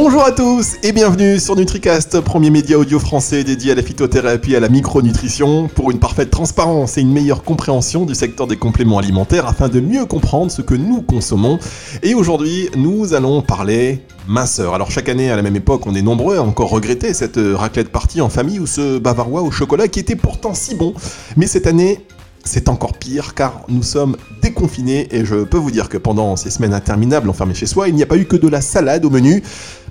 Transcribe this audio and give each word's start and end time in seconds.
Bonjour 0.00 0.24
à 0.24 0.30
tous 0.30 0.76
et 0.84 0.92
bienvenue 0.92 1.40
sur 1.40 1.56
NutriCast, 1.56 2.20
premier 2.20 2.50
média 2.50 2.78
audio 2.78 3.00
français 3.00 3.42
dédié 3.42 3.72
à 3.72 3.74
la 3.74 3.82
phytothérapie 3.82 4.52
et 4.52 4.56
à 4.56 4.60
la 4.60 4.68
micronutrition, 4.68 5.66
pour 5.66 5.90
une 5.90 5.98
parfaite 5.98 6.30
transparence 6.30 6.96
et 6.96 7.00
une 7.00 7.12
meilleure 7.12 7.42
compréhension 7.42 8.06
du 8.06 8.14
secteur 8.14 8.46
des 8.46 8.56
compléments 8.56 8.98
alimentaires 8.98 9.48
afin 9.48 9.68
de 9.68 9.80
mieux 9.80 10.06
comprendre 10.06 10.52
ce 10.52 10.62
que 10.62 10.76
nous 10.76 11.02
consommons. 11.02 11.58
Et 12.04 12.14
aujourd'hui, 12.14 12.68
nous 12.76 13.12
allons 13.12 13.42
parler 13.42 14.04
minceur. 14.28 14.72
Alors 14.72 14.92
chaque 14.92 15.08
année, 15.08 15.32
à 15.32 15.36
la 15.36 15.42
même 15.42 15.56
époque, 15.56 15.84
on 15.84 15.96
est 15.96 16.02
nombreux 16.02 16.36
à 16.36 16.42
encore 16.42 16.70
regretter 16.70 17.12
cette 17.12 17.40
raclette 17.54 17.88
partie 17.88 18.20
en 18.20 18.28
famille 18.28 18.60
ou 18.60 18.68
ce 18.68 18.98
bavarois 18.98 19.42
au 19.42 19.50
chocolat 19.50 19.88
qui 19.88 19.98
était 19.98 20.14
pourtant 20.14 20.54
si 20.54 20.76
bon. 20.76 20.94
Mais 21.36 21.48
cette 21.48 21.66
année, 21.66 22.06
c'est 22.48 22.70
encore 22.70 22.94
pire 22.94 23.34
car 23.34 23.64
nous 23.68 23.82
sommes 23.82 24.16
déconfinés 24.40 25.06
et 25.14 25.26
je 25.26 25.44
peux 25.44 25.58
vous 25.58 25.70
dire 25.70 25.90
que 25.90 25.98
pendant 25.98 26.34
ces 26.34 26.48
semaines 26.48 26.72
interminables 26.72 27.28
enfermées 27.28 27.52
chez 27.52 27.66
soi, 27.66 27.88
il 27.88 27.94
n'y 27.94 28.02
a 28.02 28.06
pas 28.06 28.16
eu 28.16 28.24
que 28.24 28.36
de 28.36 28.48
la 28.48 28.62
salade 28.62 29.04
au 29.04 29.10
menu. 29.10 29.42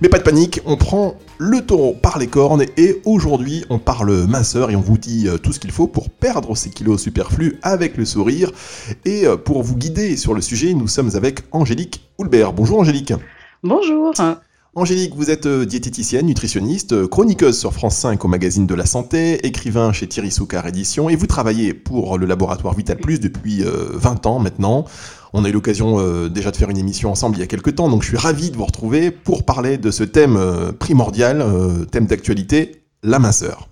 Mais 0.02 0.10
pas 0.10 0.18
de 0.18 0.24
panique, 0.24 0.62
on 0.66 0.76
prend 0.76 1.16
le 1.38 1.62
taureau 1.62 1.94
par 1.94 2.18
les 2.18 2.26
cornes 2.26 2.66
et 2.76 3.00
aujourd'hui 3.06 3.64
on 3.70 3.78
parle 3.78 4.26
minceur 4.28 4.72
et 4.72 4.76
on 4.76 4.82
vous 4.82 4.98
dit 4.98 5.28
euh, 5.28 5.38
tout 5.38 5.54
ce 5.54 5.60
qu'il 5.60 5.72
faut 5.72 5.88
pour 5.88 6.10
perdre 6.10 6.58
ces 6.58 6.72
kilos 6.72 7.00
superflus 7.00 7.60
avec 7.62 7.96
le 7.96 8.06
sourire. 8.06 8.52
Et 9.06 9.28
euh, 9.28 9.38
pour 9.38 9.62
vous 9.62 9.76
guider 9.76 10.18
sur 10.18 10.34
le 10.34 10.42
sujet, 10.42 10.74
nous 10.74 10.88
sommes 10.88 11.12
avec 11.14 11.42
Angélique 11.52 12.10
Houlbert. 12.18 12.54
Bonjour 12.54 12.80
Angélique. 12.80 13.14
Bonjour. 13.62 14.14
Angélique, 14.78 15.16
vous 15.16 15.32
êtes 15.32 15.48
euh, 15.48 15.66
diététicienne, 15.66 16.28
nutritionniste, 16.28 16.94
euh, 16.94 17.08
chroniqueuse 17.08 17.58
sur 17.58 17.74
France 17.74 17.96
5 17.96 18.24
au 18.24 18.28
magazine 18.28 18.68
de 18.68 18.76
la 18.76 18.86
santé, 18.86 19.44
écrivain 19.44 19.92
chez 19.92 20.06
Thierry 20.06 20.30
Soucard 20.30 20.68
Édition 20.68 21.10
et 21.10 21.16
vous 21.16 21.26
travaillez 21.26 21.74
pour 21.74 22.20
le 22.20 22.28
laboratoire 22.28 22.76
Vital 22.76 22.98
Plus 22.98 23.20
depuis 23.20 23.64
20 23.64 24.28
euh, 24.28 24.30
ans 24.30 24.38
maintenant. 24.38 24.86
On 25.34 25.44
a 25.46 25.50
eu 25.50 25.52
l'occasion 25.52 26.30
déjà 26.30 26.52
de 26.52 26.58
faire 26.58 26.70
une 26.70 26.78
émission 26.78 27.12
ensemble 27.12 27.38
il 27.38 27.40
y 27.40 27.44
a 27.44 27.48
quelques 27.48 27.74
temps, 27.74 27.90
donc 27.90 28.04
je 28.04 28.10
suis 28.10 28.18
ravi 28.18 28.52
de 28.52 28.56
vous 28.56 28.66
retrouver 28.66 29.10
pour 29.10 29.46
parler 29.46 29.80
de 29.80 29.90
ce 29.90 30.04
thème 30.04 30.40
primordial, 30.80 31.44
thème 31.92 32.06
d'actualité, 32.06 32.84
la 33.04 33.20
minceur. 33.20 33.68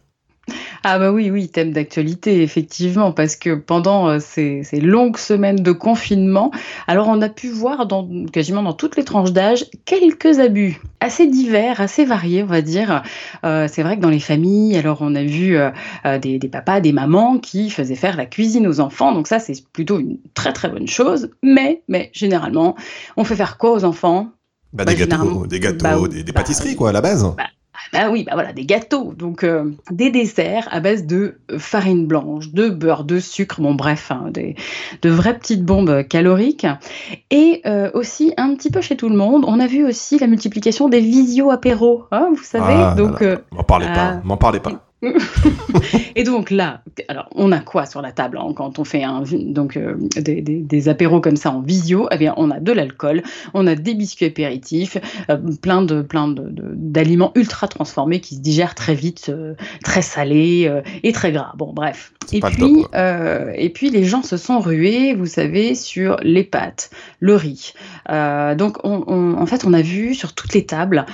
Ah 0.88 1.00
bah 1.00 1.12
oui, 1.12 1.32
oui, 1.32 1.50
thème 1.50 1.72
d'actualité, 1.72 2.44
effectivement, 2.44 3.12
parce 3.12 3.36
que 3.36 3.56
pendant 3.56 4.08
euh, 4.08 4.20
ces, 4.20 4.62
longues 4.80 5.18
semaines 5.18 5.56
de 5.56 5.72
confinement, 5.72 6.52
alors 6.86 7.08
on 7.08 7.24
a 7.24 7.30
pu 7.30 7.50
voir 7.50 7.88
dans, 7.88 8.08
quasiment 8.32 8.62
dans 8.62 8.74
toutes 8.74 8.96
les 8.96 9.04
tranches 9.04 9.32
d'âge 9.32 9.66
quelques 9.86 10.38
abus 10.38 10.80
assez 11.00 11.26
divers, 11.26 11.82
assez 11.82 12.06
variés, 12.06 12.44
on 12.44 12.46
va 12.46 12.62
dire. 12.62 13.02
Euh, 13.44 13.68
c'est 13.68 13.82
vrai 13.82 13.98
que 13.98 14.02
dans 14.02 14.12
les 14.12 14.20
familles, 14.20 14.78
alors 14.78 15.00
on 15.02 15.16
a 15.16 15.24
vu 15.24 15.58
euh, 15.58 15.72
des, 16.20 16.38
papas, 16.52 16.82
des 16.82 16.92
mamans 16.92 17.40
qui 17.40 17.72
faisaient 17.72 17.96
faire 17.96 18.16
la 18.16 18.28
cuisine 18.28 18.68
aux 18.68 18.80
enfants, 18.80 19.12
donc 19.12 19.26
ça 19.26 19.40
c'est 19.40 19.66
plutôt 19.74 20.00
une 20.00 20.20
très 20.36 20.54
très 20.54 20.70
bonne 20.70 20.88
chose, 20.88 21.32
mais, 21.42 21.82
mais 21.88 22.12
généralement, 22.14 22.76
on 23.18 23.24
fait 23.24 23.36
faire 23.36 23.58
quoi 23.58 23.72
aux 23.72 23.86
enfants? 23.86 24.30
Bah, 24.72 24.86
des, 24.86 24.94
bah, 24.94 25.06
gâteaux, 25.08 25.48
des 25.48 25.60
gâteaux, 25.60 25.84
bah 25.84 26.08
des, 26.08 26.32
pâtisseries, 26.32 26.76
quoi, 26.76 26.90
à 26.90 26.92
la 26.92 27.02
base. 27.02 27.26
Ah 27.94 28.10
oui, 28.12 28.24
bah 28.24 28.32
voilà, 28.34 28.54
des 28.54 28.66
gâteaux, 28.66 29.14
donc 29.14 29.44
euh, 29.44 29.72
des 29.92 30.10
desserts 30.10 30.68
à 30.72 30.80
base 30.80 31.06
de 31.06 31.40
farine 31.58 32.08
blanche, 32.08 32.50
de 32.50 32.70
beurre, 32.70 33.04
de 33.04 33.20
sucre, 33.20 33.62
bon 33.62 33.76
bref, 33.76 34.12
hein, 34.12 34.26
des, 34.32 34.56
de 35.02 35.10
vraies 35.10 35.38
petites 35.38 35.64
bombes 35.64 36.08
caloriques. 36.08 36.68
Et 37.32 37.62
euh, 37.66 37.90
aussi, 37.94 38.34
un 38.38 38.56
petit 38.56 38.72
peu 38.72 38.82
chez 38.82 38.98
tout 38.98 39.10
le 39.10 39.16
monde, 39.16 39.46
on 39.48 39.60
a 39.60 39.68
vu 39.68 39.86
aussi 39.86 40.20
la 40.20 40.28
multiplication 40.28 40.90
des 40.90 41.00
visio-apéros, 41.00 42.06
hein, 42.12 42.30
vous 42.36 42.44
savez. 42.44 42.74
Ah 42.76 42.96
donc, 42.96 43.22
euh, 43.22 43.38
m'en 43.52 43.64
parlez 43.64 43.88
pas, 43.88 44.22
m'en 44.24 44.38
parlez 44.38 44.60
pas. 44.60 44.72
et 46.16 46.24
donc 46.24 46.50
là, 46.52 46.82
alors 47.08 47.28
on 47.36 47.52
a 47.52 47.60
quoi 47.60 47.86
sur 47.86 48.02
la 48.02 48.12
table 48.12 48.38
hein, 48.38 48.54
quand 48.56 48.80
on 48.80 48.84
fait 48.84 49.04
un, 49.04 49.24
donc, 49.32 49.78
euh, 49.78 49.96
des, 50.18 50.90
apéros 50.90 51.22
comme 51.22 51.36
ça 51.36 51.52
en 51.52 51.62
visio? 51.62 52.08
Eh 52.12 52.18
bien, 52.18 52.34
On 52.38 52.52
a 52.52 52.60
de 52.60 52.72
l'alcool, 52.72 53.24
on 53.54 53.68
a 53.68 53.76
des 53.76 53.94
biscuits 53.94 54.26
apéritifs, 54.26 54.98
euh, 55.30 55.38
plein 55.62 55.82
de 55.82 56.02
plein 56.02 56.28
d'aliments 56.28 57.32
ultra 57.36 57.68
transformés 57.68 58.20
qui 58.20 58.36
se 58.36 58.42
digèrent 58.42 58.76
très 58.76 58.96
vite, 58.96 59.28
euh, 59.30 59.56
très 59.84 60.02
salés 60.02 60.72
et 61.04 61.12
très 61.12 61.32
gras. 61.32 61.54
Bon, 61.58 61.74
bref. 61.74 62.15
Et 62.32 62.42
puis, 62.42 62.86
et 63.56 63.70
puis 63.70 63.90
les 63.90 64.04
gens 64.04 64.24
se 64.24 64.38
sont 64.38 64.60
rués, 64.60 65.14
vous 65.14 65.26
savez, 65.26 65.76
sur 65.76 66.18
les 66.22 66.44
pâtes, 66.44 66.90
le 67.20 67.36
riz. 67.36 67.74
donc 68.10 68.78
en 68.84 69.46
fait, 69.46 69.66
on 69.66 69.74
a 69.74 69.82
vu 69.82 70.14
sur 70.14 70.34
toutes 70.34 70.54
les 70.54 70.66
tables 70.66 71.06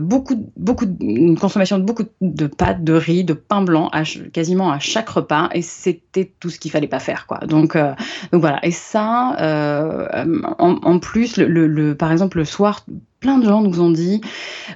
beaucoup, 0.00 0.50
beaucoup, 0.56 0.86
une 1.00 1.38
consommation 1.38 1.78
de 1.78 1.84
beaucoup 1.84 2.04
de 2.20 2.46
pâtes, 2.46 2.84
de 2.84 2.92
riz 2.92 3.24
de 3.24 3.32
pain 3.32 3.62
blanc 3.62 3.88
à, 3.92 4.02
quasiment 4.32 4.70
à 4.70 4.78
chaque 4.78 5.08
repas 5.08 5.48
et 5.52 5.62
c'était 5.62 6.32
tout 6.40 6.50
ce 6.50 6.58
qu'il 6.58 6.70
fallait 6.70 6.86
pas 6.88 6.98
faire 6.98 7.26
quoi. 7.26 7.38
Donc, 7.38 7.76
euh, 7.76 7.92
donc 8.32 8.40
voilà. 8.40 8.64
Et 8.64 8.70
ça, 8.70 9.36
euh, 9.40 10.42
en, 10.58 10.98
plus, 10.98 11.36
le, 11.36 11.94
par 11.94 12.12
exemple 12.12 12.38
le 12.38 12.44
soir, 12.44 12.84
plein 13.26 13.38
de 13.38 13.44
gens 13.44 13.60
nous 13.60 13.80
ont 13.80 13.90
dit 13.90 14.20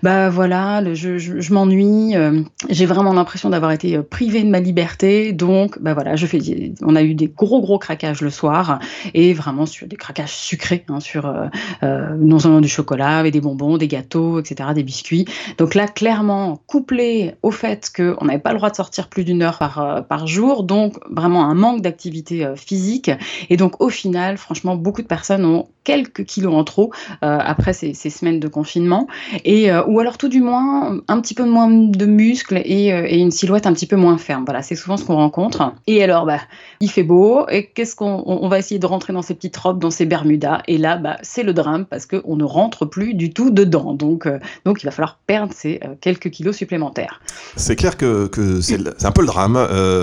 bah 0.03 0.29
voilà 0.29 0.83
je, 0.93 1.19
je, 1.19 1.53
m'ennuie 1.53 2.17
euh, 2.17 2.43
j'ai 2.69 2.85
vraiment 2.85 3.13
l'impression 3.13 3.49
d'avoir 3.49 3.71
été 3.71 3.97
euh, 3.97 4.03
privé 4.03 4.43
de 4.43 4.49
ma 4.49 4.59
liberté. 4.59 5.33
Donc 5.33 5.81
bah 5.81 5.95
voilà 5.95 6.17
je 6.17 6.27
fais 6.27 6.41
on 6.83 6.97
a 6.97 7.03
eu 7.03 7.15
des 7.15 7.29
gros 7.29 7.61
gros 7.61 7.79
craquages 7.79 8.23
le 8.23 8.31
soir 8.31 8.81
et 9.15 9.35
vraiment 9.35 9.67
sur 9.67 9.87
des 9.87 9.95
craquages 9.95 10.35
sucrés 10.35 10.85
hein, 10.89 10.99
sur 10.99 11.33
euh, 11.85 12.17
non 12.19 12.41
seulement 12.41 12.61
du 12.61 12.69
chocolat 12.69 13.23
mais 13.23 13.31
des 13.31 13.41
bonbons 13.41 13.79
des 13.79 13.87
gâteaux 13.87 14.41
etc 14.41 14.71
des 14.75 14.83
biscuits. 14.83 15.27
Donc 15.59 15.77
là 15.77 15.87
clairement 15.87 16.61
couplé 16.67 17.35
au 17.45 17.53
fait 17.53 17.89
qu'on 17.95 18.25
n'avait 18.25 18.41
pas 18.41 18.51
le 18.51 18.57
droit 18.57 18.71
de 18.71 18.77
sortir 18.77 19.07
plus 19.07 19.23
d'une 19.23 19.43
heure 19.43 19.59
par 19.59 20.05
par 20.09 20.27
jour 20.27 20.65
donc 20.65 20.97
vraiment 21.09 21.45
un 21.45 21.55
manque 21.55 21.83
d'activité 21.83 22.53
physique. 22.57 23.13
Et 23.49 23.57
donc 23.57 23.81
au 23.81 23.91
final 23.91 24.39
franchement 24.39 24.75
beaucoup 24.75 25.03
de 25.03 25.07
personnes 25.07 25.45
ont 25.45 25.69
quelques 25.85 26.25
kilos 26.25 26.55
en 26.55 26.65
trop 26.65 26.93
après 27.21 27.73
ces, 27.73 27.95
ces 27.95 28.11
semaines 28.11 28.40
de 28.41 28.49
confinement, 28.49 29.07
et, 29.45 29.71
euh, 29.71 29.85
ou 29.87 30.01
alors 30.01 30.19
tout 30.19 30.29
du 30.29 30.41
moins 30.41 30.99
un 31.09 31.21
petit 31.21 31.35
peu 31.35 31.45
moins 31.45 31.71
de 31.71 32.07
muscles 32.07 32.61
et, 32.65 32.93
euh, 32.93 33.07
et 33.07 33.19
une 33.19 33.31
silhouette 33.31 33.67
un 33.67 33.73
petit 33.73 33.87
peu 33.87 33.97
moins 33.97 34.19
ferme. 34.19 34.45
Voilà, 34.45 34.63
c'est 34.63 34.75
souvent 34.75 34.97
ce 34.97 35.05
qu'on 35.05 35.17
rencontre. 35.17 35.73
Et 35.87 36.03
alors, 36.03 36.27
bah, 36.27 36.41
il 36.81 36.91
fait 36.91 37.03
beau, 37.03 37.47
et 37.49 37.67
qu'est-ce 37.67 37.95
qu'on 37.95 38.23
on 38.27 38.49
va 38.49 38.59
essayer 38.59 38.79
de 38.79 38.87
rentrer 38.87 39.13
dans 39.13 39.23
ces 39.23 39.35
petites 39.35 39.57
robes, 39.57 39.79
dans 39.79 39.91
ces 39.91 40.07
bermudas, 40.07 40.63
et 40.67 40.79
là, 40.79 40.97
bah, 40.97 41.19
c'est 41.23 41.43
le 41.43 41.53
drame 41.53 41.85
parce 41.85 42.07
qu'on 42.07 42.37
ne 42.37 42.45
rentre 42.45 42.87
plus 42.87 43.15
du 43.15 43.33
tout 43.33 43.51
dedans. 43.51 43.95
Donc, 43.95 44.27
euh, 44.27 44.39
donc 44.65 44.83
il 44.83 44.87
va 44.87 44.91
falloir 44.91 45.19
perdre 45.27 45.53
ces 45.55 45.81
quelques 46.01 46.31
kilos 46.31 46.57
supplémentaires. 46.57 47.21
C'est 47.57 47.77
clair 47.77 47.97
que, 47.97 48.27
que 48.27 48.61
c'est 48.61 49.05
un 49.05 49.13
peu 49.13 49.21
le 49.21 49.27
drame. 49.27 49.59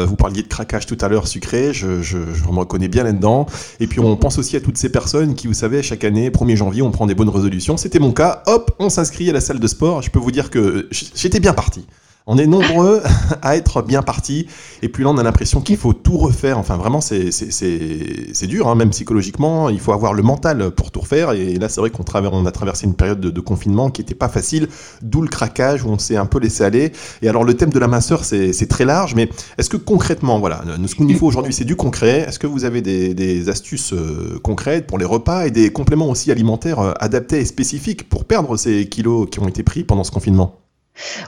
vous 0.06 0.16
parliez 0.16 0.44
de 0.44 0.48
craquage 0.48 0.86
tout 0.86 0.98
à 1.02 1.08
l'heure 1.10 1.28
sucré, 1.28 1.74
je, 1.74 2.02
je, 2.02 2.18
je, 2.34 2.44
me 2.44 2.60
reconnais 2.60 2.88
bien 2.88 3.04
là-dedans. 3.04 3.46
Et 3.80 3.88
puis 3.88 4.00
on 4.00 4.16
pense 4.16 4.38
aussi 4.38 4.56
à 4.56 4.62
toutes 4.62 4.78
ces 4.78 4.92
personnes 4.92 5.36
qui, 5.36 5.48
vous 5.48 5.54
savez, 5.54 5.82
chaque 5.82 6.04
année, 6.04 6.30
1er 6.30 6.56
janvier, 6.56 6.82
on 6.82 6.92
prend 6.92 7.06
des 7.06 7.16
bonnes 7.16 7.30
résolutions. 7.30 7.78
C'était 7.78 8.00
mon 8.00 8.12
cas 8.12 8.27
hop, 8.48 8.76
on 8.80 8.90
s'inscrit 8.90 9.30
à 9.30 9.34
la 9.34 9.42
salle 9.42 9.60
de 9.60 9.68
sport. 9.68 10.02
Je 10.02 10.10
peux 10.10 10.20
vous 10.20 10.32
dire 10.32 10.50
que 10.50 10.88
j'étais 10.92 11.40
bien 11.40 11.54
parti. 11.54 11.86
On 12.30 12.38
est 12.38 12.46
nombreux 12.46 13.02
à 13.42 13.56
être 13.56 13.82
bien 13.82 14.02
partis. 14.02 14.48
Et 14.82 14.90
puis 14.90 15.06
là, 15.06 15.10
on 15.10 15.18
a 15.18 15.24
l'impression 15.24 15.62
qu'il 15.62 15.78
faut 15.78 15.94
tout 15.94 16.18
refaire. 16.18 16.58
Enfin, 16.60 16.76
vraiment, 16.76 17.00
c'est 17.00 18.48
dur, 18.48 18.68
hein, 18.68 18.76
même 18.76 18.90
psychologiquement. 18.90 19.70
Il 19.70 19.80
faut 19.80 19.94
avoir 19.94 20.14
le 20.14 20.24
mental 20.24 20.72
pour 20.72 20.92
tout 20.92 21.00
refaire. 21.00 21.32
Et 21.32 21.56
là, 21.56 21.70
c'est 21.70 21.80
vrai 21.80 21.90
qu'on 21.90 22.04
on 22.04 22.46
a 22.46 22.52
traversé 22.52 22.86
une 22.86 22.96
période 22.96 23.22
de, 23.22 23.40
confinement 23.40 23.90
qui 23.90 24.02
n'était 24.02 24.16
pas 24.16 24.28
facile, 24.28 24.68
d'où 25.02 25.22
le 25.22 25.30
craquage, 25.30 25.84
où 25.84 25.90
on 25.90 26.00
s'est 26.00 26.18
un 26.18 26.26
peu 26.26 26.40
laissé 26.40 26.66
aller. 26.66 26.92
Et 27.22 27.30
alors, 27.30 27.46
le 27.46 27.54
thème 27.54 27.70
de 27.70 27.80
la 27.80 27.88
minceur, 27.88 28.26
c'est 28.26 28.68
très 28.68 28.84
large. 28.84 29.16
Mais 29.16 29.30
est-ce 29.58 29.70
que 29.70 29.78
concrètement, 29.78 30.40
voilà, 30.40 30.64
ce 30.86 30.96
qu'il 30.96 31.08
nous 31.08 31.18
faut 31.18 31.28
aujourd'hui, 31.28 31.54
c'est 31.54 31.66
du 31.66 31.78
concret. 31.78 32.26
Est-ce 32.28 32.40
que 32.40 32.48
vous 32.48 32.66
avez 32.66 32.82
des, 32.82 33.48
astuces 33.48 33.94
euh, 33.94 34.40
concrètes 34.44 34.88
pour 34.88 34.98
les 34.98 35.06
repas 35.06 35.46
et 35.46 35.52
des 35.52 35.72
compléments 35.72 36.10
aussi 36.10 36.32
alimentaires 36.32 36.80
euh, 36.80 36.92
adaptés 37.00 37.40
et 37.40 37.46
spécifiques 37.46 38.10
pour 38.10 38.26
perdre 38.26 38.58
ces 38.58 38.90
kilos 38.90 39.30
qui 39.30 39.40
ont 39.40 39.48
été 39.48 39.64
pris 39.64 39.86
pendant 39.86 40.04
ce 40.04 40.12
confinement? 40.12 40.67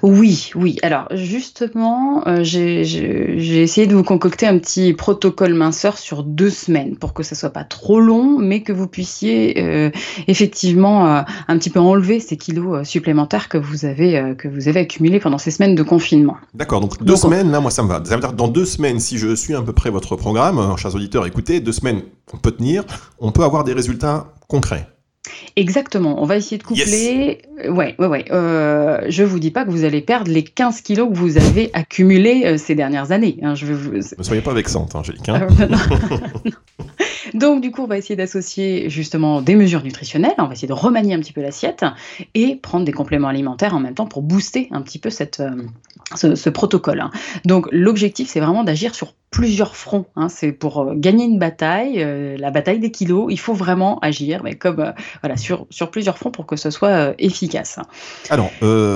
Oui, 0.03 0.51
oui. 0.55 0.77
Alors 0.81 1.07
justement, 1.11 2.27
euh, 2.27 2.43
j'ai 2.43 3.61
essayé 3.61 3.87
de 3.87 3.95
vous 3.95 4.03
concocter 4.03 4.47
un 4.47 4.57
petit 4.57 4.93
protocole 4.93 5.53
minceur 5.53 5.97
sur 5.97 6.23
deux 6.23 6.49
semaines 6.49 6.95
pour 6.95 7.13
que 7.13 7.23
ça 7.23 7.35
soit 7.35 7.49
pas 7.49 7.63
trop 7.63 7.99
long, 7.99 8.37
mais 8.39 8.61
que 8.61 8.73
vous 8.73 8.87
puissiez 8.87 9.61
euh, 9.61 9.91
effectivement 10.27 11.07
euh, 11.07 11.21
un 11.47 11.57
petit 11.57 11.69
peu 11.69 11.79
enlever 11.79 12.19
ces 12.19 12.37
kilos 12.37 12.87
supplémentaires 12.87 13.49
que 13.49 13.57
vous 13.57 13.85
avez 13.85 14.35
que 14.37 14.47
vous 14.47 14.67
avez 14.67 14.81
accumulés 14.81 15.19
pendant 15.19 15.37
ces 15.37 15.51
semaines 15.51 15.75
de 15.75 15.83
confinement. 15.83 16.37
D'accord. 16.53 16.81
Donc 16.81 17.03
deux 17.03 17.15
semaines, 17.15 17.51
là, 17.51 17.59
moi 17.59 17.71
ça 17.71 17.83
me 17.83 17.87
va. 17.87 18.01
Ça 18.03 18.15
veut 18.15 18.21
dire 18.21 18.33
dans 18.33 18.47
deux 18.47 18.65
semaines, 18.65 18.99
si 18.99 19.17
je 19.17 19.35
suis 19.35 19.55
à 19.55 19.61
peu 19.61 19.73
près 19.73 19.89
votre 19.89 20.15
programme, 20.15 20.75
chers 20.77 20.95
auditeurs, 20.95 21.25
écoutez, 21.25 21.59
deux 21.59 21.71
semaines, 21.71 22.01
on 22.33 22.37
peut 22.37 22.51
tenir, 22.51 22.83
on 23.19 23.31
peut 23.31 23.43
avoir 23.43 23.63
des 23.63 23.73
résultats 23.73 24.27
concrets. 24.47 24.87
Exactement, 25.55 26.21
on 26.21 26.25
va 26.25 26.37
essayer 26.37 26.57
de 26.57 26.63
coupler. 26.63 27.41
Euh, 27.65 27.71
ouais, 27.71 27.95
ouais, 27.99 28.07
ouais. 28.07 28.25
Euh, 28.31 29.01
je 29.09 29.23
vous 29.23 29.39
dis 29.39 29.51
pas 29.51 29.65
que 29.65 29.69
vous 29.69 29.83
allez 29.83 30.01
perdre 30.01 30.31
les 30.31 30.43
15 30.43 30.81
kilos 30.81 31.09
que 31.09 31.15
vous 31.15 31.37
avez 31.37 31.69
accumulés 31.73 32.43
euh, 32.45 32.57
ces 32.57 32.75
dernières 32.75 33.11
années. 33.11 33.37
Hein, 33.41 33.55
je 33.55 33.65
Ne 33.67 34.23
soyez 34.23 34.41
pas 34.41 34.53
vexante, 34.53 34.95
Angélique. 34.95 35.27
Hein. 35.27 35.47
Donc, 37.33 37.61
du 37.61 37.71
coup, 37.71 37.83
on 37.83 37.87
va 37.87 37.97
essayer 37.97 38.15
d'associer 38.15 38.89
justement 38.89 39.41
des 39.41 39.55
mesures 39.55 39.83
nutritionnelles, 39.83 40.35
on 40.37 40.45
va 40.45 40.53
essayer 40.53 40.67
de 40.67 40.73
remanier 40.73 41.13
un 41.13 41.19
petit 41.19 41.33
peu 41.33 41.41
l'assiette 41.41 41.85
et 42.33 42.55
prendre 42.55 42.85
des 42.85 42.91
compléments 42.91 43.27
alimentaires 43.27 43.75
en 43.75 43.79
même 43.79 43.95
temps 43.95 44.07
pour 44.07 44.21
booster 44.21 44.67
un 44.71 44.81
petit 44.81 44.99
peu 44.99 45.09
euh, 45.39 46.35
ce, 46.35 46.49
protocole. 46.49 47.01
Hein. 47.01 47.11
Donc, 47.45 47.67
l'objectif, 47.71 48.29
c'est 48.29 48.39
vraiment 48.39 48.63
d'agir 48.63 48.95
sur 48.95 49.13
plusieurs 49.31 49.75
fronts. 49.75 50.05
Hein. 50.15 50.27
C'est 50.27 50.51
pour 50.51 50.79
euh, 50.79 50.93
gagner 50.95 51.25
une 51.25 51.37
bataille, 51.37 52.01
euh, 52.01 52.35
la 52.37 52.49
bataille 52.49 52.79
des 52.79 52.91
kilos, 52.91 53.27
il 53.29 53.39
faut 53.39 53.53
vraiment 53.53 53.99
agir, 53.99 54.41
mais 54.43 54.55
comme 54.55 54.93
voilà, 55.21 55.37
sur, 55.37 55.67
sur 55.69 55.91
plusieurs 55.91 56.17
fronts 56.17 56.31
pour 56.31 56.47
que 56.47 56.55
ce 56.55 56.71
soit 56.71 57.13
efficace. 57.19 57.77
Alors, 58.29 58.49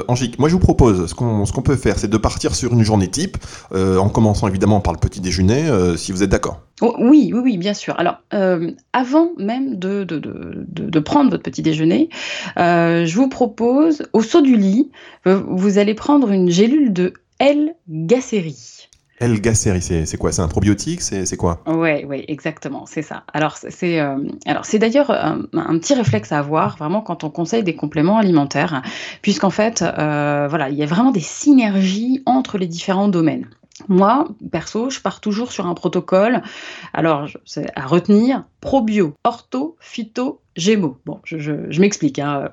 Angélique, 0.08 0.40
moi 0.40 0.50
je 0.50 0.54
vous 0.54 0.60
propose, 0.60 1.08
ce 1.08 1.14
qu'on 1.14 1.62
peut 1.62 1.76
faire, 1.76 2.00
c'est 2.00 2.10
de 2.10 2.18
partir 2.18 2.56
sur 2.56 2.74
une 2.74 2.84
journée 2.84 3.08
type, 3.08 3.38
en 3.74 4.10
commençant 4.10 4.48
évidemment 4.48 4.82
par 4.82 4.94
le 4.94 5.00
petit 5.00 5.22
déjeuner, 5.22 5.70
si 5.98 6.12
vous 6.12 6.24
êtes 6.24 6.30
d'accord. 6.30 6.62
Oh, 6.86 6.94
oui, 7.00 7.32
oui, 7.34 7.40
oui, 7.42 7.58
bien 7.58 7.74
sûr. 7.74 7.98
Alors, 7.98 8.18
euh, 8.34 8.72
avant 8.92 9.30
même 9.38 9.80
de, 9.80 10.04
de, 10.04 10.20
de, 10.20 10.66
de, 10.68 11.00
prendre 11.00 11.32
votre 11.32 11.42
petit 11.42 11.62
déjeuner, 11.62 12.10
euh, 12.58 13.06
je 13.06 13.16
vous 13.16 13.30
propose, 13.30 14.06
au 14.12 14.22
saut 14.22 14.42
du 14.42 14.58
lit, 14.58 14.92
euh, 15.26 15.42
vous 15.48 15.78
allez 15.78 15.94
prendre 15.94 16.30
une 16.30 16.50
gélule 16.50 16.92
de 16.92 17.14
L-gacérie. 17.40 18.90
L-gacérie, 19.22 19.82
c'est 19.82 20.18
quoi? 20.18 20.34
C'est 20.34 20.42
un 20.42 20.50
probiotique? 20.50 21.02
C'est 21.02 21.38
quoi? 21.38 21.64
Oui, 21.68 22.04
oui, 22.04 22.26
exactement, 22.28 22.86
c'est 22.86 23.02
ça. 23.02 23.24
Alors, 23.34 23.56
c'est 23.56 24.78
d'ailleurs 24.78 25.10
un, 25.10 25.44
un, 25.54 25.80
petit 25.80 25.94
réflexe 25.94 26.34
à 26.34 26.40
avoir, 26.40 26.76
vraiment, 26.76 27.00
quand 27.00 27.24
on 27.24 27.30
conseille 27.30 27.64
des 27.64 27.76
compléments 27.76 28.18
alimentaires, 28.18 28.82
puisqu'en 29.22 29.52
fait, 29.52 29.80
voilà, 29.80 30.68
il 30.70 30.76
y 30.76 30.84
a 30.84 30.88
vraiment 30.88 31.12
des 31.12 31.22
synergies 31.22 32.24
entre 32.26 32.58
les 32.58 32.68
différents 32.68 33.08
domaines. 33.08 33.48
Moi, 33.88 34.28
perso, 34.52 34.90
je 34.90 35.00
pars 35.00 35.20
toujours 35.20 35.52
sur 35.52 35.66
un 35.66 35.74
protocole. 35.74 36.42
Alors, 36.94 37.28
c'est 37.46 37.68
à 37.76 37.86
retenir 37.86 38.46
probio, 38.62 39.14
ortho, 39.24 39.78
phyto, 39.80 40.42
gémeaux. 40.56 40.98
Bon, 41.06 41.20
je, 41.24 41.80
m'explique. 41.80 42.20
Hein. 42.20 42.50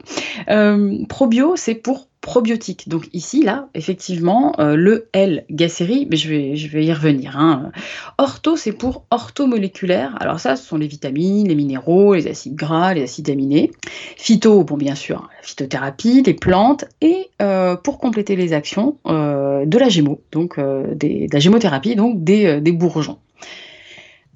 Euh, 0.49 1.05
probio, 1.09 1.57
c'est 1.57 1.75
pour 1.75 2.10
probiotique. 2.21 2.89
Donc 2.89 3.09
ici, 3.13 3.43
là, 3.43 3.69
effectivement, 3.75 4.55
euh, 4.59 4.77
le 4.77 5.09
L 5.13 5.45
gacérie, 5.51 6.07
mais 6.11 6.17
je 6.17 6.29
vais, 6.29 6.85
y 6.85 6.93
revenir. 6.93 7.39
Hein. 7.39 7.73
Ortho, 8.19 8.57
c'est 8.57 8.73
pour 8.73 9.05
orthomoléculaire. 9.11 10.17
Alors 10.21 10.41
ça, 10.41 10.57
ce 10.57 10.67
sont 10.67 10.77
les 10.77 10.87
vitamines, 10.87 11.49
les 11.49 11.55
minéraux, 11.55 12.15
les 12.15 12.27
acides 12.27 12.55
gras, 12.55 12.95
les 12.95 13.03
acides 13.03 13.31
aminés. 13.31 13.71
Phyto, 14.17 14.65
bon, 14.65 14.77
bien 14.77 14.95
sûr, 14.95 15.29
la 15.37 15.43
phytothérapie, 15.43 16.23
les 16.23 16.35
plantes. 16.35 16.85
Et 17.01 17.31
euh, 17.41 17.77
pour 17.77 17.99
compléter 17.99 18.37
les 18.37 18.53
actions, 18.53 18.97
de 19.07 19.79
la 19.79 19.89
gémo, 19.89 20.21
donc 20.33 20.59
des, 20.59 21.27
de 21.27 21.33
la 21.33 21.41
gémothérapie, 21.41 21.97
donc 21.97 22.23
des 22.23 22.73
bourgeons. 22.73 23.19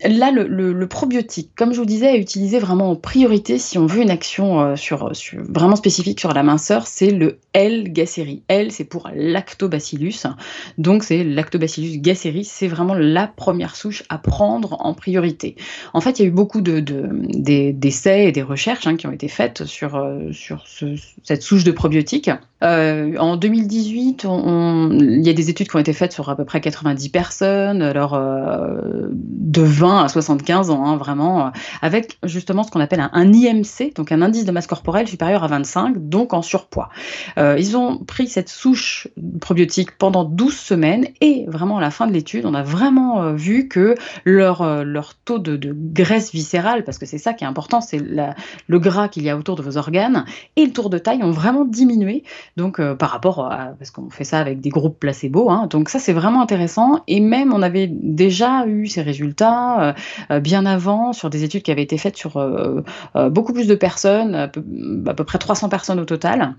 Là, 0.04 0.30
le, 0.30 0.86
probiotique, 0.86 1.50
comme 1.56 1.72
je 1.72 1.78
vous 1.78 1.86
disais, 1.86 2.14
est 2.14 2.20
utilisé 2.20 2.58
vraiment 2.58 2.90
en 2.90 2.96
priorité 2.96 3.58
si 3.58 3.78
on 3.78 3.86
veut 3.86 4.02
une 4.02 4.10
action 4.10 4.60
euh, 4.60 4.76
sur, 4.76 5.10
vraiment 5.48 5.76
spécifique 5.76 6.20
sur 6.20 6.34
la 6.34 6.42
minceur, 6.42 6.86
c'est 6.86 7.10
le 7.10 7.38
L-gacérie. 7.54 8.42
L, 8.48 8.70
c'est 8.70 8.84
pour 8.84 9.08
lactobacillus. 9.14 10.26
Donc, 10.76 11.04
c'est 11.04 11.24
lactobacillus 11.24 11.98
gacérie. 11.98 12.44
C'est 12.44 12.68
vraiment 12.68 12.92
la 12.92 13.26
première 13.26 13.76
souche 13.76 14.02
à 14.10 14.18
prendre 14.18 14.76
en 14.80 14.92
priorité. 14.92 15.56
En 15.94 16.02
fait, 16.02 16.18
il 16.18 16.22
y 16.22 16.24
a 16.26 16.28
eu 16.28 16.32
beaucoup 16.32 16.60
de, 16.60 16.80
d'essais 16.80 18.26
et 18.26 18.32
des 18.32 18.42
recherches 18.42 18.86
hein, 18.86 18.96
qui 18.96 19.06
ont 19.06 19.12
été 19.12 19.28
faites 19.28 19.64
sur, 19.64 19.96
euh, 19.96 20.32
sur 20.32 20.66
cette 21.22 21.42
souche 21.42 21.64
de 21.64 21.72
probiotiques. 21.72 22.30
Euh, 22.62 23.16
en 23.18 23.36
2018, 23.36 24.26
il 24.26 25.26
y 25.26 25.30
a 25.30 25.32
des 25.32 25.50
études 25.50 25.68
qui 25.68 25.76
ont 25.76 25.80
été 25.80 25.92
faites 25.92 26.12
sur 26.12 26.28
à 26.28 26.36
peu 26.36 26.44
près 26.44 26.60
90 26.60 27.08
personnes, 27.08 27.82
alors 27.82 28.18
de 28.18 29.62
20 29.62 29.93
à 30.02 30.08
75 30.08 30.70
ans, 30.70 30.86
hein, 30.86 30.96
vraiment, 30.96 31.46
euh, 31.46 31.50
avec 31.82 32.18
justement 32.24 32.62
ce 32.62 32.70
qu'on 32.70 32.80
appelle 32.80 33.00
un, 33.00 33.32
IMC, 33.32 33.94
donc 33.94 34.12
un 34.12 34.22
indice 34.22 34.44
de 34.44 34.52
masse 34.52 34.66
corporelle 34.66 35.08
supérieur 35.08 35.44
à 35.44 35.48
25, 35.48 36.08
donc 36.08 36.32
en 36.32 36.42
surpoids. 36.42 36.88
Euh, 37.38 37.56
ils 37.58 37.76
ont 37.76 37.98
pris 37.98 38.28
cette 38.28 38.48
souche 38.48 39.08
probiotique 39.40 39.96
pendant 39.98 40.24
12 40.24 40.54
semaines 40.54 41.06
et 41.20 41.44
vraiment 41.48 41.78
à 41.78 41.80
la 41.80 41.90
fin 41.90 42.06
de 42.06 42.12
l'étude, 42.12 42.46
on 42.46 42.54
a 42.54 42.62
vraiment 42.62 43.22
euh, 43.22 43.32
vu 43.34 43.68
que 43.68 43.94
leur, 44.24 44.64
taux 45.24 45.38
de, 45.38 45.74
graisse 45.74 46.32
viscérale, 46.32 46.84
parce 46.84 46.98
que 46.98 47.06
c'est 47.06 47.18
ça 47.18 47.32
qui 47.32 47.44
est 47.44 47.46
important, 47.46 47.80
c'est 47.80 47.98
le 47.98 48.78
gras 48.78 49.08
qu'il 49.08 49.22
y 49.22 49.30
a 49.30 49.36
autour 49.36 49.56
de 49.56 49.62
vos 49.62 49.76
organes, 49.76 50.24
et 50.56 50.66
le 50.66 50.72
tour 50.72 50.90
de 50.90 50.98
taille 50.98 51.22
ont 51.22 51.30
vraiment 51.30 51.64
diminué, 51.64 52.24
donc 52.56 52.80
par 52.94 53.10
rapport 53.10 53.50
à, 53.50 53.70
parce 53.78 53.90
qu'on 53.90 54.10
fait 54.10 54.24
ça 54.24 54.38
avec 54.38 54.60
des 54.60 54.70
groupes 54.70 54.98
placebo, 54.98 55.50
hein, 55.50 55.66
donc 55.68 55.88
ça 55.88 55.98
c'est 55.98 56.12
vraiment 56.12 56.42
intéressant, 56.42 57.02
et 57.06 57.20
même 57.20 57.52
on 57.52 57.62
avait 57.62 57.88
déjà 57.88 58.66
eu 58.66 58.86
ces 58.86 59.02
résultats 59.02 59.73
euh, 59.80 59.92
euh, 60.30 60.40
bien 60.40 60.66
avant 60.66 61.12
sur 61.12 61.30
des 61.30 61.44
études 61.44 61.62
qui 61.62 61.70
avaient 61.70 61.82
été 61.82 61.98
faites 61.98 62.16
sur 62.16 62.36
euh, 62.36 62.82
beaucoup 63.30 63.52
plus 63.52 63.66
de 63.66 63.74
personnes, 63.74 64.34
à 64.34 64.48
peu, 64.48 65.24
près 65.24 65.38
300 65.38 65.68
personnes 65.68 66.00
au 66.00 66.04
total. 66.04 66.54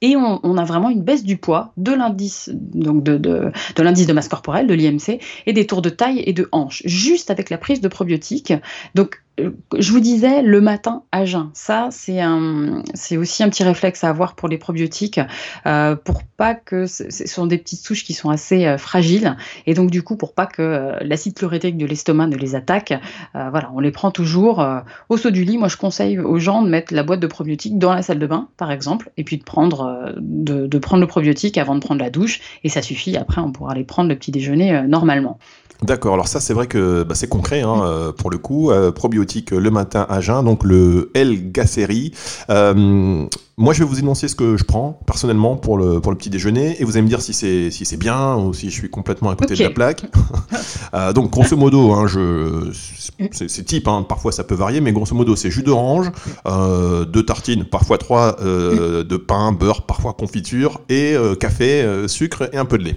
Et 0.00 0.16
on, 0.16 0.56
a 0.56 0.64
vraiment 0.64 0.90
une 0.90 1.02
baisse 1.02 1.24
du 1.24 1.36
poids 1.36 1.72
de 1.76 1.92
l'indice 1.92 2.50
de, 2.52 2.92
de, 2.92 3.18
de 3.18 4.04
de 4.06 4.12
masse 4.12 4.28
corporelle, 4.28 4.66
de 4.66 4.74
l'IMC, 4.74 5.20
et 5.46 5.52
des 5.52 5.66
tours 5.66 5.82
de 5.82 5.90
taille 5.90 6.22
et 6.24 6.32
de 6.32 6.48
hanches, 6.52 6.82
juste 6.84 7.30
avec 7.30 7.50
la 7.50 7.58
prise 7.58 7.80
de 7.80 7.88
probiotiques. 7.88 8.52
Donc 8.94 9.22
je 9.38 9.92
vous 9.92 10.00
disais 10.00 10.42
le 10.42 10.60
matin 10.60 11.04
à 11.10 11.24
jeun. 11.24 11.50
Ça, 11.54 11.88
c'est 11.90 13.16
aussi 13.16 13.42
un 13.42 13.48
petit 13.48 13.64
réflexe 13.64 14.04
à 14.04 14.10
avoir 14.10 14.34
pour 14.34 14.48
les 14.48 14.58
probiotiques, 14.58 15.20
euh, 15.66 15.96
pour 15.96 16.22
pas 16.24 16.54
que 16.54 16.86
ce, 16.86 17.04
sont 17.08 17.46
des 17.46 17.56
petites 17.56 17.80
souches 17.80 18.04
qui 18.04 18.12
sont 18.12 18.28
assez 18.28 18.66
euh, 18.66 18.76
fragiles, 18.76 19.36
et 19.66 19.74
donc 19.74 19.90
du 19.90 20.02
coup 20.02 20.16
pour 20.16 20.34
pas 20.34 20.46
que 20.46 20.62
euh, 20.62 20.96
l'acide 21.00 21.34
chlorhydrique 21.34 21.78
de 21.78 21.86
l'estomac 21.86 22.26
ne 22.26 22.36
les 22.36 22.54
attaque. 22.54 22.92
voilà, 23.34 23.70
on 23.74 23.80
les 23.80 23.90
prend 23.90 24.10
toujours 24.10 24.64
au 25.08 25.16
saut 25.16 25.30
du 25.30 25.44
lit. 25.44 25.56
Moi, 25.56 25.68
je 25.68 25.76
conseille 25.76 26.18
aux 26.18 26.38
gens 26.38 26.62
de 26.62 26.68
mettre 26.68 26.92
la 26.92 27.02
boîte 27.02 27.20
de 27.20 27.26
probiotiques 27.26 27.78
dans 27.78 27.94
la 27.94 28.02
salle 28.02 28.18
de 28.18 28.26
bain, 28.26 28.48
par 28.56 28.70
exemple, 28.70 29.10
et 29.16 29.24
puis 29.24 29.38
de 29.38 29.44
prendre, 29.44 30.14
de 30.18 30.78
prendre 30.78 31.00
le 31.00 31.06
probiotique 31.06 31.56
avant 31.58 31.74
de 31.74 31.80
prendre 31.80 32.02
la 32.02 32.10
douche, 32.10 32.40
et 32.64 32.68
ça 32.68 32.82
suffit. 32.82 33.16
Après, 33.16 33.40
on 33.40 33.52
pourra 33.52 33.72
aller 33.72 33.84
prendre 33.84 34.08
le 34.08 34.16
petit 34.16 34.30
déjeuner 34.30 34.82
normalement. 34.86 35.38
D'accord, 35.82 36.14
alors 36.14 36.28
ça 36.28 36.38
c'est 36.38 36.54
vrai 36.54 36.68
que 36.68 37.02
bah, 37.02 37.16
c'est 37.16 37.28
concret 37.28 37.62
hein, 37.62 37.82
euh, 37.82 38.12
pour 38.12 38.30
le 38.30 38.38
coup. 38.38 38.70
Euh, 38.70 38.92
probiotique 38.92 39.50
le 39.50 39.70
matin 39.70 40.06
à 40.08 40.20
jeun, 40.20 40.44
donc 40.44 40.62
le 40.62 41.10
L-Gacérie. 41.14 42.12
Euh, 42.50 43.26
moi 43.56 43.74
je 43.74 43.80
vais 43.80 43.84
vous 43.84 43.98
énoncer 43.98 44.28
ce 44.28 44.36
que 44.36 44.56
je 44.56 44.64
prends 44.64 45.00
personnellement 45.06 45.56
pour 45.56 45.76
le, 45.76 46.00
pour 46.00 46.12
le 46.12 46.18
petit 46.18 46.30
déjeuner 46.30 46.80
et 46.80 46.84
vous 46.84 46.92
allez 46.92 47.02
me 47.02 47.08
dire 47.08 47.20
si 47.20 47.34
c'est 47.34 47.70
si 47.70 47.96
bien 47.96 48.36
ou 48.36 48.54
si 48.54 48.70
je 48.70 48.74
suis 48.74 48.90
complètement 48.90 49.30
à 49.30 49.36
côté 49.36 49.54
de 49.54 49.62
la 49.62 49.70
plaque. 49.70 50.04
donc 51.14 51.30
grosso 51.30 51.56
modo, 51.56 51.92
hein, 51.92 52.06
c'est 53.32 53.64
type, 53.64 53.88
hein, 53.88 54.06
parfois 54.08 54.30
ça 54.30 54.44
peut 54.44 54.54
varier, 54.54 54.80
mais 54.80 54.92
grosso 54.92 55.14
modo 55.14 55.36
c'est 55.36 55.50
jus 55.50 55.62
d'orange, 55.62 56.10
deux 56.46 57.24
tartines, 57.24 57.64
parfois 57.64 57.98
trois, 57.98 58.36
de 58.40 59.16
pain, 59.16 59.52
beurre, 59.52 59.82
parfois 59.82 60.12
confiture 60.14 60.80
et 60.88 61.14
café, 61.38 61.86
sucre 62.06 62.48
et 62.52 62.56
un 62.56 62.64
peu 62.64 62.78
de 62.78 62.84
lait. 62.84 62.96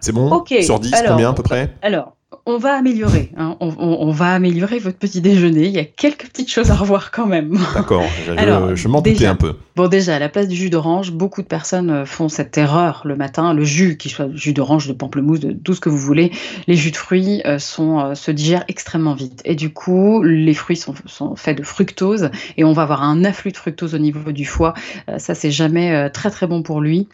C'est 0.00 0.12
bon 0.12 0.44
Sur 0.62 0.80
10, 0.80 0.94
combien 1.08 1.30
à 1.30 1.32
peu 1.32 1.42
près 1.42 1.72
Alors, 1.82 2.16
on 2.44 2.58
va 2.58 2.74
améliorer. 2.74 3.32
Hein. 3.36 3.56
On, 3.60 4.10
va 4.10 4.34
améliorer 4.34 4.78
votre 4.78 4.98
petit 4.98 5.20
déjeuner. 5.20 5.66
Il 5.66 5.72
y 5.72 5.78
a 5.78 5.84
quelques 5.84 6.26
petites 6.26 6.50
choses 6.50 6.70
à 6.70 6.74
revoir 6.74 7.10
quand 7.10 7.26
même. 7.26 7.58
D'accord, 7.74 8.04
je, 8.26 8.88
m'en 8.88 9.00
doutais 9.00 9.26
un 9.26 9.34
peu. 9.34 9.54
Bon, 9.74 9.88
déjà, 9.88 10.16
à 10.16 10.18
la 10.18 10.28
place 10.28 10.46
du 10.46 10.54
jus 10.56 10.70
d'orange, 10.70 11.12
beaucoup 11.12 11.42
de 11.42 11.46
personnes 11.46 11.90
euh, 11.90 12.04
font 12.04 12.28
cette 12.28 12.56
erreur 12.56 13.02
le 13.04 13.16
matin. 13.16 13.52
Le 13.52 13.64
jus, 13.64 13.96
qu'il 13.96 14.10
soit 14.10 14.28
jus 14.34 14.52
d'orange, 14.52 14.86
de 14.86 14.92
pamplemousse, 14.92 15.40
de 15.40 15.52
tout 15.52 15.74
ce 15.74 15.80
que 15.80 15.88
vous 15.88 15.98
voulez, 15.98 16.30
les 16.66 16.74
jus 16.74 16.92
de 16.92 16.96
fruits 16.96 17.42
euh, 17.46 17.58
sont, 17.58 18.00
euh, 18.00 18.14
se 18.14 18.30
digèrent 18.30 18.64
extrêmement 18.68 19.14
vite. 19.14 19.42
Et 19.44 19.54
du 19.54 19.72
coup, 19.72 20.22
les 20.22 20.54
fruits 20.54 20.76
sont, 20.76 20.94
sont, 21.06 21.36
faits 21.36 21.58
de 21.58 21.64
fructose 21.64 22.30
et 22.56 22.64
on 22.64 22.72
va 22.72 22.82
avoir 22.82 23.02
un 23.02 23.24
afflux 23.24 23.52
de 23.52 23.56
fructose 23.56 23.94
au 23.94 23.98
niveau 23.98 24.32
du 24.32 24.44
foie. 24.44 24.74
ça, 25.18 25.34
c'est 25.34 25.50
jamais 25.50 26.10
très 26.10 26.30
très 26.30 26.46
bon 26.46 26.62
pour 26.62 26.80
lui 26.80 27.08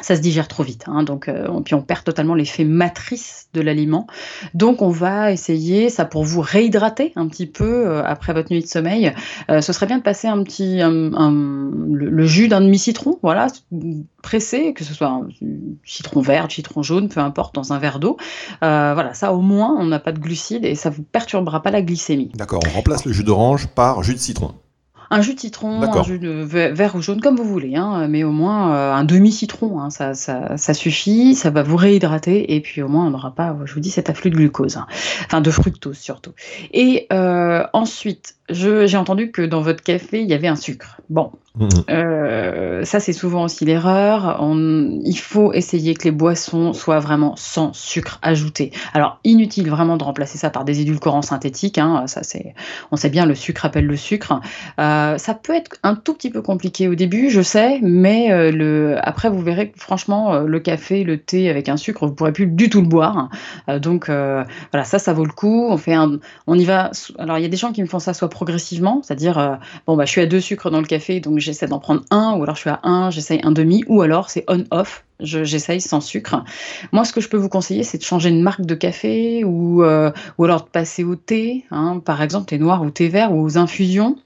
ça 0.00 0.14
se 0.14 0.20
digère 0.20 0.48
trop 0.48 0.62
vite. 0.62 0.84
Hein, 0.86 1.02
donc, 1.02 1.28
euh, 1.28 1.48
puis 1.64 1.74
on 1.74 1.82
perd 1.82 2.04
totalement 2.04 2.34
l'effet 2.34 2.64
matrice 2.64 3.48
de 3.54 3.60
l'aliment. 3.60 4.06
Donc, 4.54 4.82
on 4.82 4.90
va 4.90 5.32
essayer, 5.32 5.90
ça 5.90 6.04
pour 6.04 6.24
vous 6.24 6.40
réhydrater 6.40 7.12
un 7.16 7.26
petit 7.26 7.46
peu 7.46 7.88
euh, 7.88 8.04
après 8.04 8.32
votre 8.32 8.52
nuit 8.52 8.62
de 8.62 8.68
sommeil. 8.68 9.12
Euh, 9.50 9.60
ce 9.60 9.72
serait 9.72 9.86
bien 9.86 9.98
de 9.98 10.02
passer 10.02 10.28
un 10.28 10.42
petit, 10.44 10.80
le, 10.80 12.26
jus 12.26 12.48
d'un 12.48 12.60
demi-citron, 12.60 13.18
voilà, 13.22 13.48
pressé, 14.22 14.74
que 14.74 14.84
ce 14.84 14.94
soit 14.94 15.08
un 15.08 15.28
citron 15.84 16.20
vert, 16.20 16.46
citron 16.50 16.82
jaune, 16.82 17.08
peu 17.08 17.20
importe, 17.20 17.54
dans 17.54 17.72
un 17.72 17.78
verre 17.78 17.98
d'eau. 17.98 18.16
voilà, 18.60 19.12
ça 19.14 19.32
au 19.32 19.40
moins, 19.40 19.76
on 19.78 19.86
n'a 19.86 19.98
pas 19.98 20.12
de 20.12 20.20
glucides 20.20 20.64
et 20.64 20.76
ça 20.76 20.90
vous 20.90 21.02
perturbera 21.02 21.62
pas 21.62 21.70
la 21.70 21.82
glycémie. 21.82 22.30
D'accord, 22.34 22.60
on 22.68 22.70
remplace 22.70 23.04
le 23.04 23.12
jus 23.12 23.24
d'orange 23.24 23.66
par 23.66 24.02
jus 24.04 24.14
de 24.14 24.18
citron 24.18 24.54
un 25.10 25.22
jus 25.22 25.34
de 25.34 25.40
citron, 25.40 25.82
un 25.82 26.02
jus 26.02 26.18
de 26.18 26.30
vert 26.30 26.94
ou 26.94 27.02
jaune, 27.02 27.20
comme 27.20 27.36
vous 27.36 27.44
voulez, 27.44 27.74
hein, 27.76 28.06
mais 28.08 28.22
au 28.22 28.30
moins 28.30 28.74
euh, 28.74 28.92
un 28.92 29.04
demi-citron, 29.04 29.80
hein, 29.80 29.90
ça, 29.90 30.14
ça, 30.14 30.56
ça, 30.56 30.72
suffit, 30.72 31.34
ça 31.34 31.50
va 31.50 31.62
vous 31.62 31.76
réhydrater, 31.76 32.54
et 32.54 32.60
puis 32.60 32.80
au 32.80 32.88
moins 32.88 33.06
on 33.06 33.10
n'aura 33.10 33.34
pas, 33.34 33.56
je 33.64 33.74
vous 33.74 33.80
dis, 33.80 33.90
cet 33.90 34.08
afflux 34.08 34.30
de 34.30 34.36
glucose, 34.36 34.76
hein. 34.76 34.86
enfin 35.26 35.40
de 35.40 35.50
fructose 35.50 35.98
surtout. 35.98 36.32
Et 36.72 37.08
euh, 37.12 37.64
ensuite, 37.72 38.36
j'ai 38.48 38.96
entendu 38.96 39.30
que 39.32 39.42
dans 39.42 39.60
votre 39.60 39.82
café, 39.82 40.22
il 40.22 40.28
y 40.28 40.34
avait 40.34 40.48
un 40.48 40.56
sucre. 40.56 41.00
Bon, 41.08 41.32
Mmh 41.58 41.68
euh, 41.90 42.84
ça, 42.84 43.00
c'est 43.00 43.12
souvent 43.12 43.44
aussi 43.44 43.64
l'erreur. 43.64 44.40
Il 45.04 45.18
faut 45.18 45.52
essayer 45.52 45.94
que 45.94 46.04
les 46.04 46.12
boissons 46.12 46.72
soient 46.72 47.00
vraiment 47.00 47.34
sans 47.36 47.72
sucre 47.72 48.18
ajouté. 48.22 48.70
Alors, 48.94 49.18
inutile 49.24 49.68
vraiment 49.68 49.96
de 49.96 50.04
remplacer 50.04 50.38
ça 50.38 50.50
par 50.50 50.64
des 50.64 50.80
édulcorants 50.80 51.22
synthétiques. 51.22 51.78
Hein. 51.78 52.04
Ça, 52.06 52.22
on 52.92 52.96
sait 52.96 53.10
bien, 53.10 53.26
le 53.26 53.34
sucre 53.34 53.64
appelle 53.64 53.86
le 53.86 53.96
sucre. 53.96 54.40
Euh, 54.78 55.18
ça 55.18 55.34
peut 55.34 55.54
être 55.54 55.76
un 55.82 55.96
tout 55.96 56.14
petit 56.14 56.30
peu 56.30 56.40
compliqué 56.40 56.86
au 56.86 56.94
début, 56.94 57.30
je 57.30 57.42
sais, 57.42 57.80
mais 57.82 58.30
euh, 58.30 58.98
après, 59.02 59.28
vous 59.28 59.40
verrez 59.40 59.70
que 59.70 59.78
franchement, 59.80 60.38
le 60.38 60.60
café, 60.60 61.02
le 61.02 61.18
thé 61.18 61.50
avec 61.50 61.68
un 61.68 61.76
sucre, 61.76 62.06
vous 62.06 62.14
pourrez 62.14 62.32
plus 62.32 62.46
du 62.46 62.70
tout 62.70 62.80
le 62.80 62.88
boire. 62.88 63.28
donc, 63.78 64.06
voilà, 64.06 64.84
ça, 64.84 65.00
ça 65.00 65.12
vaut 65.12 65.24
le 65.24 65.32
coup. 65.32 65.66
On 65.68 65.76
fait 65.76 65.96
on 66.46 66.58
y 66.58 66.64
va. 66.64 66.92
Alors, 67.18 67.38
il 67.38 67.42
y 67.42 67.46
a 67.46 67.48
des 67.48 67.56
gens 67.56 67.72
qui 67.72 67.82
me 67.82 67.88
font 67.88 67.98
ça 67.98 68.14
soit 68.14 68.30
progressivement, 68.30 69.02
c'est-à-dire, 69.02 69.58
bon, 69.86 69.96
bah, 69.96 70.04
je 70.04 70.10
suis 70.10 70.20
à 70.20 70.26
deux 70.26 70.40
sucres 70.40 70.70
dans 70.70 70.80
le 70.80 70.86
café, 70.86 71.18
donc 71.18 71.40
j'essaie 71.50 71.66
d'en 71.66 71.80
prendre 71.80 72.02
un, 72.10 72.34
ou 72.36 72.42
alors 72.42 72.54
je 72.54 72.60
suis 72.60 72.70
à 72.70 72.80
un, 72.84 73.10
j'essaye 73.10 73.40
un 73.42 73.50
demi, 73.50 73.82
ou 73.88 74.02
alors 74.02 74.30
c'est 74.30 74.44
on-off, 74.48 75.04
j'essaye 75.20 75.80
sans 75.80 76.00
sucre. 76.00 76.44
Moi, 76.92 77.04
ce 77.04 77.12
que 77.12 77.20
je 77.20 77.28
peux 77.28 77.36
vous 77.36 77.48
conseiller, 77.48 77.82
c'est 77.82 77.98
de 77.98 78.02
changer 78.04 78.30
de 78.30 78.40
marque 78.40 78.62
de 78.62 78.74
café, 78.74 79.44
ou, 79.44 79.82
euh, 79.82 80.10
alors 80.38 80.64
de 80.64 80.68
passer 80.70 81.04
au 81.04 81.16
thé, 81.16 81.64
hein, 81.70 82.00
par 82.04 82.22
exemple 82.22 82.46
thé 82.46 82.58
noir 82.58 82.82
ou 82.82 82.90
thé 82.90 83.08
vert, 83.08 83.32
ou 83.32 83.42
aux 83.42 83.58
infusions. 83.58 84.16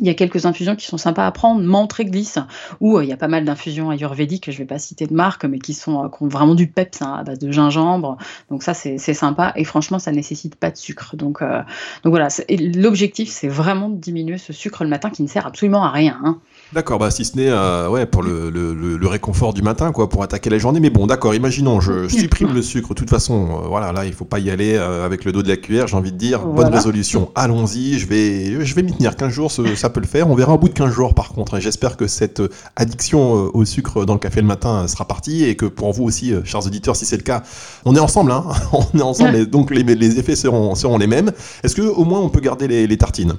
Il 0.00 0.06
y 0.06 0.10
a 0.10 0.14
quelques 0.14 0.44
infusions 0.44 0.76
qui 0.76 0.86
sont 0.86 0.98
sympas 0.98 1.26
à 1.26 1.32
prendre, 1.32 1.62
menthe 1.62 1.94
glisse, 2.02 2.38
ou 2.80 2.98
euh, 2.98 3.04
il 3.04 3.08
y 3.08 3.12
a 3.12 3.16
pas 3.16 3.28
mal 3.28 3.44
d'infusions 3.44 3.90
ayurvédiques, 3.90 4.50
je 4.50 4.52
ne 4.52 4.58
vais 4.58 4.66
pas 4.66 4.78
citer 4.78 5.06
de 5.06 5.14
marque, 5.14 5.44
mais 5.46 5.58
qui, 5.58 5.72
sont, 5.72 6.04
euh, 6.04 6.08
ont 6.20 6.28
vraiment 6.28 6.54
du 6.54 6.66
peps 6.66 7.00
hein, 7.00 7.16
à 7.18 7.24
base 7.24 7.38
de 7.38 7.50
gingembre. 7.50 8.18
Donc 8.50 8.62
ça, 8.62 8.74
c'est 8.74 8.98
sympa. 8.98 9.52
Et 9.56 9.64
franchement, 9.64 9.98
ça 9.98 10.12
nécessite 10.12 10.56
pas 10.56 10.70
de 10.70 10.76
sucre. 10.76 11.16
Donc, 11.16 11.40
donc 11.40 12.10
voilà, 12.10 12.28
l'objectif, 12.48 13.30
c'est 13.30 13.48
vraiment 13.48 13.88
de 13.88 13.96
diminuer 13.96 14.38
ce 14.38 14.52
sucre 14.52 14.84
le 14.84 14.90
matin 14.90 15.10
qui 15.10 15.22
ne 15.22 15.28
sert 15.28 15.46
absolument 15.46 15.84
à 15.84 15.90
rien. 15.90 16.18
Hein. 16.22 16.38
D'accord, 16.74 16.98
bah 16.98 17.10
si 17.10 17.24
ce 17.24 17.34
n'est 17.34 17.48
euh, 17.48 17.88
ouais, 17.88 18.04
pour 18.04 18.22
le, 18.22 18.50
le, 18.50 18.74
le, 18.74 19.06
réconfort 19.06 19.54
du 19.54 19.62
matin, 19.62 19.90
quoi, 19.90 20.10
pour 20.10 20.22
attaquer 20.22 20.50
la 20.50 20.58
journée. 20.58 20.80
Mais 20.80 20.90
bon, 20.90 21.06
d'accord, 21.06 21.34
imaginons, 21.34 21.80
je, 21.80 22.08
supprime 22.08 22.52
le 22.52 22.60
sucre. 22.60 22.90
De 22.90 22.94
toute 22.94 23.08
façon, 23.08 23.62
euh, 23.64 23.68
voilà, 23.68 23.92
là, 23.92 24.04
il 24.04 24.12
faut 24.12 24.26
pas 24.26 24.38
y 24.38 24.50
aller 24.50 24.74
euh, 24.74 25.06
avec 25.06 25.24
le 25.24 25.32
dos 25.32 25.42
de 25.42 25.48
la 25.48 25.56
cuillère, 25.56 25.86
j'ai 25.86 25.96
envie 25.96 26.12
de 26.12 26.18
dire. 26.18 26.44
Bonne 26.44 26.68
résolution, 26.68 27.30
allons-y, 27.34 27.98
je 27.98 28.06
vais, 28.06 28.64
je 28.64 28.74
vais 28.74 28.82
m'y 28.82 28.92
tenir 28.92 29.16
15 29.16 29.32
jours, 29.32 29.50
ça 29.78 29.90
peut 29.90 30.00
le 30.00 30.06
faire. 30.06 30.28
On 30.30 30.34
verra 30.34 30.54
au 30.54 30.58
bout 30.58 30.68
de 30.68 30.74
15 30.74 30.92
jours, 30.92 31.14
par 31.14 31.30
contre. 31.30 31.56
Et 31.56 31.60
j'espère 31.60 31.96
que 31.96 32.06
cette 32.06 32.42
addiction 32.76 33.32
au 33.32 33.64
sucre 33.64 34.04
dans 34.04 34.14
le 34.14 34.18
café 34.18 34.40
le 34.40 34.46
matin 34.46 34.86
sera 34.88 35.06
partie 35.06 35.44
et 35.44 35.56
que 35.56 35.66
pour 35.66 35.92
vous 35.92 36.04
aussi, 36.04 36.34
chers 36.44 36.66
auditeurs, 36.66 36.96
si 36.96 37.06
c'est 37.06 37.16
le 37.16 37.22
cas, 37.22 37.42
on 37.84 37.94
est 37.94 38.00
ensemble, 38.00 38.32
hein 38.32 38.44
on 38.72 38.98
est 38.98 39.02
ensemble, 39.02 39.36
et 39.36 39.46
donc 39.46 39.70
les, 39.70 39.82
les 39.82 40.18
effets 40.18 40.36
seront, 40.36 40.74
seront 40.74 40.98
les 40.98 41.06
mêmes. 41.06 41.32
Est-ce 41.62 41.74
que 41.74 41.82
au 41.82 42.04
moins 42.04 42.20
on 42.20 42.28
peut 42.28 42.40
garder 42.40 42.68
les, 42.68 42.86
les 42.86 42.96
tartines? 42.96 43.38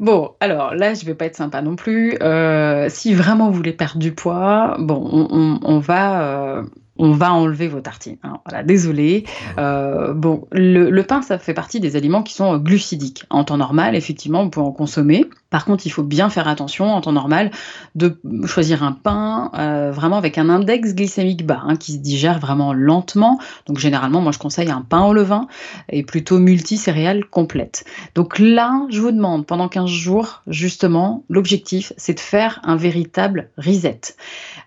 Bon, 0.00 0.30
alors 0.38 0.74
là, 0.74 0.94
je 0.94 1.04
vais 1.04 1.14
pas 1.14 1.24
être 1.26 1.36
sympa 1.36 1.60
non 1.60 1.74
plus. 1.74 2.16
Euh, 2.22 2.88
si 2.88 3.14
vraiment 3.14 3.50
vous 3.50 3.56
voulez 3.56 3.72
perdre 3.72 3.98
du 3.98 4.12
poids, 4.12 4.76
bon, 4.78 5.58
on, 5.62 5.78
va. 5.80 6.22
Euh, 6.22 6.62
on 6.98 7.12
va 7.12 7.32
enlever 7.32 7.68
vos 7.68 7.80
tartines. 7.80 8.18
Hein. 8.22 8.38
Voilà, 8.44 8.64
désolé. 8.64 9.24
Euh, 9.58 10.12
bon, 10.14 10.46
le, 10.52 11.00
pain, 11.02 11.22
ça 11.22 11.38
fait 11.38 11.54
partie 11.54 11.80
des 11.80 11.96
aliments 11.96 12.22
qui 12.22 12.34
sont 12.34 12.56
glucidiques. 12.58 13.24
En 13.30 13.44
temps 13.44 13.56
normal, 13.56 13.94
effectivement, 13.94 14.44
vous 14.44 14.50
pouvez 14.50 14.66
en 14.66 14.72
consommer. 14.72 15.26
Par 15.50 15.64
contre, 15.64 15.86
il 15.86 15.90
faut 15.90 16.02
bien 16.02 16.28
faire 16.28 16.46
attention 16.46 16.92
en 16.92 17.00
temps 17.00 17.12
normal 17.12 17.50
de 17.94 18.20
choisir 18.44 18.82
un 18.82 18.92
pain 18.92 19.50
euh, 19.54 19.90
vraiment 19.92 20.18
avec 20.18 20.36
un 20.36 20.50
index 20.50 20.94
glycémique 20.94 21.46
bas, 21.46 21.62
hein, 21.64 21.76
qui 21.76 21.92
se 21.92 21.98
digère 21.98 22.38
vraiment 22.38 22.74
lentement. 22.74 23.38
Donc 23.66 23.78
généralement, 23.78 24.20
moi 24.20 24.32
je 24.32 24.38
conseille 24.38 24.70
un 24.70 24.82
pain 24.82 25.04
au 25.04 25.14
levain 25.14 25.46
et 25.88 26.02
plutôt 26.02 26.38
multicéréales 26.38 27.24
complète. 27.24 27.84
Donc 28.14 28.38
là, 28.38 28.86
je 28.90 29.00
vous 29.00 29.10
demande 29.10 29.46
pendant 29.46 29.68
15 29.68 29.88
jours, 29.88 30.42
justement, 30.46 31.24
l'objectif, 31.30 31.92
c'est 31.96 32.14
de 32.14 32.20
faire 32.20 32.60
un 32.62 32.76
véritable 32.76 33.50
reset. 33.56 34.00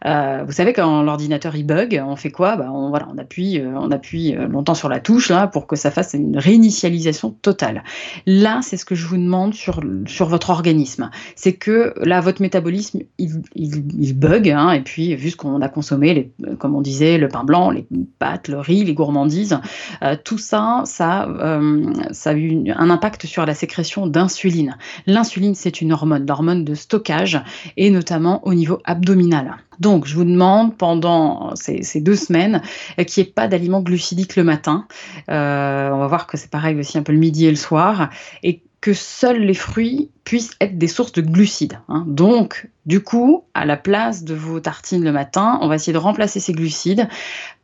Euh, 0.05 0.43
vous 0.45 0.51
savez, 0.51 0.73
quand 0.73 1.03
l'ordinateur 1.03 1.55
il 1.55 1.65
bug, 1.65 2.01
on 2.03 2.15
quoi? 2.29 2.55
Bah, 2.55 2.69
on, 2.71 2.93
appuie, 3.17 3.59
euh, 3.59 3.89
appuie 3.89 4.33
longtemps 4.33 4.75
sur 4.75 4.89
la 4.89 4.99
touche 4.99 5.29
là 5.29 5.47
pour 5.47 5.65
que 5.65 5.75
ça 5.75 5.89
fasse 5.89 6.13
une 6.13 6.37
réinitialisation 6.37 7.31
totale. 7.31 7.83
Là, 8.27 8.59
c'est 8.61 8.77
ce 8.77 8.85
que 8.85 8.93
je 8.93 9.07
vous 9.07 9.17
demande 9.17 9.53
sur, 9.53 9.81
votre 10.27 10.51
organisme 10.51 11.09
c'est 11.35 11.53
que 11.53 11.93
là, 12.01 12.21
votre 12.21 12.41
métabolisme, 12.41 12.99
il, 13.17 14.13
bug, 14.13 14.49
hein, 14.49 14.71
et 14.71 14.81
puis 14.81 15.15
vu 15.15 15.31
ce 15.31 15.35
qu'on 15.35 15.61
a 15.61 15.69
consommé, 15.69 16.31
comme 16.59 16.75
on 16.75 16.81
disait, 16.81 17.17
le 17.17 17.27
pain 17.27 17.43
blanc, 17.43 17.71
les 17.71 17.87
pâtes, 18.19 18.47
le 18.47 18.59
riz, 18.59 18.83
les 18.83 18.93
gourmandises, 18.93 19.59
euh, 20.03 20.15
tout 20.23 20.37
ça, 20.37 20.83
ça, 20.85 21.27
euh, 21.27 21.85
ça 22.11 22.31
a 22.31 22.33
eu 22.33 22.71
un 22.71 22.89
impact 22.89 23.25
sur 23.25 23.45
la 23.45 23.53
sécrétion 23.53 24.07
d'insuline. 24.07 24.77
L'insuline, 25.07 25.55
c'est 25.55 25.81
une 25.81 25.93
hormone, 25.93 26.25
l'hormone 26.27 26.63
de 26.63 26.75
stockage, 26.75 27.41
et 27.77 27.89
notamment 27.89 28.45
au 28.45 28.53
niveau 28.53 28.79
abdominal. 28.85 29.57
Donc, 29.79 30.05
je 30.05 30.15
vous 30.15 30.25
demande 30.25 30.77
pendant 30.77 31.55
ces, 31.55 32.01
deux 32.01 32.15
semaines 32.15 32.61
euh, 32.99 33.03
qu'il 33.03 33.23
n'y 33.23 33.29
ait 33.29 33.33
pas 33.33 33.47
d'aliments 33.47 33.81
glucidiques 33.81 34.35
le 34.35 34.43
matin. 34.43 34.87
on 35.27 35.33
va 35.33 36.07
voir 36.07 36.27
que 36.27 36.37
c'est 36.37 36.51
pareil 36.51 36.77
aussi 36.77 36.97
un 36.97 37.03
peu 37.03 37.13
le 37.13 37.19
midi 37.19 37.45
et 37.45 37.51
le 37.51 37.55
soir. 37.55 38.09
Et 38.43 38.61
que 38.81 38.93
seuls 38.93 39.41
les 39.41 39.53
fruits 39.53 40.09
puissent 40.23 40.55
être 40.61 40.77
des 40.77 40.87
sources 40.87 41.11
de 41.13 41.21
glucides. 41.21 41.79
Hein. 41.89 42.03
Donc, 42.07 42.69
du 42.85 43.01
coup, 43.01 43.43
à 43.53 43.65
la 43.65 43.77
place 43.77 44.23
de 44.23 44.33
vos 44.33 44.59
tartines 44.59 45.03
le 45.03 45.11
matin, 45.11 45.59
on 45.61 45.67
va 45.67 45.75
essayer 45.75 45.93
de 45.93 45.97
remplacer 45.97 46.39
ces 46.39 46.53
glucides 46.53 47.07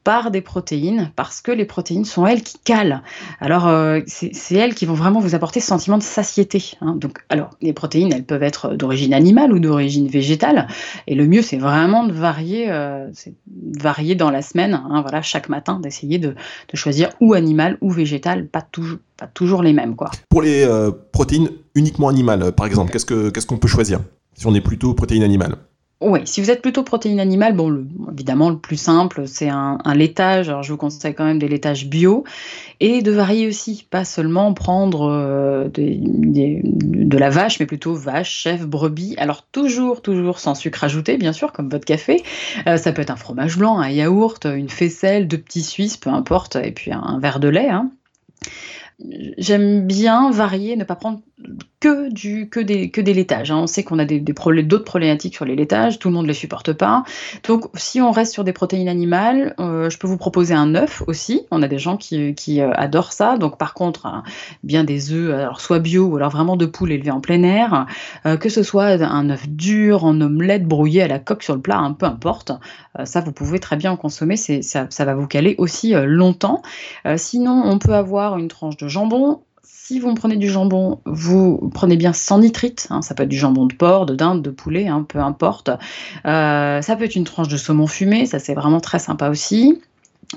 par 0.04 0.32
des 0.32 0.40
protéines, 0.40 1.12
parce 1.18 1.42
que 1.42 1.52
les 1.52 1.66
protéines 1.66 2.06
sont 2.06 2.26
elles 2.26 2.42
qui 2.42 2.58
calent. 2.60 3.04
Alors, 3.42 3.68
euh, 3.68 4.00
c'est 4.08 4.56
elles 4.56 4.74
qui 4.74 4.86
vont 4.86 4.94
vraiment 4.94 5.20
vous 5.20 5.36
apporter 5.36 5.60
ce 5.60 5.68
sentiment 5.68 5.98
de 5.98 6.04
satiété. 6.04 6.64
Hein. 6.80 6.96
Donc, 6.96 7.20
alors, 7.28 7.50
les 7.62 7.74
protéines, 7.74 8.14
elles 8.14 8.24
peuvent 8.24 8.44
être 8.44 8.76
d'origine 8.76 9.14
animale 9.14 9.52
ou 9.52 9.60
d'origine 9.60 10.08
végétale, 10.08 10.68
et 11.08 11.16
le 11.16 11.28
mieux, 11.28 11.42
c'est 11.42 11.58
vraiment 11.58 12.06
de 12.06 12.14
varier, 12.14 12.72
euh, 12.72 13.10
varier 13.78 14.16
dans 14.16 14.32
la 14.32 14.42
semaine, 14.42 14.76
hein, 14.76 15.02
voilà, 15.02 15.22
chaque 15.22 15.50
matin, 15.50 15.82
d'essayer 15.82 16.20
de, 16.20 16.36
choisir 16.74 17.10
ou 17.20 17.34
animal 17.34 17.78
ou 17.82 17.92
végétal, 17.92 18.48
pas, 18.48 18.62
toujours 18.62 19.00
pas 19.18 19.28
toujours 19.28 19.64
les 19.64 19.74
mêmes. 19.74 19.96
Quoi. 19.96 20.12
Pour 20.30 20.42
les 20.42 20.64
euh, 20.64 20.92
protéines 21.12 21.50
uniquement 21.78 22.10
animales, 22.10 22.52
par 22.52 22.66
exemple, 22.66 22.92
qu'est-ce 22.92 23.46
qu'on 23.46 23.58
peut 23.58 23.68
choisir 23.68 24.02
si 24.36 24.46
on 24.46 24.54
est 24.54 24.62
plutôt 24.62 24.94
protéines 24.94 25.24
animales 25.24 25.58
oui, 26.00 26.20
si 26.26 26.42
vous 26.42 26.52
êtes 26.52 26.62
plutôt 26.62 26.84
protéine 26.84 27.20
animale, 27.20 27.56
bon, 27.56 27.88
évidemment, 28.14 28.52
le 28.52 28.60
plus 28.60 28.78
simple, 28.78 29.28
c'est 29.28 29.50
un, 29.50 29.80
laitage. 29.96 30.48
Alors, 30.48 30.62
je 30.62 30.72
vous 30.72 30.78
conseille 30.78 31.16
quand 31.16 31.26
même 31.26 31.40
des 31.40 31.48
laitages 31.48 31.88
bio 31.88 32.24
et 32.80 33.02
de 33.02 33.12
varier 33.12 33.48
aussi, 33.48 33.88
pas 33.90 34.06
seulement 34.06 34.54
prendre 34.54 35.10
euh, 35.10 35.70
de 35.74 37.18
la 37.18 37.32
vache, 37.32 37.60
mais 37.60 37.66
plutôt 37.66 37.96
vache, 37.96 38.30
chèvre, 38.30 38.68
brebis. 38.68 39.16
Alors, 39.18 39.42
toujours, 39.52 40.04
toujours 40.04 40.38
sans 40.38 40.54
sucre 40.54 40.84
ajouté, 40.84 41.18
bien 41.18 41.34
sûr, 41.34 41.52
comme 41.52 41.68
votre 41.68 41.86
café. 41.86 42.22
Euh, 42.68 42.78
ça 42.78 42.92
peut 42.92 43.02
être 43.02 43.10
un 43.10 43.16
fromage 43.16 43.58
blanc, 43.58 43.80
un 43.80 43.90
yaourt, 43.90 44.46
une 44.46 44.70
faisselle, 44.70 45.28
deux 45.28 45.40
petits 45.40 45.64
suisses, 45.64 45.98
peu 45.98 46.12
importe, 46.12 46.58
et 46.58 46.72
puis 46.72 46.92
un, 46.92 47.18
verre 47.20 47.40
de 47.40 47.48
lait. 47.48 47.70
Hein. 47.70 47.90
J'aime 49.38 49.86
bien 49.86 50.32
varier, 50.32 50.76
ne 50.76 50.84
pas 50.84 50.96
prendre 50.96 51.22
que, 51.80 52.60
des, 52.62 53.14
laitages. 53.14 53.52
Hein. 53.52 53.58
On 53.58 53.68
sait 53.68 53.84
qu'on 53.84 54.00
a 54.00 54.06
d'autres 54.06 54.84
problématiques 54.84 55.36
sur 55.36 55.46
les 55.46 55.56
laitages, 55.56 56.00
tout 56.00 56.08
le 56.08 56.16
monde 56.16 56.24
ne 56.24 56.30
les 56.30 56.34
supporte 56.34 56.74
pas. 56.74 57.04
Donc, 57.48 57.66
si 57.76 58.02
on 58.02 58.12
reste 58.12 58.34
sur 58.34 58.44
des 58.44 58.54
protéines 58.54 58.88
animales, 58.88 59.54
euh, 59.60 59.90
je 59.90 59.98
peux 60.00 60.08
vous 60.08 60.18
proposer 60.18 60.56
un 60.56 60.74
œuf 60.74 61.04
aussi. 61.06 61.46
On 61.52 61.62
a 61.62 61.68
des 61.68 61.78
gens 61.78 61.98
qui, 61.98 62.34
euh, 62.62 62.72
adorent 62.74 63.14
ça. 63.14 63.38
Donc, 63.38 63.58
par 63.58 63.74
contre, 63.76 64.08
hein, 64.08 64.24
bien 64.64 64.84
des 64.84 65.12
œufs, 65.12 65.34
alors 65.34 65.62
soit 65.62 65.80
bio 65.80 66.06
ou 66.06 66.18
alors 66.18 66.32
vraiment 66.32 66.56
de 66.58 66.66
poules 66.66 66.92
élevées 66.92 67.12
en 67.12 67.22
plein 67.22 67.44
air, 67.44 67.86
euh, 68.26 68.38
que 68.38 68.50
ce 68.50 68.64
soit 68.64 68.88
un 69.04 69.30
œuf 69.30 69.48
dur, 69.48 70.04
en 70.04 70.20
omelette, 70.20 70.66
brouillé 70.66 71.04
à 71.04 71.08
la 71.08 71.20
coque 71.20 71.44
sur 71.44 71.54
le 71.54 71.62
plat, 71.62 71.78
un 71.78 71.94
peu 71.94 72.08
importe. 72.08 72.52
ça, 73.04 73.22
vous 73.22 73.32
pouvez 73.32 73.60
très 73.60 73.76
bien 73.76 73.92
en 73.92 73.98
consommer. 73.98 74.36
Ça 74.38 75.06
va 75.06 75.14
vous 75.14 75.28
caler 75.28 75.56
aussi 75.60 75.94
longtemps. 75.94 76.64
sinon, 77.18 77.62
on 77.66 77.78
peut 77.78 77.94
avoir 77.94 78.38
une 78.38 78.48
tranche 78.48 78.78
de 78.78 78.88
jambon, 78.88 79.42
si 79.88 80.02
vous 80.02 80.14
prenez 80.16 80.36
du 80.36 80.50
jambon, 80.50 81.00
vous 81.06 81.72
prenez 81.74 81.96
bien 81.96 82.12
sans 82.12 82.40
nitrite. 82.40 82.88
Hein, 82.90 83.02
ça 83.02 83.16
peut 83.16 83.24
être 83.24 83.30
du 83.30 83.38
jambon 83.38 83.66
de 83.66 83.74
porc, 83.74 84.06
de 84.06 84.16
dinde, 84.16 84.42
de 84.42 84.50
poulet, 84.50 84.88
hein, 84.88 85.06
peu 85.08 85.20
importe. 85.20 85.70
Euh, 86.26 86.82
ça 86.82 86.96
peut 86.98 87.06
être 87.06 87.16
une 87.16 87.24
tranche 87.24 87.48
de 87.48 87.56
saumon 87.56 87.88
fumé, 87.88 88.26
ça 88.26 88.38
c'est 88.38 88.54
vraiment 88.54 88.82
très 88.82 89.00
sympa 89.00 89.30
aussi 89.30 89.82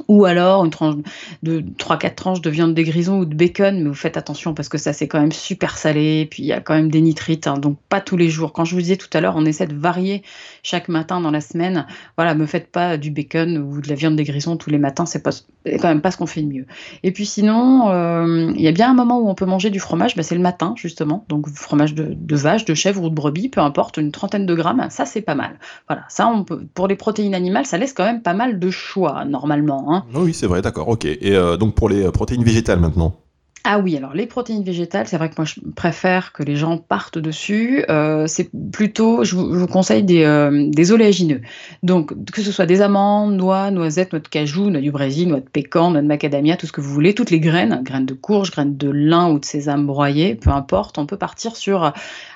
ou 0.08 0.24
alors 0.24 0.64
une 0.64 0.70
tranche 0.70 0.94
de 1.42 1.60
3-4 1.60 2.14
tranches 2.14 2.40
de 2.40 2.50
viande 2.50 2.74
de 2.74 2.82
grison 2.82 3.18
ou 3.18 3.24
de 3.24 3.34
bacon, 3.34 3.82
mais 3.82 3.88
vous 3.88 3.94
faites 3.94 4.16
attention 4.16 4.54
parce 4.54 4.68
que 4.68 4.78
ça 4.78 4.92
c'est 4.92 5.08
quand 5.08 5.20
même 5.20 5.32
super 5.32 5.76
salé, 5.76 6.26
puis 6.30 6.42
il 6.44 6.46
y 6.46 6.52
a 6.52 6.60
quand 6.60 6.74
même 6.74 6.90
des 6.90 7.00
nitrites, 7.00 7.46
hein, 7.46 7.58
donc 7.58 7.78
pas 7.88 8.00
tous 8.00 8.16
les 8.16 8.28
jours. 8.28 8.52
Quand 8.52 8.64
je 8.64 8.74
vous 8.74 8.80
disais 8.80 8.96
tout 8.96 9.08
à 9.12 9.20
l'heure, 9.20 9.34
on 9.36 9.44
essaie 9.44 9.66
de 9.66 9.74
varier 9.74 10.22
chaque 10.62 10.88
matin 10.88 11.20
dans 11.20 11.30
la 11.30 11.40
semaine. 11.40 11.86
Voilà, 12.16 12.34
me 12.34 12.46
faites 12.46 12.70
pas 12.70 12.98
du 12.98 13.10
bacon 13.10 13.58
ou 13.58 13.80
de 13.80 13.88
la 13.88 13.94
viande 13.94 14.16
de 14.16 14.22
grison 14.22 14.56
tous 14.56 14.70
les 14.70 14.78
matins, 14.78 15.06
c'est 15.06 15.22
quand 15.22 15.88
même 15.88 16.00
pas 16.00 16.10
ce 16.10 16.16
qu'on 16.16 16.26
fait 16.26 16.42
de 16.42 16.48
mieux. 16.48 16.66
Et 17.02 17.12
puis 17.12 17.26
sinon, 17.26 17.90
euh, 17.90 18.52
il 18.54 18.60
y 18.60 18.68
a 18.68 18.72
bien 18.72 18.90
un 18.90 18.94
moment 18.94 19.18
où 19.18 19.28
on 19.28 19.34
peut 19.34 19.46
manger 19.46 19.70
du 19.70 19.80
fromage, 19.80 20.14
bah, 20.14 20.22
c'est 20.22 20.34
le 20.36 20.40
matin 20.40 20.74
justement, 20.76 21.24
donc 21.28 21.48
fromage 21.48 21.94
de, 21.94 22.36
vache, 22.36 22.64
de 22.64 22.74
chèvre 22.74 23.02
ou 23.02 23.10
de 23.10 23.14
brebis, 23.14 23.48
peu 23.48 23.60
importe, 23.60 23.96
une 23.96 24.12
trentaine 24.12 24.46
de 24.46 24.54
grammes, 24.54 24.86
ça 24.90 25.04
c'est 25.04 25.20
pas 25.20 25.34
mal. 25.34 25.58
Voilà, 25.88 26.04
ça 26.08 26.28
on 26.28 26.44
peut, 26.44 26.64
pour 26.74 26.86
les 26.86 26.96
protéines 26.96 27.34
animales, 27.34 27.66
ça 27.66 27.76
laisse 27.76 27.92
quand 27.92 28.04
même 28.04 28.22
pas 28.22 28.34
mal 28.34 28.58
de 28.58 28.70
choix 28.70 29.24
normalement. 29.24 29.79
Hein. 29.88 30.04
Oui, 30.14 30.34
c'est 30.34 30.46
vrai, 30.46 30.62
d'accord, 30.62 30.88
ok. 30.88 31.04
Et 31.04 31.18
euh, 31.34 31.56
donc 31.56 31.74
pour 31.74 31.88
les 31.88 32.04
euh, 32.04 32.10
protéines 32.10 32.44
végétales 32.44 32.80
maintenant 32.80 33.19
ah 33.62 33.78
oui, 33.78 33.94
alors 33.94 34.14
les 34.14 34.26
protéines 34.26 34.64
végétales, 34.64 35.06
c'est 35.06 35.18
vrai 35.18 35.28
que 35.28 35.34
moi 35.36 35.44
je 35.44 35.60
préfère 35.76 36.32
que 36.32 36.42
les 36.42 36.56
gens 36.56 36.78
partent 36.78 37.18
dessus. 37.18 37.84
Euh, 37.90 38.26
c'est 38.26 38.50
plutôt, 38.72 39.22
je 39.22 39.36
vous, 39.36 39.66
conseille 39.66 40.02
des, 40.02 40.24
euh, 40.24 40.66
des, 40.70 40.92
oléagineux. 40.92 41.42
Donc 41.82 42.14
que 42.32 42.40
ce 42.40 42.52
soit 42.52 42.64
des 42.64 42.80
amandes, 42.80 43.34
noix, 43.34 43.70
noisettes, 43.70 44.12
noix 44.12 44.20
de 44.20 44.28
cajou, 44.28 44.70
noix 44.70 44.80
du 44.80 44.90
Brésil, 44.90 45.28
noix 45.28 45.40
de 45.40 45.48
pécan, 45.48 45.90
noix 45.90 46.00
de 46.00 46.06
macadamia, 46.06 46.56
tout 46.56 46.66
ce 46.66 46.72
que 46.72 46.80
vous 46.80 46.92
voulez, 46.92 47.14
toutes 47.14 47.30
les 47.30 47.38
graines, 47.38 47.82
graines 47.84 48.06
de 48.06 48.14
courge, 48.14 48.50
graines 48.50 48.78
de 48.78 48.88
lin 48.88 49.30
ou 49.30 49.38
de 49.38 49.44
sésame 49.44 49.86
broyé, 49.86 50.36
peu 50.36 50.50
importe, 50.50 50.96
on 50.96 51.04
peut 51.04 51.18
partir 51.18 51.54
sur 51.54 51.92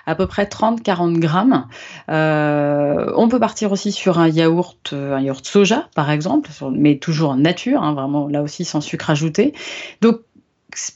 à 0.07 0.14
peu 0.14 0.26
près 0.26 0.45
30-40 0.45 1.19
grammes. 1.19 1.66
Euh, 2.11 3.11
on 3.16 3.28
peut 3.28 3.40
partir 3.40 3.73
aussi 3.73 3.93
sur 3.93 4.19
un 4.19 4.28
yaourt, 4.28 4.93
un 4.93 5.21
yaourt 5.21 5.47
soja 5.47 5.88
par 5.95 6.11
exemple, 6.11 6.50
mais 6.71 6.99
toujours 6.99 7.31
en 7.31 7.37
nature, 7.37 7.83
hein, 7.83 7.95
vraiment 7.95 8.28
là 8.28 8.43
aussi 8.43 8.66
sans 8.66 8.83
sucre 8.83 9.09
ajouté. 9.09 9.54
Donc 10.02 10.21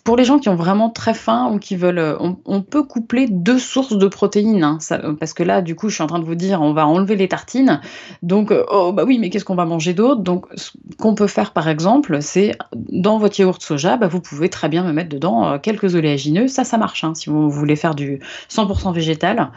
pour 0.05 0.17
les 0.17 0.25
gens 0.25 0.39
qui 0.39 0.49
ont 0.49 0.57
vraiment 0.57 0.91
très 0.91 1.15
faim 1.15 1.51
ou 1.53 1.59
qui 1.59 1.77
veulent, 1.77 1.99
euh, 1.99 2.17
on, 2.45 2.63
peut 2.63 2.83
coupler 2.83 3.27
deux 3.29 3.59
sources 3.59 3.97
de 3.97 4.09
protéines, 4.09 4.65
hein, 4.65 4.79
parce 5.21 5.33
que 5.33 5.43
là, 5.43 5.63
du 5.63 5.77
coup, 5.77 5.89
je 5.89 5.95
suis 5.95 6.03
en 6.03 6.09
train 6.09 6.19
de 6.19 6.25
vous 6.25 6.35
dire, 6.35 6.61
on 6.63 6.73
va 6.73 6.87
enlever 6.87 7.17
les 7.17 7.29
tartines, 7.29 7.81
donc, 8.23 8.51
euh, 8.51 8.65
oh 8.71 8.93
bah 8.93 9.05
oui, 9.07 9.19
mais 9.19 9.31
qu'est-ce 9.31 9.45
qu'on 9.45 9.55
va 9.55 9.65
manger 9.65 9.95
d'autre? 9.95 10.23
Donc, 10.23 10.47
ce 10.57 10.73
qu'on 10.99 11.15
peut 11.15 11.29
faire, 11.29 11.53
par 11.53 11.69
exemple, 11.69 12.19
c'est 12.21 12.57
dans 12.75 13.19
votre 13.19 13.39
yaourt 13.39 13.63
soja, 13.63 13.97
bah, 13.97 14.09
vous 14.09 14.21
pouvez 14.21 14.49
très 14.49 14.69
bien 14.69 14.83
me 14.83 14.93
mettre 14.93 15.11
dedans 15.11 15.47
euh, 15.47 15.59
quelques 15.59 15.95
oléagineux, 15.95 16.49
ça, 16.49 16.65
ça 16.65 16.77
marche. 16.77 17.05
Hein, 17.05 17.15
si 17.15 17.31
vous 17.31 17.49
voulez 17.49 17.77
faire 17.77 17.95
du 17.95 18.21
100% 18.51 18.93
végétal, 18.93 19.51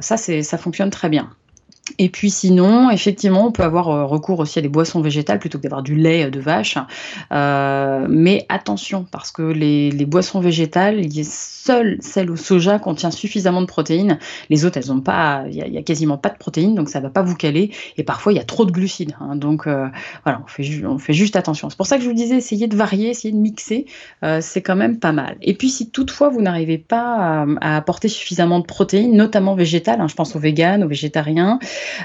ça, 0.00 0.16
ça 0.16 0.58
fonctionne 0.58 0.90
très 0.90 1.08
bien. 1.08 1.30
Et 1.98 2.08
puis 2.08 2.30
sinon, 2.30 2.90
effectivement, 2.90 3.46
on 3.46 3.52
peut 3.52 3.62
avoir 3.62 3.88
euh, 3.88 4.04
recours 4.04 4.40
aussi 4.40 4.58
à 4.58 4.62
des 4.62 4.68
boissons 4.68 5.00
végétales 5.00 5.38
plutôt 5.38 5.58
que 5.58 5.62
d'avoir 5.62 5.82
du 5.82 5.94
lait 5.94 6.26
euh, 6.26 6.30
de 6.30 6.40
vache. 6.40 6.76
Euh, 7.32 8.06
mais 8.08 8.46
attention, 8.48 9.06
parce 9.10 9.30
que 9.30 9.42
les, 9.42 9.90
boissons 10.06 10.40
végétales, 10.40 11.00
seule 11.64 11.98
celle 12.00 12.30
au 12.30 12.36
soja 12.36 12.78
contient 12.78 13.10
suffisamment 13.10 13.60
de 13.60 13.66
protéines. 13.66 14.18
Les 14.50 14.64
autres, 14.64 14.78
elles 14.78 14.92
ont 14.92 15.00
pas, 15.00 15.44
il 15.48 15.56
y, 15.56 15.78
a 15.78 15.82
quasiment 15.82 16.18
pas 16.18 16.30
de 16.30 16.38
protéines, 16.38 16.74
donc 16.74 16.88
ça 16.88 17.00
va 17.00 17.10
pas 17.10 17.22
vous 17.22 17.34
caler. 17.34 17.70
Et 17.96 18.04
parfois, 18.04 18.32
il 18.32 18.36
y 18.36 18.40
a 18.40 18.44
trop 18.44 18.64
de 18.64 18.72
glucides. 18.72 19.14
Hein. 19.20 19.36
donc 19.36 19.66
voilà, 19.66 20.42
on 20.84 20.98
fait, 20.98 21.12
juste 21.12 21.36
attention. 21.36 21.70
C'est 21.70 21.76
pour 21.76 21.86
ça 21.86 21.96
que 21.96 22.02
je 22.02 22.08
vous 22.08 22.14
disais, 22.14 22.36
essayez 22.36 22.66
de 22.66 22.76
varier, 22.76 23.10
essayez 23.10 23.32
de 23.32 23.38
mixer. 23.38 23.86
c'est 24.40 24.62
quand 24.62 24.76
même 24.76 24.98
pas 24.98 25.12
mal. 25.12 25.36
Et 25.42 25.54
puis 25.54 25.68
si 25.68 25.90
toutefois 25.90 26.28
vous 26.28 26.40
n'arrivez 26.40 26.78
pas 26.78 27.46
à, 27.60 27.76
apporter 27.76 28.08
suffisamment 28.08 28.60
de 28.60 28.64
protéines, 28.64 29.16
notamment 29.16 29.54
végétales, 29.54 30.00
hein, 30.00 30.08
je 30.08 30.14
pense 30.14 30.34
aux 30.36 30.38
véganes, 30.38 30.84
aux 30.84 30.88
végétariens, 30.88 31.58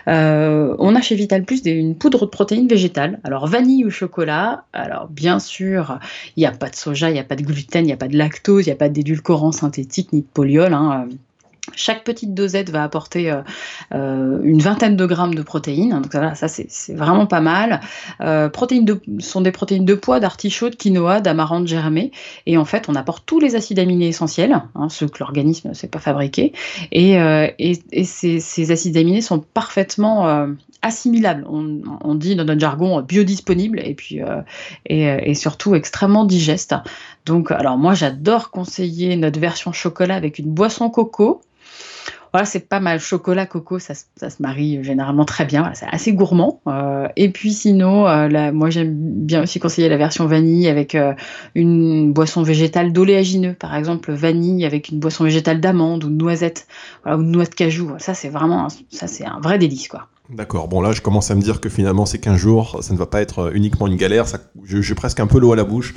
euh, 0.07 0.75
on 0.79 0.95
a 0.95 1.01
chez 1.01 1.15
Vital 1.15 1.43
Plus 1.43 1.61
une 1.65 1.95
poudre 1.95 2.25
de 2.25 2.29
protéines 2.29 2.67
végétales. 2.67 3.19
Alors 3.23 3.47
vanille 3.47 3.85
ou 3.85 3.89
chocolat. 3.89 4.65
Alors 4.73 5.07
bien 5.07 5.39
sûr, 5.39 5.99
il 6.35 6.41
n'y 6.41 6.45
a 6.45 6.51
pas 6.51 6.69
de 6.69 6.75
soja, 6.75 7.09
il 7.09 7.13
n'y 7.13 7.19
a 7.19 7.23
pas 7.23 7.35
de 7.35 7.43
gluten, 7.43 7.83
il 7.83 7.87
n'y 7.87 7.93
a 7.93 7.97
pas 7.97 8.07
de 8.07 8.17
lactose, 8.17 8.65
il 8.65 8.69
n'y 8.69 8.73
a 8.73 8.77
pas 8.77 8.89
d'édulcorant 8.89 9.42
synthétique 9.51 10.13
ni 10.13 10.21
de 10.21 10.27
poliol. 10.27 10.73
Hein. 10.73 11.07
Chaque 11.75 12.03
petite 12.03 12.33
dosette 12.33 12.69
va 12.71 12.83
apporter 12.83 13.31
euh, 13.31 13.41
euh, 13.93 14.39
une 14.43 14.59
vingtaine 14.59 14.97
de 14.97 15.05
grammes 15.05 15.33
de 15.33 15.41
protéines. 15.41 16.01
Donc 16.01 16.11
ça 16.11 16.47
c'est 16.49 16.93
vraiment 16.93 17.25
pas 17.25 17.39
mal. 17.39 17.79
Euh, 18.19 18.49
protéines 18.49 18.83
de, 18.83 18.99
sont 19.19 19.39
des 19.39 19.53
protéines 19.53 19.85
de 19.85 19.93
pois, 19.93 20.19
d'artichaut, 20.19 20.69
de 20.69 20.75
quinoa, 20.75 21.21
d'amarante 21.21 21.65
germée. 21.65 22.11
Et 22.45 22.57
en 22.57 22.65
fait, 22.65 22.89
on 22.89 22.95
apporte 22.95 23.25
tous 23.25 23.39
les 23.39 23.55
acides 23.55 23.79
aminés 23.79 24.09
essentiels, 24.09 24.61
hein, 24.75 24.89
ceux 24.89 25.07
que 25.07 25.19
l'organisme 25.19 25.69
ne 25.69 25.73
sait 25.73 25.87
pas 25.87 25.99
fabriquer. 25.99 26.51
Et, 26.91 27.13
et, 27.13 28.03
ces, 28.03 28.71
acides 28.71 28.97
aminés 28.97 29.21
sont 29.21 29.39
parfaitement 29.39 30.47
assimilable. 30.81 31.45
On, 31.47 32.15
dit 32.15 32.35
dans 32.35 32.43
notre 32.43 32.59
jargon 32.59 33.01
biodisponible 33.01 33.79
et 33.79 33.93
puis 33.93 34.19
et, 34.85 35.03
et, 35.05 35.33
surtout 35.33 35.75
extrêmement 35.75 36.25
digeste. 36.25 36.75
Donc, 37.25 37.51
alors 37.51 37.77
moi 37.77 37.93
j'adore 37.93 38.51
conseiller 38.51 39.15
notre 39.15 39.39
version 39.39 39.71
chocolat 39.71 40.15
avec 40.15 40.39
une 40.39 40.51
boisson 40.51 40.89
coco. 40.89 41.41
Voilà, 42.33 42.47
c'est 42.47 42.67
pas 42.67 42.79
mal. 42.79 42.99
Chocolat, 42.99 43.45
coco, 43.45 43.77
ça, 43.77 43.93
se 43.93 44.41
marie 44.41 44.83
généralement 44.83 45.23
très 45.23 45.45
bien. 45.45 45.71
c'est 45.75 45.85
assez 45.85 46.13
gourmand. 46.13 46.61
Euh, 46.67 47.07
et 47.15 47.29
puis 47.29 47.53
sinon, 47.53 48.07
euh, 48.07 48.51
moi 48.51 48.71
j'aime 48.71 48.95
bien 48.95 49.43
aussi 49.43 49.59
conseiller 49.59 49.87
la 49.87 49.97
version 49.97 50.25
vanille 50.25 50.67
avec 50.67 50.95
euh, 50.95 51.13
une 51.53 52.11
boisson 52.11 52.41
végétale 52.41 52.91
d'oléagineux, 52.91 53.53
par 53.53 53.75
exemple 53.75 54.11
vanille 54.11 54.65
avec 54.65 54.89
une 54.89 54.99
boisson 54.99 55.25
végétale 55.25 55.61
d'amande 55.61 56.05
ou 56.05 56.09
noisette 56.09 56.67
ou 57.05 57.17
de 57.17 57.21
noix 57.21 57.45
de 57.45 57.53
cajou. 57.53 57.91
Ça 57.99 58.15
c'est 58.15 58.29
vraiment, 58.29 58.67
ça 58.89 59.05
c'est 59.05 59.25
un 59.25 59.39
vrai 59.39 59.59
délice 59.59 59.87
quoi. 59.87 60.07
D'accord, 60.29 60.67
bon 60.69 60.81
là 60.81 60.93
je 60.93 61.01
commence 61.01 61.29
à 61.31 61.35
me 61.35 61.41
dire 61.41 61.59
que 61.59 61.69
finalement 61.69 62.05
ces 62.05 62.19
15 62.19 62.37
jours, 62.37 62.77
ça 62.81 62.93
ne 62.93 62.97
va 62.97 63.05
pas 63.05 63.21
être 63.21 63.51
uniquement 63.53 63.87
une 63.87 63.97
galère, 63.97 64.27
ça, 64.27 64.39
j'ai 64.63 64.95
presque 64.95 65.19
un 65.19 65.27
peu 65.27 65.37
l'eau 65.39 65.51
à 65.51 65.55
la 65.55 65.65
bouche, 65.65 65.93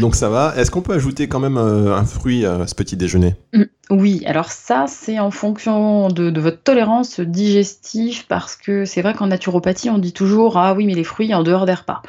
donc 0.00 0.14
ça 0.14 0.28
va. 0.28 0.54
Est-ce 0.56 0.70
qu'on 0.70 0.82
peut 0.82 0.92
ajouter 0.92 1.26
quand 1.26 1.40
même 1.40 1.56
un 1.56 2.04
fruit 2.04 2.44
à 2.44 2.66
ce 2.66 2.74
petit 2.74 2.96
déjeuner? 2.96 3.34
Mmh. 3.54 3.64
Oui, 3.88 4.24
alors 4.26 4.50
ça, 4.50 4.86
c'est 4.88 5.20
en 5.20 5.30
fonction 5.30 6.08
de, 6.08 6.40
votre 6.40 6.60
tolérance 6.60 7.20
digestive, 7.20 8.26
parce 8.26 8.56
que 8.56 8.84
c'est 8.84 9.00
vrai 9.00 9.14
qu'en 9.14 9.28
naturopathie, 9.28 9.90
on 9.90 9.98
dit 9.98 10.12
toujours 10.12 10.56
Ah 10.58 10.74
oui, 10.74 10.86
mais 10.86 10.94
les 10.94 11.04
fruits 11.04 11.32
en 11.32 11.44
dehors 11.44 11.66
des 11.66 11.74
repas. 11.74 12.02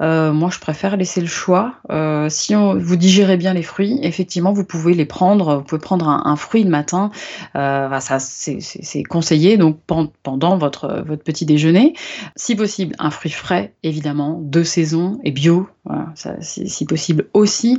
Euh, 0.00 0.32
moi, 0.32 0.50
je 0.52 0.60
préfère 0.60 0.96
laisser 0.96 1.20
le 1.20 1.26
choix. 1.26 1.74
Euh, 1.90 2.28
si 2.28 2.54
on, 2.54 2.78
vous 2.78 2.94
digérez 2.94 3.36
bien 3.36 3.52
les 3.52 3.64
fruits, 3.64 3.98
effectivement, 4.02 4.52
vous 4.52 4.62
pouvez 4.62 4.94
les 4.94 5.06
prendre. 5.06 5.56
Vous 5.56 5.62
pouvez 5.62 5.80
prendre 5.80 6.08
un, 6.08 6.36
fruit 6.36 6.62
le 6.62 6.70
matin. 6.70 7.10
Euh, 7.56 7.98
ça, 7.98 8.20
c'est 8.20 9.02
conseillé 9.02 9.56
donc 9.56 9.78
pendant 10.22 10.56
votre, 10.56 11.03
votre 11.04 11.22
petit 11.22 11.46
déjeuner. 11.46 11.94
Si 12.36 12.54
possible, 12.54 12.94
un 12.98 13.10
fruit 13.10 13.30
frais, 13.30 13.74
évidemment, 13.82 14.40
de 14.40 14.62
saison 14.62 15.20
et 15.24 15.30
bio, 15.30 15.68
voilà, 15.84 16.06
si 16.40 16.86
possible 16.86 17.26
aussi. 17.34 17.78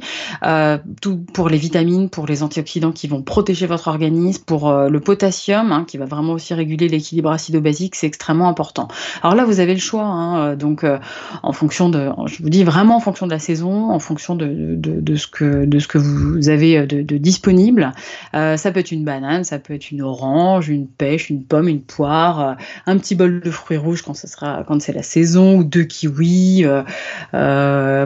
tout 1.02 1.18
pour 1.34 1.50
les 1.50 1.58
vitamines, 1.58 2.10
pour 2.10 2.28
les 2.28 2.44
antioxydants 2.44 2.92
qui 2.92 3.08
vont 3.08 3.22
protéger 3.22 3.68
votre 3.68 3.88
organisme, 3.88 4.44
pour 4.46 4.70
euh, 4.70 4.90
le 4.90 5.00
potassium, 5.00 5.72
hein, 5.72 5.86
qui 5.88 5.98
va 5.98 6.06
vraiment 6.06 6.34
aussi 6.34 6.54
réguler 6.54 6.88
l'équilibre 6.88 7.32
acido-basique, 7.32 7.96
c'est 7.96 8.08
extrêmement 8.08 8.48
important. 8.48 8.88
Alors 9.22 9.36
là, 9.36 9.46
vous 9.46 9.60
avez 9.60 9.74
le 9.74 9.80
choix, 9.80 10.04
hein, 10.04 10.40
euh, 10.40 10.56
donc 10.56 10.84
euh, 10.84 10.98
en 11.44 11.54
fonction 11.54 11.90
de, 11.90 12.10
je 12.28 12.42
vous 12.42 12.50
dis 12.50 12.64
vraiment 12.64 12.98
en 12.98 13.00
fonction 13.00 13.26
de 13.26 13.32
la 13.32 13.40
saison, 13.40 13.92
en 13.92 14.00
fonction 14.00 14.36
de, 14.36 14.80
ce, 15.16 15.28
que, 15.28 15.98
vous 15.98 16.50
avez 16.50 16.86
de, 16.86 17.18
disponible. 17.18 17.92
ça 18.34 18.72
peut 18.72 18.80
être 18.80 18.92
une 18.92 19.04
banane, 19.04 19.44
ça 19.44 19.60
peut 19.60 19.74
être 19.74 19.92
une 19.92 20.02
orange, 20.02 20.70
une 20.70 20.88
pêche, 20.88 21.30
une 21.30 21.44
pomme, 21.44 21.68
une 21.68 21.82
poire, 21.82 22.58
un 22.86 22.98
petit 22.98 23.16
bol 23.16 23.42
de 23.42 23.52
fruits 23.52 23.78
rouges 23.78 24.02
quand 24.02 24.14
sera 24.16 24.64
quand 24.68 24.82
c'est 24.82 24.94
la 24.94 25.04
saison, 25.04 25.58
ou 25.58 25.64
deux 25.64 25.84
kiwis, 25.84 26.66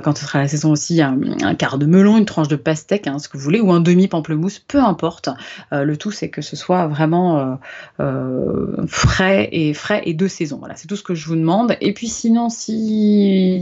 quand 0.03 0.17
ce 0.17 0.25
sera 0.25 0.39
la 0.39 0.47
saison 0.47 0.71
aussi, 0.71 1.01
un, 1.01 1.55
quart 1.55 1.77
de 1.77 1.85
melon, 1.85 2.17
une 2.17 2.25
tranche 2.25 2.47
de 2.47 2.55
pastèque, 2.55 3.07
hein, 3.07 3.19
ce 3.19 3.29
que 3.29 3.37
vous 3.37 3.43
voulez, 3.43 3.59
ou 3.59 3.71
un 3.71 3.79
demi 3.79 4.07
pamplemousse, 4.07 4.59
peu 4.59 4.79
importe. 4.79 5.29
Euh, 5.73 5.83
le 5.83 5.97
tout, 5.97 6.11
c'est 6.11 6.29
que 6.29 6.41
ce 6.41 6.55
soit 6.55 6.87
vraiment 6.87 7.39
euh, 7.39 7.55
euh, 7.99 8.87
frais 8.87 9.49
et 9.51 9.73
frais 9.73 10.01
et 10.05 10.13
de 10.13 10.27
saison. 10.27 10.57
Voilà, 10.57 10.75
c'est 10.75 10.87
tout 10.87 10.95
ce 10.95 11.03
que 11.03 11.15
je 11.15 11.27
vous 11.27 11.35
demande. 11.35 11.75
Et 11.81 11.93
puis 11.93 12.07
sinon, 12.07 12.49
si 12.49 13.59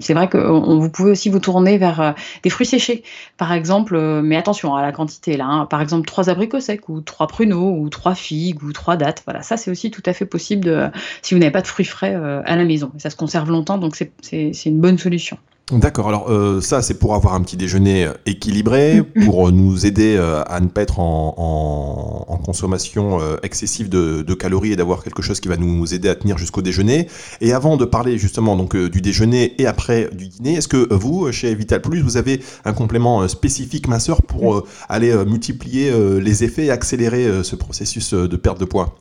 c'est 0.00 0.14
vrai 0.14 0.28
que 0.28 0.38
vous 0.38 0.90
pouvez 0.90 1.10
aussi 1.12 1.28
vous 1.28 1.40
tourner 1.40 1.78
vers 1.78 2.14
des 2.42 2.50
fruits 2.50 2.66
séchés, 2.66 3.02
par 3.36 3.52
exemple. 3.52 3.98
mais 4.22 4.36
attention 4.36 4.74
à 4.74 4.82
la 4.82 4.92
quantité 4.92 5.36
là. 5.36 5.46
Hein. 5.46 5.66
par 5.66 5.80
exemple, 5.80 6.06
trois 6.06 6.30
abricots 6.30 6.60
secs 6.60 6.88
ou 6.88 7.00
trois 7.00 7.26
pruneaux 7.26 7.76
ou 7.78 7.88
trois 7.88 8.14
figues 8.14 8.62
ou 8.62 8.72
trois 8.72 8.96
dattes. 8.96 9.22
Voilà, 9.26 9.42
ça 9.42 9.56
c'est 9.56 9.70
aussi 9.70 9.90
tout 9.90 10.02
à 10.06 10.12
fait 10.12 10.26
possible 10.26 10.92
si 11.22 11.34
vous 11.34 11.40
n'avez 11.40 11.52
pas 11.52 11.62
de 11.62 11.66
fruits 11.66 11.84
frais 11.84 12.14
à 12.14 12.56
la 12.56 12.64
maison. 12.64 12.90
ça 12.98 13.10
se 13.10 13.16
conserve 13.16 13.50
longtemps, 13.50 13.78
donc 13.78 13.96
c'est 13.96 14.52
une 14.64 14.80
bonne 14.80 14.98
solution. 14.98 15.38
D'accord, 15.72 16.06
alors 16.06 16.30
euh, 16.30 16.60
ça 16.60 16.80
c'est 16.80 16.94
pour 16.94 17.16
avoir 17.16 17.34
un 17.34 17.42
petit 17.42 17.56
déjeuner 17.56 18.04
euh, 18.04 18.12
équilibré, 18.24 19.02
pour 19.24 19.48
euh, 19.48 19.50
nous 19.50 19.84
aider 19.84 20.16
à 20.16 20.60
ne 20.60 20.68
pas 20.68 20.82
être 20.82 21.00
en, 21.00 22.40
consommation 22.44 23.18
excessive 23.42 23.88
de, 23.88 24.34
calories 24.34 24.70
et 24.70 24.76
d'avoir 24.76 25.02
quelque 25.02 25.20
chose 25.20 25.40
qui 25.40 25.48
va 25.48 25.56
nous 25.56 25.92
aider 25.92 26.08
à 26.08 26.14
tenir 26.14 26.38
jusqu'au 26.38 26.62
déjeuner. 26.62 27.08
Et 27.40 27.52
avant 27.52 27.76
de 27.76 27.84
parler 27.84 28.18
justement 28.18 28.54
donc 28.54 28.76
du 28.76 29.00
déjeuner 29.00 29.60
et 29.60 29.66
après 29.66 30.08
du 30.12 30.28
dîner, 30.28 30.54
est-ce 30.54 30.68
que 30.68 30.94
vous, 30.94 31.32
chez 31.32 31.52
Vital 31.56 31.82
Plus, 31.82 32.02
vous 32.02 32.16
avez 32.16 32.40
un 32.64 32.72
complément 32.72 33.26
spécifique 33.26 33.88
minceur 33.88 34.22
pour 34.22 34.64
aller 34.88 35.12
multiplier 35.24 35.90
les 36.20 36.44
effets 36.44 36.66
et 36.66 36.70
accélérer 36.70 37.42
ce 37.42 37.56
processus 37.56 38.14
de 38.14 38.36
perte 38.36 38.60
de 38.60 38.64
poids? 38.64 38.94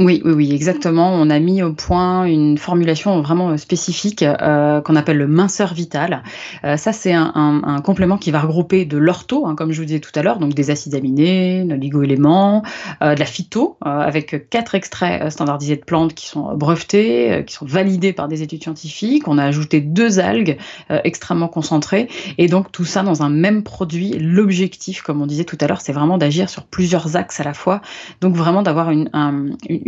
Oui, 0.00 0.22
oui, 0.24 0.32
oui, 0.32 0.54
exactement. 0.54 1.12
On 1.12 1.28
a 1.28 1.38
mis 1.38 1.62
au 1.62 1.74
point 1.74 2.24
une 2.24 2.56
formulation 2.56 3.20
vraiment 3.20 3.54
spécifique 3.58 4.22
euh, 4.22 4.80
qu'on 4.80 4.96
appelle 4.96 5.18
le 5.18 5.26
minceur 5.26 5.74
vital. 5.74 6.22
Euh, 6.64 6.78
ça, 6.78 6.94
c'est 6.94 7.12
un, 7.12 7.80
complément 7.84 8.16
qui 8.16 8.30
va 8.30 8.40
regrouper 8.40 8.86
de 8.86 8.96
l'ortho, 8.96 9.46
hein, 9.46 9.54
comme 9.54 9.72
je 9.72 9.80
vous 9.80 9.84
disais 9.84 10.00
tout 10.00 10.12
à 10.14 10.22
l'heure, 10.22 10.38
donc 10.38 10.54
des 10.54 10.70
acides 10.70 10.94
aminés, 10.94 11.64
d'oligo-éléments, 11.64 12.62
euh, 13.02 13.14
de 13.14 13.20
la 13.20 13.26
phyto, 13.26 13.76
avec 13.82 14.48
quatre 14.48 14.74
extraits 14.74 15.30
standardisés 15.30 15.76
de 15.76 15.84
plantes 15.84 16.14
qui 16.14 16.26
sont 16.26 16.54
brevetés, 16.56 17.44
qui 17.46 17.54
sont 17.54 17.66
validés 17.66 18.14
par 18.14 18.28
des 18.28 18.42
études 18.42 18.62
scientifiques. 18.62 19.28
On 19.28 19.36
a 19.36 19.44
ajouté 19.44 19.80
deux 19.80 20.18
algues 20.18 20.56
extrêmement 20.88 21.48
concentrées, 21.48 22.08
et 22.38 22.48
donc 22.48 22.72
tout 22.72 22.84
ça 22.84 23.02
dans 23.02 23.22
un 23.22 23.28
même 23.28 23.62
produit. 23.62 24.16
L'objectif, 24.18 25.02
comme 25.02 25.20
on 25.20 25.26
disait 25.26 25.44
tout 25.44 25.58
à 25.60 25.66
l'heure, 25.66 25.80
c'est 25.80 25.92
vraiment 25.92 26.18
d'agir 26.18 26.48
sur 26.48 26.64
plusieurs 26.64 27.16
axes 27.16 27.40
à 27.40 27.44
la 27.44 27.54
fois, 27.54 27.82
donc 28.20 28.34
vraiment 28.34 28.62
d'avoir 28.62 28.90
une 28.90 29.10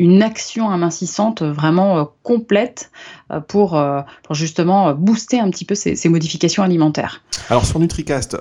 une 0.02 0.20
action 0.22 0.68
amincissante 0.68 1.42
vraiment 1.42 2.10
complète 2.24 2.90
pour, 3.48 3.80
pour 4.24 4.34
justement 4.34 4.94
booster 4.94 5.38
un 5.38 5.48
petit 5.48 5.64
peu 5.64 5.74
ces, 5.74 5.96
ces 5.96 6.08
modifications 6.08 6.62
alimentaires. 6.62 7.22
Alors 7.48 7.64
sur 7.64 7.78
NutriCast, 7.78 8.36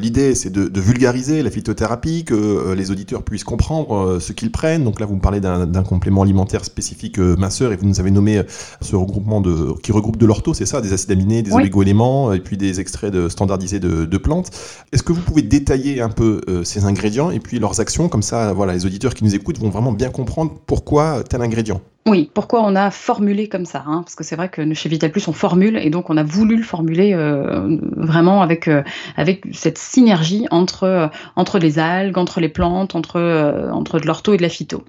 l'idée 0.00 0.34
c'est 0.34 0.50
de, 0.50 0.68
de, 0.68 0.80
vulgariser 0.80 1.42
la 1.42 1.50
phytothérapie, 1.50 2.24
que 2.24 2.72
les 2.72 2.90
auditeurs 2.90 3.22
puissent 3.22 3.44
comprendre 3.44 4.18
ce 4.20 4.32
qu'ils 4.32 4.50
prennent. 4.50 4.84
Donc 4.84 5.00
là, 5.00 5.06
vous 5.06 5.16
me 5.16 5.20
parlez 5.20 5.40
d'un 5.40 5.82
complément 5.82 6.22
alimentaire 6.22 6.64
spécifique 6.64 7.18
minceur 7.18 7.72
et 7.72 7.76
vous 7.76 7.86
nous 7.86 8.00
avez 8.00 8.10
nommé 8.10 8.42
ce 8.80 8.96
regroupement 8.96 9.40
de, 9.40 9.78
qui 9.82 9.92
regroupe 9.92 10.16
de 10.16 10.26
l'ortho, 10.26 10.54
c'est 10.54 10.66
ça, 10.66 10.80
des 10.80 10.92
acides 10.92 11.12
aminés, 11.12 11.42
des 11.42 11.52
oligo-éléments 11.52 12.32
et 12.32 12.40
puis 12.40 12.56
des 12.56 12.80
extraits 12.80 13.12
de, 13.12 13.28
standardisés 13.28 13.80
de, 13.80 14.06
de 14.06 14.18
plantes. 14.18 14.50
Est-ce 14.92 15.02
que 15.02 15.12
vous 15.12 15.20
pouvez 15.20 15.42
détailler 15.42 16.00
un 16.00 16.10
peu 16.10 16.40
ces 16.64 16.84
ingrédients 16.84 17.30
et 17.30 17.38
puis 17.38 17.58
leurs 17.58 17.80
actions? 17.80 18.08
Comme 18.08 18.22
ça, 18.22 18.52
voilà, 18.52 18.72
les 18.72 18.86
auditeurs 18.86 19.14
qui 19.14 19.24
nous 19.24 19.34
écoutent 19.34 19.58
vont 19.58 19.70
vraiment 19.70 19.92
bien 19.92 20.10
comprendre 20.10 20.54
pourquoi 20.66 20.91
tel 21.28 21.42
ingrédient. 21.42 21.80
Oui, 22.04 22.30
pourquoi 22.34 22.62
on 22.64 22.74
a 22.74 22.90
formulé 22.90 23.48
comme 23.48 23.64
ça 23.64 23.84
hein 23.86 24.02
Parce 24.02 24.16
que 24.16 24.24
c'est 24.24 24.34
vrai 24.34 24.48
que 24.48 24.74
chez 24.74 24.88
Vital 24.88 25.12
Plus, 25.12 25.28
on 25.28 25.32
formule 25.32 25.76
et 25.76 25.88
donc 25.88 26.10
on 26.10 26.16
a 26.16 26.24
voulu 26.24 26.56
le 26.56 26.64
formuler 26.64 27.14
euh, 27.14 27.78
vraiment 27.96 28.42
avec, 28.42 28.66
euh, 28.66 28.82
avec 29.16 29.44
cette 29.52 29.78
synergie 29.78 30.46
entre, 30.50 30.82
euh, 30.82 31.06
entre 31.36 31.60
les 31.60 31.78
algues, 31.78 32.18
entre 32.18 32.40
les 32.40 32.48
plantes, 32.48 32.96
entre, 32.96 33.70
entre 33.72 34.00
de 34.00 34.06
l'ortho 34.06 34.34
et 34.34 34.36
de 34.36 34.42
la 34.42 34.48
phyto. 34.48 34.82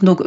Donc, 0.00 0.22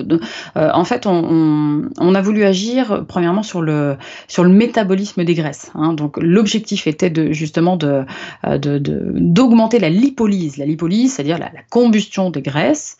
en 0.55 0.83
fait, 0.85 1.07
on, 1.07 2.15
a 2.15 2.21
voulu 2.21 2.43
agir 2.43 3.03
premièrement 3.07 3.41
sur 3.41 3.63
le 3.63 3.97
sur 4.27 4.43
le 4.43 4.51
métabolisme 4.51 5.23
des 5.23 5.33
graisses. 5.33 5.71
Hein. 5.73 5.93
Donc, 5.93 6.17
l'objectif 6.21 6.85
était 6.85 7.09
de 7.09 7.31
justement 7.31 7.75
de 7.75 8.05
d'augmenter 8.43 9.79
la 9.79 9.89
lipolyse. 9.89 10.57
La 10.57 10.65
lipolyse, 10.65 11.15
c'est-à-dire 11.15 11.39
la, 11.39 11.51
la, 11.51 11.61
combustion 11.71 12.29
des 12.29 12.43
graisses, 12.43 12.97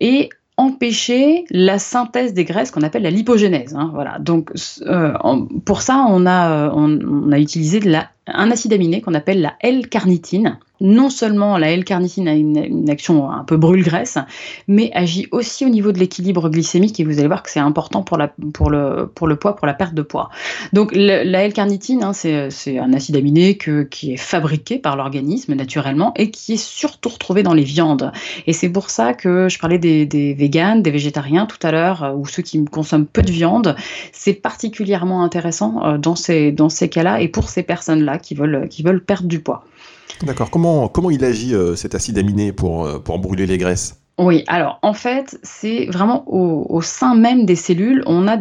et 0.00 0.28
empêcher 0.56 1.44
la 1.50 1.78
synthèse 1.78 2.32
des 2.32 2.44
graisses 2.44 2.70
qu'on 2.70 2.82
appelle 2.82 3.02
la 3.02 3.10
lipogénèse. 3.10 3.74
Hein, 3.74 3.90
voilà. 3.92 4.18
Donc 4.18 4.52
euh, 4.82 5.12
pour 5.64 5.82
ça, 5.82 6.06
on 6.08 6.26
a, 6.26 6.70
a 6.70 7.38
utilisé 7.38 7.80
un 8.26 8.50
acide 8.50 8.72
aminé 8.72 9.00
qu'on 9.00 9.14
appelle 9.14 9.40
la 9.40 9.54
L-carnitine, 9.60 10.58
non 10.84 11.10
seulement 11.10 11.56
la 11.58 11.72
L-carnitine 11.72 12.28
a 12.28 12.34
une, 12.34 12.88
action 12.90 13.30
un 13.30 13.42
peu 13.42 13.56
brûle-graisse, 13.56 14.18
mais 14.68 14.90
agit 14.92 15.26
aussi 15.32 15.64
au 15.64 15.70
niveau 15.70 15.90
de 15.90 15.98
l'équilibre 15.98 16.50
glycémique 16.50 17.00
et 17.00 17.04
vous 17.04 17.18
allez 17.18 17.26
voir 17.26 17.42
que 17.42 17.50
c'est 17.50 17.58
important 17.58 18.02
pour, 18.02 18.18
pour, 18.52 18.70
le, 18.70 19.10
pour 19.12 19.26
le 19.26 19.36
poids, 19.36 19.56
pour 19.56 19.66
la 19.66 19.72
perte 19.72 19.94
de 19.94 20.02
poids. 20.02 20.28
Donc 20.72 20.92
la 20.94 21.44
L-carnitine, 21.44 22.04
hein, 22.04 22.12
c'est 22.12 22.78
un 22.78 22.92
acide 22.92 23.16
aminé 23.16 23.56
que, 23.56 23.82
qui 23.82 24.12
est 24.12 24.18
fabriqué 24.18 24.78
par 24.78 24.96
l'organisme 24.96 25.54
naturellement 25.54 26.12
et 26.16 26.30
qui 26.30 26.52
est 26.52 26.62
surtout 26.62 27.08
retrouvé 27.08 27.42
dans 27.42 27.54
les 27.54 27.64
viandes. 27.64 28.12
Et 28.46 28.52
c'est 28.52 28.68
pour 28.68 28.90
ça 28.90 29.14
que 29.14 29.48
je 29.48 29.58
parlais 29.58 29.78
des, 29.78 30.04
des 30.04 30.34
véganes, 30.34 30.82
des 30.82 30.90
végétariens 30.90 31.46
tout 31.46 31.64
à 31.66 31.72
l'heure, 31.72 32.04
euh, 32.04 32.12
ou 32.12 32.26
ceux 32.26 32.42
qui 32.42 32.62
consomment 32.66 33.06
peu 33.06 33.22
de 33.22 33.32
viande. 33.32 33.76
C'est 34.12 34.34
particulièrement 34.34 35.22
intéressant 35.22 35.84
euh, 35.84 35.98
dans 35.98 36.16
ces, 36.16 36.52
dans 36.52 36.68
ces 36.68 36.88
cas-là 36.88 37.20
et 37.20 37.28
pour 37.28 37.48
ces 37.48 37.62
personnes-là 37.62 38.18
qui 38.18 38.34
veulent, 38.34 38.68
qui 38.68 38.82
veulent 38.82 39.02
perdre 39.02 39.28
du 39.28 39.40
poids. 39.40 39.64
D'accord. 40.22 40.50
Comment, 40.50 40.88
comment 40.88 41.10
il 41.10 41.24
agit 41.24 41.54
euh, 41.54 41.76
cet 41.76 41.94
acide 41.94 42.18
aminé 42.18 42.52
pour, 42.52 42.86
euh, 42.86 42.98
brûler 42.98 43.46
les 43.46 43.58
graisses? 43.58 44.00
Oui, 44.16 44.44
alors 44.46 44.78
en 44.82 44.94
fait, 44.94 45.40
c'est 45.42 45.86
vraiment 45.86 46.22
au, 46.28 46.80
sein 46.82 47.16
même 47.16 47.46
des 47.46 47.56
cellules, 47.56 48.04
on 48.06 48.28
a 48.28 48.36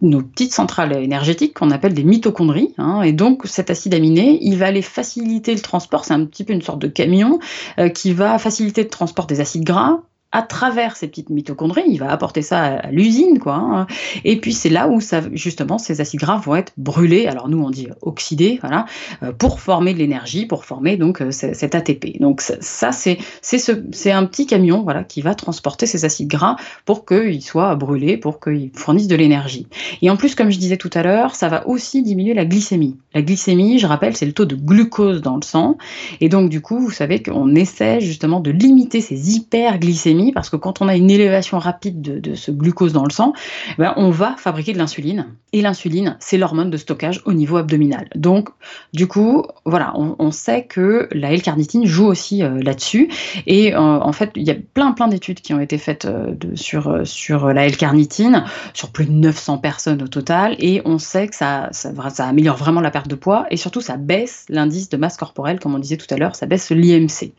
nos 0.00 0.22
petites 0.22 0.54
centrales 0.54 0.96
énergétiques 0.96 1.52
qu'on 1.52 1.70
appelle 1.70 1.92
des 1.92 2.04
mitochondries. 2.04 2.72
Hein, 2.78 3.02
et 3.02 3.12
donc 3.12 3.42
cet 3.44 3.68
acide 3.68 3.92
aminé, 3.92 4.38
il 4.40 4.56
va 4.56 4.66
aller 4.66 4.80
faciliter 4.80 5.54
le 5.54 5.60
transport, 5.60 6.06
c'est 6.06 6.14
un 6.14 6.24
petit 6.24 6.42
peu 6.42 6.54
une 6.54 6.62
sorte 6.62 6.78
de 6.78 6.88
camion 6.88 7.38
euh, 7.78 7.90
qui 7.90 8.14
va 8.14 8.38
faciliter 8.38 8.82
le 8.82 8.88
transport 8.88 9.26
des 9.26 9.40
acides 9.40 9.64
gras 9.64 10.00
à 10.30 10.42
travers 10.42 10.96
ces 10.96 11.08
petites 11.08 11.30
mitochondries, 11.30 11.84
il 11.86 11.98
va 11.98 12.10
apporter 12.10 12.42
ça 12.42 12.62
à, 12.62 12.90
l'usine, 12.90 13.38
quoi. 13.38 13.54
Hein. 13.54 13.86
Et 14.24 14.38
puis 14.38 14.52
c'est 14.52 14.68
là 14.68 14.86
où 14.86 15.00
justement 15.32 15.78
ces 15.78 16.02
acides 16.02 16.20
gras 16.20 16.36
vont 16.36 16.54
être 16.54 16.72
brûlés. 16.76 17.26
Alors 17.26 17.48
nous 17.48 17.62
on 17.62 17.70
dit 17.70 17.88
oxydés, 18.02 18.58
voilà, 18.60 18.84
euh, 19.22 19.32
pour 19.32 19.58
former 19.60 19.94
de 19.94 19.98
l'énergie, 19.98 20.44
pour 20.44 20.66
former 20.66 20.98
donc 20.98 21.22
euh, 21.22 21.30
cet 21.30 21.74
ATP. 21.74 22.20
Donc 22.20 22.42
ça 22.42 22.92
c'est 22.92 23.16
c'est 23.40 23.58
ce 23.58 23.72
c'est 23.92 24.12
un 24.12 24.26
petit 24.26 24.46
camion, 24.46 24.82
voilà, 24.82 25.02
qui 25.02 25.22
va 25.22 25.34
transporter 25.34 25.86
ces 25.86 26.04
acides 26.04 26.28
gras 26.28 26.56
pour 26.84 27.06
qu'ils 27.06 27.42
soient 27.42 27.74
brûlés, 27.74 28.18
pour 28.18 28.38
qu'ils 28.38 28.70
fournissent 28.74 29.08
de 29.08 29.16
l'énergie. 29.16 29.66
Et 30.02 30.10
en 30.10 30.16
plus, 30.16 30.34
comme 30.34 30.50
je 30.50 30.58
disais 30.58 30.76
tout 30.76 30.90
à 30.92 31.02
l'heure, 31.02 31.34
ça 31.34 31.48
va 31.48 31.66
aussi 31.66 32.02
diminuer 32.02 32.34
la 32.34 32.44
glycémie. 32.44 32.98
La 33.14 33.22
glycémie, 33.22 33.78
je 33.78 33.86
rappelle, 33.86 34.14
c'est 34.14 34.26
le 34.26 34.32
taux 34.32 34.44
de 34.44 34.56
glucose 34.56 35.22
dans 35.22 35.36
le 35.36 35.42
sang. 35.42 35.78
Et 36.20 36.28
donc 36.28 36.50
du 36.50 36.60
coup, 36.60 36.78
vous 36.78 36.90
savez 36.90 37.22
qu'on 37.22 37.54
essaie 37.54 38.00
justement 38.00 38.40
de 38.40 38.50
limiter 38.50 39.00
ces 39.00 39.34
hyperglycémies 39.34 40.17
parce 40.34 40.50
que 40.50 40.56
quand 40.56 40.80
on 40.80 40.88
a 40.88 40.96
une 40.96 41.10
élévation 41.10 41.58
rapide 41.58 42.00
de, 42.00 42.34
ce 42.34 42.50
glucose 42.50 42.92
dans 42.92 43.04
le 43.04 43.10
sang, 43.10 43.32
ben, 43.78 43.94
on 43.96 44.10
va 44.10 44.36
fabriquer 44.36 44.72
de 44.72 44.78
l'insuline. 44.78 45.26
Et 45.52 45.62
l'insuline, 45.62 46.16
c'est 46.20 46.36
l'hormone 46.36 46.70
de 46.70 46.76
stockage 46.76 47.22
au 47.24 47.32
niveau 47.32 47.56
abdominal. 47.56 48.08
Donc, 48.14 48.50
du 48.92 49.06
coup, 49.06 49.44
voilà, 49.64 49.94
on, 49.96 50.30
sait 50.30 50.64
que 50.64 51.08
la 51.12 51.32
L-carnitine 51.32 51.86
joue 51.86 52.04
aussi 52.04 52.42
euh, 52.42 52.60
là-dessus. 52.62 53.08
Et 53.46 53.74
euh, 53.74 53.78
en 53.78 54.12
fait, 54.12 54.30
il 54.36 54.42
y 54.42 54.50
a 54.50 54.54
plein, 54.54 54.92
plein 54.92 55.08
d'études 55.08 55.40
qui 55.40 55.54
ont 55.54 55.60
été 55.60 55.78
faites 55.78 56.04
euh, 56.04 56.34
sur, 56.54 57.48
la 57.52 57.66
L-carnitine, 57.66 58.44
sur 58.74 58.90
plus 58.90 59.06
de 59.06 59.12
900 59.12 59.58
personnes 59.58 60.02
au 60.02 60.08
total. 60.08 60.54
Et 60.58 60.82
on 60.84 60.98
sait 60.98 61.28
que 61.28 61.34
ça, 61.34 61.68
ça, 61.72 61.92
ça 62.10 62.26
améliore 62.26 62.56
vraiment 62.56 62.82
la 62.82 62.90
perte 62.90 63.08
de 63.08 63.14
poids 63.14 63.46
et 63.50 63.56
surtout, 63.56 63.80
ça 63.80 63.96
baisse 63.96 64.44
l'indice 64.50 64.90
de 64.90 64.98
masse 64.98 65.16
corporelle, 65.16 65.60
comme 65.60 65.74
on 65.74 65.78
disait 65.78 65.96
tout 65.96 66.12
à 66.12 66.18
l'heure, 66.18 66.36
ça 66.36 66.44
baisse 66.44 66.70
l'IMC. 66.70 67.32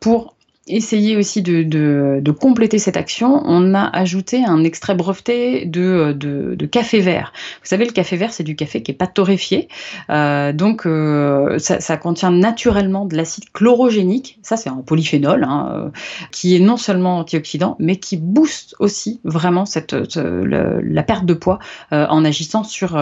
pour 0.00 0.34
essayer 0.74 1.16
aussi 1.16 1.42
de, 1.42 1.62
de, 1.62 2.30
compléter 2.30 2.78
cette 2.78 2.96
action, 2.96 3.42
on 3.44 3.74
a 3.74 3.84
ajouté 3.84 4.44
un 4.44 4.64
extrait 4.64 4.94
breveté 4.94 5.66
de, 5.66 6.12
de, 6.12 6.66
café 6.66 7.00
vert. 7.00 7.32
Vous 7.62 7.68
savez, 7.68 7.84
le 7.84 7.92
café 7.92 8.16
vert, 8.16 8.32
c'est 8.32 8.44
du 8.44 8.56
café 8.56 8.82
qui 8.82 8.90
n'est 8.90 8.96
pas 8.96 9.06
torréfié. 9.06 9.68
Euh, 10.08 10.52
donc, 10.52 10.86
euh, 10.86 11.58
ça, 11.58 11.96
contient 11.96 12.30
naturellement 12.30 13.04
de 13.04 13.16
l'acide 13.16 13.44
chlorogénique. 13.52 14.38
Ça, 14.42 14.56
c'est 14.56 14.70
un 14.70 14.82
polyphénol, 14.86 15.44
hein, 15.44 15.72
euh, 15.72 15.90
qui 16.30 16.56
est 16.56 16.60
non 16.60 16.76
seulement 16.76 17.18
antioxydant, 17.18 17.76
mais 17.78 17.96
qui 17.96 18.16
booste 18.16 18.76
aussi 18.78 19.20
vraiment 19.24 19.66
cette, 19.66 19.92
la 19.92 21.02
perte 21.02 21.26
de 21.26 21.34
poids 21.34 21.58
en 21.90 22.24
agissant 22.24 22.64
sur, 22.64 23.00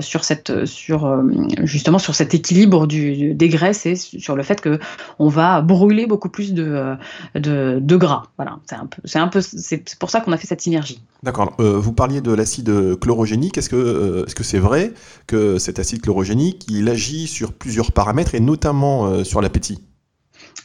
sur, 0.00 0.24
cette, 0.24 0.64
sur, 0.64 1.22
justement 1.62 1.98
sur 1.98 2.14
cet 2.14 2.34
équilibre 2.34 2.86
du, 2.86 3.34
des 3.34 3.48
graisses 3.48 3.86
et 3.86 3.96
sur 3.96 4.36
le 4.36 4.42
fait 4.42 4.60
que 4.60 4.78
on 5.18 5.28
va 5.28 5.60
brûler 5.60 6.06
beaucoup 6.06 6.28
plus 6.28 6.54
de 6.54 6.96
de, 7.34 7.96
gras. 7.96 8.24
Voilà, 8.36 8.58
c'est 8.66 9.18
un 9.18 9.28
peu, 9.28 9.40
c'est 9.40 9.96
pour 9.98 10.10
ça 10.10 10.20
qu'on 10.20 10.32
a 10.32 10.36
fait 10.36 10.46
cette 10.46 10.60
synergie. 10.60 11.02
D'accord. 11.22 11.54
Euh, 11.60 11.78
vous 11.78 11.92
parliez 11.92 12.20
de 12.20 12.32
l'acide 12.32 12.98
chlorogénique. 12.98 13.58
Est-ce 13.58 13.68
que, 13.68 13.76
euh, 13.76 14.24
est-ce 14.26 14.34
que 14.34 14.44
c'est 14.44 14.58
vrai 14.58 14.92
que 15.26 15.58
cet 15.58 15.78
acide 15.78 16.00
chlorogénique, 16.00 16.66
il 16.68 16.88
agit 16.88 17.26
sur 17.26 17.52
plusieurs 17.52 17.92
paramètres 17.92 18.34
et 18.34 18.40
notamment 18.40 19.06
euh, 19.06 19.24
sur 19.24 19.40
l'appétit? 19.40 19.82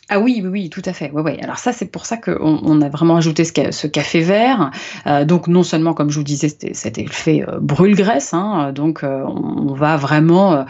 Ah 0.08 0.20
oui, 0.20 0.39
oui, 0.44 0.50
oui, 0.50 0.70
tout 0.70 0.84
à 0.86 0.94
fait. 0.94 1.10
Ouais, 1.10 1.24
ouais. 1.24 1.39
Alors 1.41 1.58
ça, 1.58 1.74
c'est 1.74 1.88
pour 1.88 2.06
ça 2.06 2.18
qu'on 2.18 2.60
on 2.63 2.82
a 2.82 2.89
vraiment 2.89 3.15
ajouté 3.15 3.44
ce, 3.44 3.88
café 3.88 4.22
vert. 4.22 4.70
Euh, 5.08 5.26
donc 5.26 5.48
non 5.48 5.63
seulement, 5.63 5.96
comme 5.96 6.12
je 6.12 6.20
vous 6.20 6.24
disais, 6.24 6.56
le 6.62 7.10
fait 7.10 7.41
euh, 7.41 7.58
brûle-graisse. 7.60 8.32
Hein, 8.34 8.72
donc 8.72 9.04
euh, 9.04 9.24
on, 9.24 9.74
va 9.74 9.98
vraiment... 9.98 10.65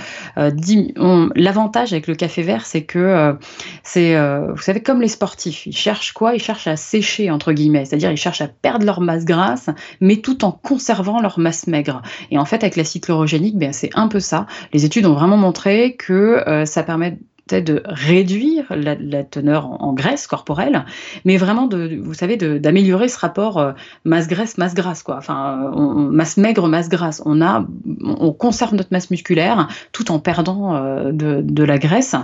L'avantage 1.35 1.91
avec 1.91 2.07
le 2.07 2.15
café 2.15 2.43
vert, 2.43 2.65
c'est 2.65 2.83
que 2.83 3.35
c'est, 3.83 4.15
vous 4.17 4.61
savez, 4.61 4.81
comme 4.81 5.01
les 5.01 5.09
sportifs, 5.09 5.67
ils 5.67 5.75
cherchent 5.75 6.13
quoi? 6.13 6.33
Ils 6.33 6.41
cherchent 6.41 6.67
à 6.67 6.77
sécher, 6.77 7.29
entre 7.29 7.51
guillemets. 7.51 7.85
C'est-à-dire, 7.85 8.11
ils 8.11 8.17
cherchent 8.17 8.41
à 8.41 8.47
perdre 8.47 8.85
leur 8.85 9.01
masse 9.01 9.25
grasse, 9.25 9.69
mais 9.99 10.17
tout 10.17 10.45
en 10.45 10.51
conservant 10.51 11.21
leur 11.21 11.39
masse 11.39 11.67
maigre. 11.67 12.01
Et 12.31 12.37
en 12.37 12.45
fait, 12.45 12.63
avec 12.63 12.77
l'acide 12.77 13.03
chlorogénique, 13.03 13.57
ben, 13.57 13.73
c'est 13.73 13.89
un 13.95 14.07
peu 14.07 14.19
ça. 14.19 14.47
Les 14.73 14.85
études 14.85 15.05
ont 15.05 15.13
vraiment 15.13 15.37
montré 15.37 15.95
que 15.97 16.63
ça 16.65 16.83
permet 16.83 17.19
de 17.47 17.83
réduire 17.85 18.65
la, 18.71 19.23
teneur 19.23 19.67
en, 19.67 19.93
graisse 19.93 20.25
corporelle, 20.25 20.85
mais 21.25 21.37
vraiment, 21.37 21.69
vous 21.69 22.13
savez, 22.15 22.37
d'améliorer 22.37 23.07
ce 23.07 23.19
rapport 23.19 23.59
euh, 23.59 23.73
masse-graisse, 24.03 24.57
masse-grasse, 24.57 25.03
quoi. 25.03 25.17
Enfin, 25.17 25.71
masse 26.11 26.37
maigre, 26.37 26.67
masse 26.67 26.89
grasse. 26.89 27.21
On 27.23 27.41
a, 27.41 27.65
on 28.03 28.33
conserve 28.33 28.73
notre 28.73 28.89
masse 28.91 29.11
musculaire 29.11 29.67
tout 29.91 30.11
en 30.11 30.17
perdant 30.17 30.75
euh, 30.75 31.11
de, 31.11 31.63
la 31.63 31.77
graisse. 31.77 32.15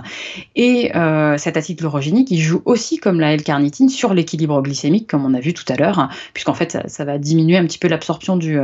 Et 0.56 0.94
euh, 0.96 1.38
cet 1.38 1.56
acide 1.56 1.78
chlorogénique, 1.78 2.30
il 2.32 2.40
joue 2.40 2.62
aussi 2.64 2.98
comme 2.98 3.20
la 3.20 3.32
L-carnitine 3.32 3.88
sur 3.88 4.14
l'équilibre 4.14 4.60
glycémique, 4.60 5.08
comme 5.08 5.24
on 5.24 5.34
a 5.34 5.40
vu 5.40 5.54
tout 5.54 5.64
à 5.68 5.76
l'heure, 5.76 6.08
puisqu'en 6.34 6.54
fait, 6.54 6.78
ça, 6.86 7.04
va 7.04 7.18
diminuer 7.18 7.56
un 7.56 7.64
petit 7.66 7.78
peu 7.78 7.86
l'absorption 7.86 8.36
du 8.36 8.58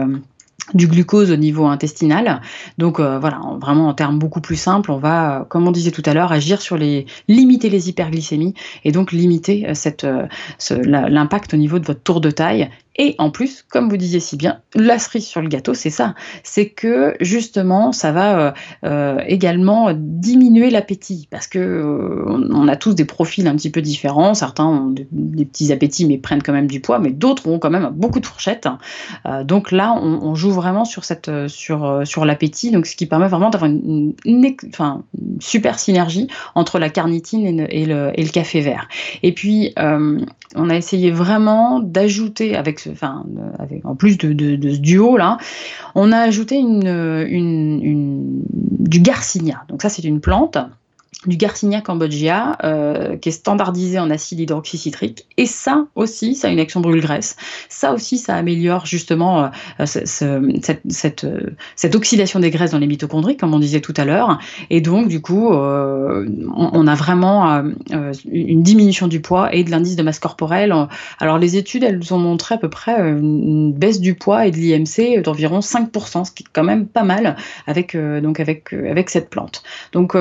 du 0.74 0.86
glucose 0.86 1.30
au 1.30 1.36
niveau 1.36 1.66
intestinal. 1.66 2.40
Donc 2.76 3.00
euh, 3.00 3.18
voilà, 3.18 3.40
vraiment 3.60 3.88
en 3.88 3.94
termes 3.94 4.18
beaucoup 4.18 4.40
plus 4.40 4.56
simples, 4.56 4.90
on 4.90 4.98
va, 4.98 5.46
comme 5.48 5.66
on 5.66 5.70
disait 5.72 5.90
tout 5.90 6.02
à 6.04 6.14
l'heure, 6.14 6.32
agir 6.32 6.60
sur 6.60 6.76
les 6.76 7.06
limiter 7.28 7.70
les 7.70 7.88
hyperglycémies 7.88 8.54
et 8.84 8.92
donc 8.92 9.12
limiter 9.12 9.66
euh, 9.68 9.74
euh, 10.04 10.82
l'impact 10.84 11.54
au 11.54 11.56
niveau 11.56 11.78
de 11.78 11.86
votre 11.86 12.02
tour 12.02 12.20
de 12.20 12.30
taille 12.30 12.70
Et 12.98 13.14
en 13.18 13.30
plus, 13.30 13.64
comme 13.70 13.88
vous 13.88 13.96
disiez 13.96 14.20
si 14.20 14.36
bien, 14.36 14.60
la 14.74 14.98
cerise 14.98 15.26
sur 15.26 15.40
le 15.40 15.48
gâteau, 15.48 15.74
c'est 15.74 15.90
ça. 15.90 16.14
C'est 16.42 16.68
que 16.68 17.14
justement, 17.20 17.92
ça 17.92 18.12
va 18.12 18.54
également 19.26 19.92
diminuer 19.94 20.70
l'appétit 20.70 21.28
parce 21.30 21.46
que 21.46 22.24
on 22.26 22.68
a 22.68 22.76
tous 22.76 22.94
des 22.94 23.04
profils 23.04 23.46
un 23.46 23.54
petit 23.54 23.70
peu 23.70 23.82
différents. 23.82 24.34
Certains 24.34 24.66
ont 24.66 24.94
des 25.12 25.44
petits 25.44 25.72
appétits 25.72 26.06
mais 26.06 26.18
prennent 26.18 26.42
quand 26.42 26.52
même 26.52 26.66
du 26.66 26.80
poids, 26.80 26.98
mais 26.98 27.10
d'autres 27.10 27.48
ont 27.48 27.58
quand 27.58 27.70
même 27.70 27.90
beaucoup 27.92 28.20
de 28.20 28.26
fourchettes. 28.26 28.68
donc 29.44 29.70
là, 29.70 29.94
on, 29.94 30.34
joue 30.34 30.50
vraiment 30.50 30.84
sur 30.84 31.04
cette 31.04 31.30
sur 31.48 32.02
sur 32.04 32.24
l'appétit, 32.24 32.70
donc 32.70 32.86
ce 32.86 32.96
qui 32.96 33.06
permet 33.06 33.28
vraiment 33.28 33.50
d'avoir 33.50 33.70
une, 33.70 34.14
super 35.40 35.78
synergie 35.78 36.28
entre 36.54 36.78
la 36.78 36.90
carnitine 36.90 37.46
et 37.46 37.52
le, 37.86 38.18
et 38.18 38.24
le, 38.24 38.30
café 38.30 38.60
vert. 38.60 38.88
Et 39.22 39.32
puis, 39.32 39.72
euh, 39.78 40.20
on 40.54 40.70
a 40.70 40.76
essayé 40.76 41.10
vraiment 41.10 41.80
d'ajouter, 41.80 42.56
avec, 42.56 42.87
avec, 43.58 43.84
en 43.84 43.94
plus 43.94 44.18
de, 44.18 44.70
ce 44.70 44.78
duo-là, 44.78 45.38
on 45.94 46.12
a 46.12 46.18
ajouté 46.18 46.56
une, 46.56 48.42
du 48.78 49.00
garcinia. 49.00 49.64
Donc 49.68 49.82
ça, 49.82 49.88
c'est 49.88 50.04
une 50.04 50.20
plante 50.20 50.58
du 51.28 51.36
Garcinia 51.36 51.80
cambodgia, 51.80 52.56
euh, 52.64 53.16
qui 53.16 53.28
est 53.28 53.32
standardisé 53.32 53.98
en 53.98 54.10
acide 54.10 54.40
hydroxycitrique. 54.40 55.26
Et 55.36 55.46
ça 55.46 55.86
aussi, 55.94 56.34
ça 56.34 56.48
a 56.48 56.50
une 56.50 56.58
action 56.58 56.80
brûle-graisse. 56.80 57.36
Ça 57.68 57.92
aussi, 57.92 58.18
ça 58.18 58.34
améliore 58.34 58.86
justement 58.86 59.50
euh, 59.80 59.86
cette, 59.86 60.22
euh, 61.24 61.50
cette, 61.76 61.94
oxydation 61.94 62.40
des 62.40 62.50
graisses 62.50 62.72
dans 62.72 62.78
les 62.78 62.86
mitochondries, 62.86 63.36
comme 63.36 63.54
on 63.54 63.58
disait 63.58 63.80
tout 63.80 63.94
à 63.96 64.04
l'heure. 64.04 64.38
Et 64.70 64.80
donc, 64.80 65.08
du 65.08 65.20
coup, 65.20 65.48
on, 65.48 66.86
a 66.86 66.94
vraiment 66.94 67.62
une 68.30 68.62
diminution 68.62 69.08
du 69.08 69.20
poids 69.20 69.54
et 69.54 69.64
de 69.64 69.70
l'indice 69.70 69.96
de 69.96 70.02
masse 70.02 70.18
corporelle. 70.18 70.74
Alors, 71.18 71.38
les 71.38 71.56
études, 71.56 71.84
elles 71.84 72.14
ont 72.14 72.18
montré 72.18 72.54
à 72.54 72.58
peu 72.58 72.70
près 72.70 72.96
une 72.98 73.72
baisse 73.72 74.00
du 74.00 74.14
poids 74.14 74.46
et 74.46 74.50
de 74.50 74.56
l'IMC 74.56 75.22
d'environ 75.22 75.60
5%, 75.60 76.24
ce 76.24 76.32
qui 76.32 76.44
est 76.44 76.46
quand 76.52 76.64
même 76.64 76.86
pas 76.86 77.04
mal 77.04 77.36
avec, 77.66 77.96
donc 77.96 78.40
avec, 78.40 78.72
avec 78.72 79.10
cette 79.10 79.28
plante. 79.28 79.62
Donc, 79.92 80.16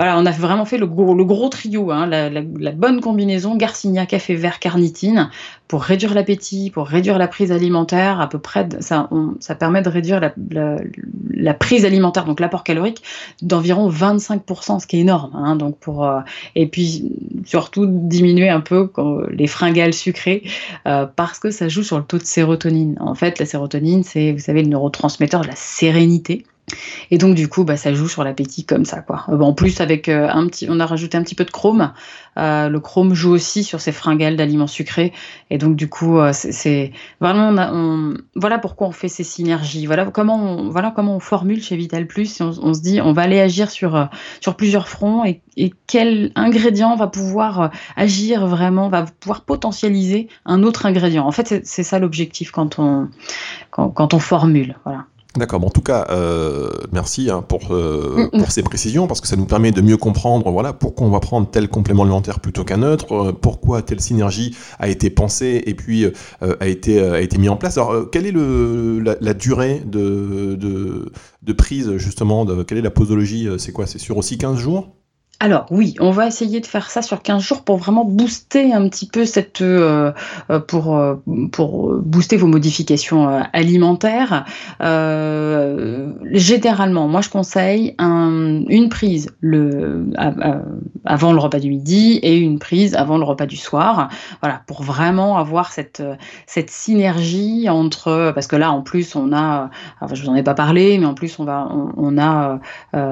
voilà, 0.00 0.18
on 0.18 0.24
a 0.24 0.30
vraiment 0.30 0.64
fait 0.64 0.78
le 0.78 0.86
gros, 0.86 1.48
trio, 1.50 1.90
hein, 1.90 2.06
la, 2.06 2.72
bonne 2.72 3.02
combinaison 3.02 3.54
Garcinia, 3.54 4.06
café 4.06 4.34
vert, 4.34 4.58
carnitine, 4.58 5.28
pour 5.68 5.82
réduire 5.82 6.14
l'appétit, 6.14 6.70
pour 6.70 6.86
réduire 6.86 7.18
la 7.18 7.28
prise 7.28 7.52
alimentaire, 7.52 8.18
à 8.18 8.26
peu 8.26 8.38
près, 8.38 8.66
ça, 8.80 9.10
permet 9.58 9.82
de 9.82 9.90
réduire 9.90 10.18
la, 10.50 11.52
prise 11.52 11.84
alimentaire, 11.84 12.24
donc 12.24 12.40
l'apport 12.40 12.64
calorique, 12.64 13.02
d'environ 13.42 13.90
25%, 13.90 14.80
ce 14.80 14.86
qui 14.86 14.96
est 14.96 15.00
énorme. 15.00 15.32
Hein, 15.34 15.56
donc 15.56 15.76
pour, 15.76 16.06
euh, 16.06 16.20
et 16.54 16.66
puis 16.66 17.12
surtout 17.44 17.84
diminuer 17.86 18.48
un 18.48 18.60
peu 18.60 18.90
les 19.30 19.48
fringales 19.48 19.92
sucrées, 19.92 20.44
euh, 20.86 21.04
parce 21.14 21.38
que 21.38 21.50
ça 21.50 21.68
joue 21.68 21.82
sur 21.82 21.98
le 21.98 22.04
taux 22.04 22.16
de 22.16 22.24
sérotonine. 22.24 22.96
En 23.00 23.14
fait, 23.14 23.38
la 23.38 23.44
sérotonine, 23.44 24.02
c'est, 24.02 24.32
vous 24.32 24.38
savez, 24.38 24.62
le 24.62 24.68
neurotransmetteur 24.68 25.42
de 25.42 25.48
la 25.48 25.56
sérénité. 25.56 26.46
Et 27.10 27.18
donc 27.18 27.34
du 27.34 27.48
coup, 27.48 27.64
bah, 27.64 27.76
ça 27.76 27.92
joue 27.92 28.08
sur 28.08 28.24
l'appétit 28.24 28.64
comme 28.64 28.84
ça, 28.84 29.00
quoi. 29.00 29.24
Euh, 29.28 29.38
en 29.40 29.52
plus, 29.52 29.80
avec 29.80 30.08
euh, 30.08 30.28
un 30.30 30.46
petit, 30.46 30.66
on 30.68 30.80
a 30.80 30.86
rajouté 30.86 31.16
un 31.16 31.22
petit 31.22 31.34
peu 31.34 31.44
de 31.44 31.50
chrome. 31.50 31.92
Euh, 32.38 32.68
le 32.68 32.80
chrome 32.80 33.14
joue 33.14 33.32
aussi 33.32 33.64
sur 33.64 33.80
ces 33.80 33.92
fringales 33.92 34.36
d'aliments 34.36 34.66
sucrés. 34.66 35.12
Et 35.50 35.58
donc 35.58 35.76
du 35.76 35.88
coup, 35.88 36.18
c'est 36.32 36.92
vraiment, 37.20 37.50
on 37.72 38.14
voilà 38.36 38.58
pourquoi 38.58 38.86
on 38.86 38.92
fait 38.92 39.08
ces 39.08 39.24
synergies. 39.24 39.86
Voilà 39.86 40.06
comment, 40.06 40.36
on, 40.36 40.70
voilà 40.70 40.92
comment 40.94 41.16
on 41.16 41.20
formule 41.20 41.62
chez 41.62 41.76
Vital 41.76 42.06
Plus. 42.06 42.40
On, 42.40 42.72
se 42.72 42.80
dit, 42.80 43.00
on 43.00 43.12
va 43.12 43.22
aller 43.22 43.40
agir 43.40 43.70
sur 43.70 44.08
sur 44.40 44.56
plusieurs 44.56 44.88
fronts 44.88 45.24
et, 45.24 45.42
quel 45.86 46.30
ingrédient 46.36 46.96
va 46.96 47.08
pouvoir 47.08 47.70
agir 47.96 48.46
vraiment, 48.46 48.88
va 48.88 49.04
pouvoir 49.04 49.42
potentialiser 49.42 50.28
un 50.46 50.62
autre 50.62 50.86
ingrédient. 50.86 51.26
En 51.26 51.32
fait, 51.32 51.62
c'est 51.64 51.82
ça 51.82 51.98
l'objectif 51.98 52.50
quand 52.52 52.78
on 52.78 53.08
quand 53.70 54.14
on 54.14 54.18
formule. 54.18 54.76
Voilà. 54.84 55.04
D'accord, 55.36 55.60
bon, 55.60 55.68
en 55.68 55.70
tout 55.70 55.80
cas, 55.80 56.08
euh, 56.10 56.70
merci 56.90 57.30
hein, 57.30 57.42
pour, 57.46 57.72
euh, 57.72 58.28
mm, 58.32 58.36
mm. 58.36 58.40
pour 58.40 58.50
ces 58.50 58.64
précisions, 58.64 59.06
parce 59.06 59.20
que 59.20 59.28
ça 59.28 59.36
nous 59.36 59.44
permet 59.44 59.70
de 59.70 59.80
mieux 59.80 59.96
comprendre 59.96 60.50
voilà, 60.50 60.72
pourquoi 60.72 61.06
on 61.06 61.10
va 61.10 61.20
prendre 61.20 61.48
tel 61.48 61.68
complément 61.68 62.02
alimentaire 62.02 62.40
plutôt 62.40 62.64
qu'un 62.64 62.82
autre, 62.82 63.12
euh, 63.12 63.32
pourquoi 63.32 63.80
telle 63.82 64.00
synergie 64.00 64.56
a 64.80 64.88
été 64.88 65.08
pensée 65.08 65.62
et 65.66 65.74
puis 65.74 66.04
a, 66.40 66.66
été, 66.66 67.00
a 67.00 67.20
été 67.20 67.38
mis 67.38 67.48
en 67.48 67.56
place. 67.56 67.78
Alors, 67.78 68.10
quelle 68.10 68.26
est 68.26 68.32
le, 68.32 68.98
la, 68.98 69.34
durée 69.34 69.82
de, 69.86 70.56
de, 70.56 71.12
de, 71.42 71.52
prise, 71.52 71.96
justement, 71.96 72.44
de, 72.44 72.64
quelle 72.64 72.78
est 72.78 72.82
la 72.82 72.90
posologie 72.90 73.48
C'est 73.58 73.72
quoi 73.72 73.86
C'est 73.86 73.98
sur 73.98 74.16
aussi 74.16 74.36
15 74.36 74.58
jours? 74.58 74.88
Alors 75.42 75.64
oui, 75.70 75.94
on 76.00 76.10
va 76.10 76.26
essayer 76.26 76.60
de 76.60 76.66
faire 76.66 76.90
ça 76.90 77.00
sur 77.00 77.22
15 77.22 77.42
jours 77.42 77.64
pour 77.64 77.78
vraiment 77.78 78.04
booster 78.04 78.74
un 78.74 78.86
petit 78.90 79.06
peu 79.06 79.24
cette 79.24 79.62
euh, 79.62 80.12
euh, 80.50 80.60
pour 80.60 80.98
euh, 80.98 81.14
pour 81.50 81.94
booster 81.94 82.36
vos 82.36 82.46
modifications 82.46 83.42
alimentaires. 83.54 84.44
généralement, 86.30 87.08
moi 87.08 87.22
je 87.22 87.30
conseille 87.30 87.94
une 87.98 88.88
prise 88.90 89.30
le 89.40 90.10
avant 91.06 91.32
le 91.32 91.38
repas 91.38 91.58
du 91.58 91.70
midi 91.70 92.20
et 92.22 92.36
une 92.36 92.58
prise 92.58 92.94
avant 92.94 93.16
le 93.16 93.24
repas 93.24 93.46
du 93.46 93.56
soir. 93.56 94.10
Voilà, 94.42 94.60
pour 94.66 94.82
vraiment 94.82 95.38
avoir 95.38 95.72
cette 95.72 96.02
cette 96.46 96.68
synergie 96.68 97.70
entre 97.70 98.32
parce 98.34 98.46
que 98.46 98.56
là 98.56 98.72
en 98.72 98.82
plus 98.82 99.16
on 99.16 99.32
a 99.32 99.70
je 100.12 100.22
vous 100.22 100.28
en 100.28 100.34
ai 100.34 100.42
pas 100.42 100.54
parlé, 100.54 100.98
mais 100.98 101.06
en 101.06 101.14
plus 101.14 101.38
on 101.38 101.44
va 101.44 101.66
on 101.96 102.18
a 102.18 102.58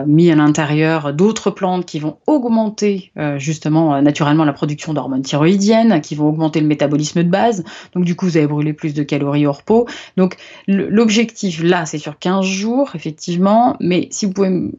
mis 0.06 0.30
à 0.30 0.34
l'intérieur 0.34 1.14
d'autres 1.14 1.50
plantes 1.50 1.86
qui 1.86 1.98
vont 2.00 2.17
augmenter 2.26 3.10
euh, 3.18 3.38
justement 3.38 3.94
euh, 3.94 4.00
naturellement 4.00 4.44
la 4.44 4.52
production 4.52 4.92
d'hormones 4.92 5.22
thyroïdiennes, 5.22 6.00
qui 6.00 6.14
vont 6.14 6.28
augmenter 6.28 6.60
le 6.60 6.66
métabolisme 6.66 7.22
de 7.22 7.28
base. 7.28 7.64
Donc 7.94 8.04
du 8.04 8.14
coup, 8.14 8.26
vous 8.26 8.36
allez 8.36 8.46
brûler 8.46 8.72
plus 8.72 8.94
de 8.94 9.02
calories 9.02 9.46
hors 9.46 9.62
pot. 9.62 9.86
Donc 10.16 10.36
l'objectif 10.66 11.62
là, 11.62 11.86
c'est 11.86 11.98
sur 11.98 12.18
15 12.18 12.44
jours, 12.44 12.90
effectivement, 12.94 13.76
mais 13.80 14.08
si 14.10 14.26
vous 14.26 14.32
pouvez 14.32 14.70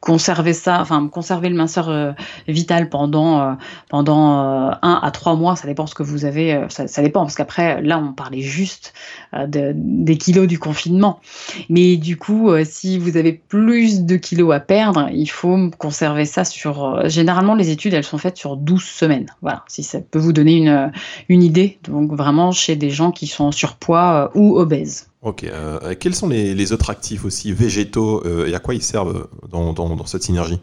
conserver 0.00 0.52
ça, 0.52 0.80
enfin 0.80 1.08
conserver 1.08 1.48
le 1.48 1.56
minceur 1.56 1.88
euh, 1.88 2.12
vital 2.48 2.88
pendant, 2.88 3.56
pendant 3.88 4.70
1 4.82 5.00
à 5.02 5.10
3 5.10 5.36
mois, 5.36 5.56
ça 5.56 5.66
dépend 5.66 5.86
ce 5.86 5.94
que 5.94 6.02
vous 6.02 6.24
avez, 6.24 6.66
ça, 6.68 7.02
dépend, 7.02 7.22
parce 7.22 7.34
qu'après, 7.34 7.80
là, 7.82 7.98
on 7.98 8.12
parlait 8.12 8.40
juste 8.40 8.92
de, 9.32 9.72
des 9.74 10.16
kilos 10.16 10.46
du 10.46 10.58
confinement. 10.58 11.20
Mais 11.68 11.96
du 11.96 12.16
coup, 12.16 12.50
si 12.64 12.98
vous 12.98 13.16
avez 13.16 13.32
plus 13.32 14.02
de 14.02 14.16
kilos 14.16 14.54
à 14.54 14.60
perdre, 14.60 15.08
il 15.12 15.30
faut 15.30 15.70
conserver 15.78 16.24
ça 16.24 16.44
sur 16.44 16.69
euh, 16.78 17.08
généralement, 17.08 17.54
les 17.54 17.70
études, 17.70 17.94
elles 17.94 18.04
sont 18.04 18.18
faites 18.18 18.36
sur 18.36 18.56
12 18.56 18.82
semaines. 18.82 19.26
Voilà, 19.42 19.64
si 19.68 19.82
ça 19.82 20.00
peut 20.00 20.18
vous 20.18 20.32
donner 20.32 20.56
une, 20.56 20.92
une 21.28 21.42
idée. 21.42 21.78
Donc, 21.84 22.12
vraiment 22.12 22.52
chez 22.52 22.76
des 22.76 22.90
gens 22.90 23.10
qui 23.10 23.26
sont 23.26 23.44
en 23.44 23.52
surpoids 23.52 24.30
euh, 24.34 24.38
ou 24.38 24.58
obèses. 24.58 25.08
Ok. 25.22 25.44
Euh, 25.44 25.94
quels 25.98 26.14
sont 26.14 26.28
les, 26.28 26.72
autres 26.72 26.90
actifs 26.90 27.24
aussi 27.24 27.52
végétaux 27.52 28.24
et 28.46 28.54
à 28.54 28.58
quoi 28.58 28.74
ils 28.74 28.82
servent 28.82 29.28
dans, 29.50 30.06
cette 30.06 30.22
synergie? 30.22 30.60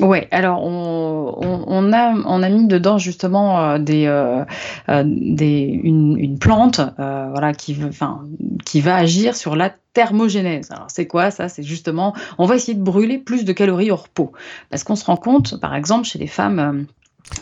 Ouais, 0.00 0.28
alors 0.30 0.62
on, 0.64 1.64
on, 1.66 1.92
a, 1.92 2.14
on 2.14 2.42
a 2.42 2.48
mis 2.48 2.66
dedans 2.66 2.98
justement 2.98 3.78
des, 3.78 4.06
des, 5.04 5.80
une, 5.82 6.16
une 6.18 6.38
plante 6.38 6.80
voilà, 6.96 7.52
qui, 7.52 7.76
enfin, 7.88 8.22
qui 8.64 8.80
va 8.80 8.96
agir 8.96 9.34
sur 9.34 9.56
la 9.56 9.74
thermogénèse. 9.94 10.70
Alors 10.70 10.86
c'est 10.88 11.06
quoi 11.08 11.32
ça? 11.32 11.48
C'est 11.48 11.64
justement, 11.64 12.14
on 12.38 12.46
va 12.46 12.54
essayer 12.54 12.74
de 12.74 12.82
brûler 12.82 13.18
plus 13.18 13.44
de 13.44 13.52
calories 13.52 13.90
hors 13.90 14.08
peau. 14.08 14.32
Parce 14.70 14.84
qu'on 14.84 14.94
se 14.94 15.04
rend 15.04 15.16
compte, 15.16 15.58
par 15.60 15.74
exemple, 15.74 16.06
chez 16.06 16.20
les 16.20 16.28
femmes 16.28 16.58
euh, 16.60 16.84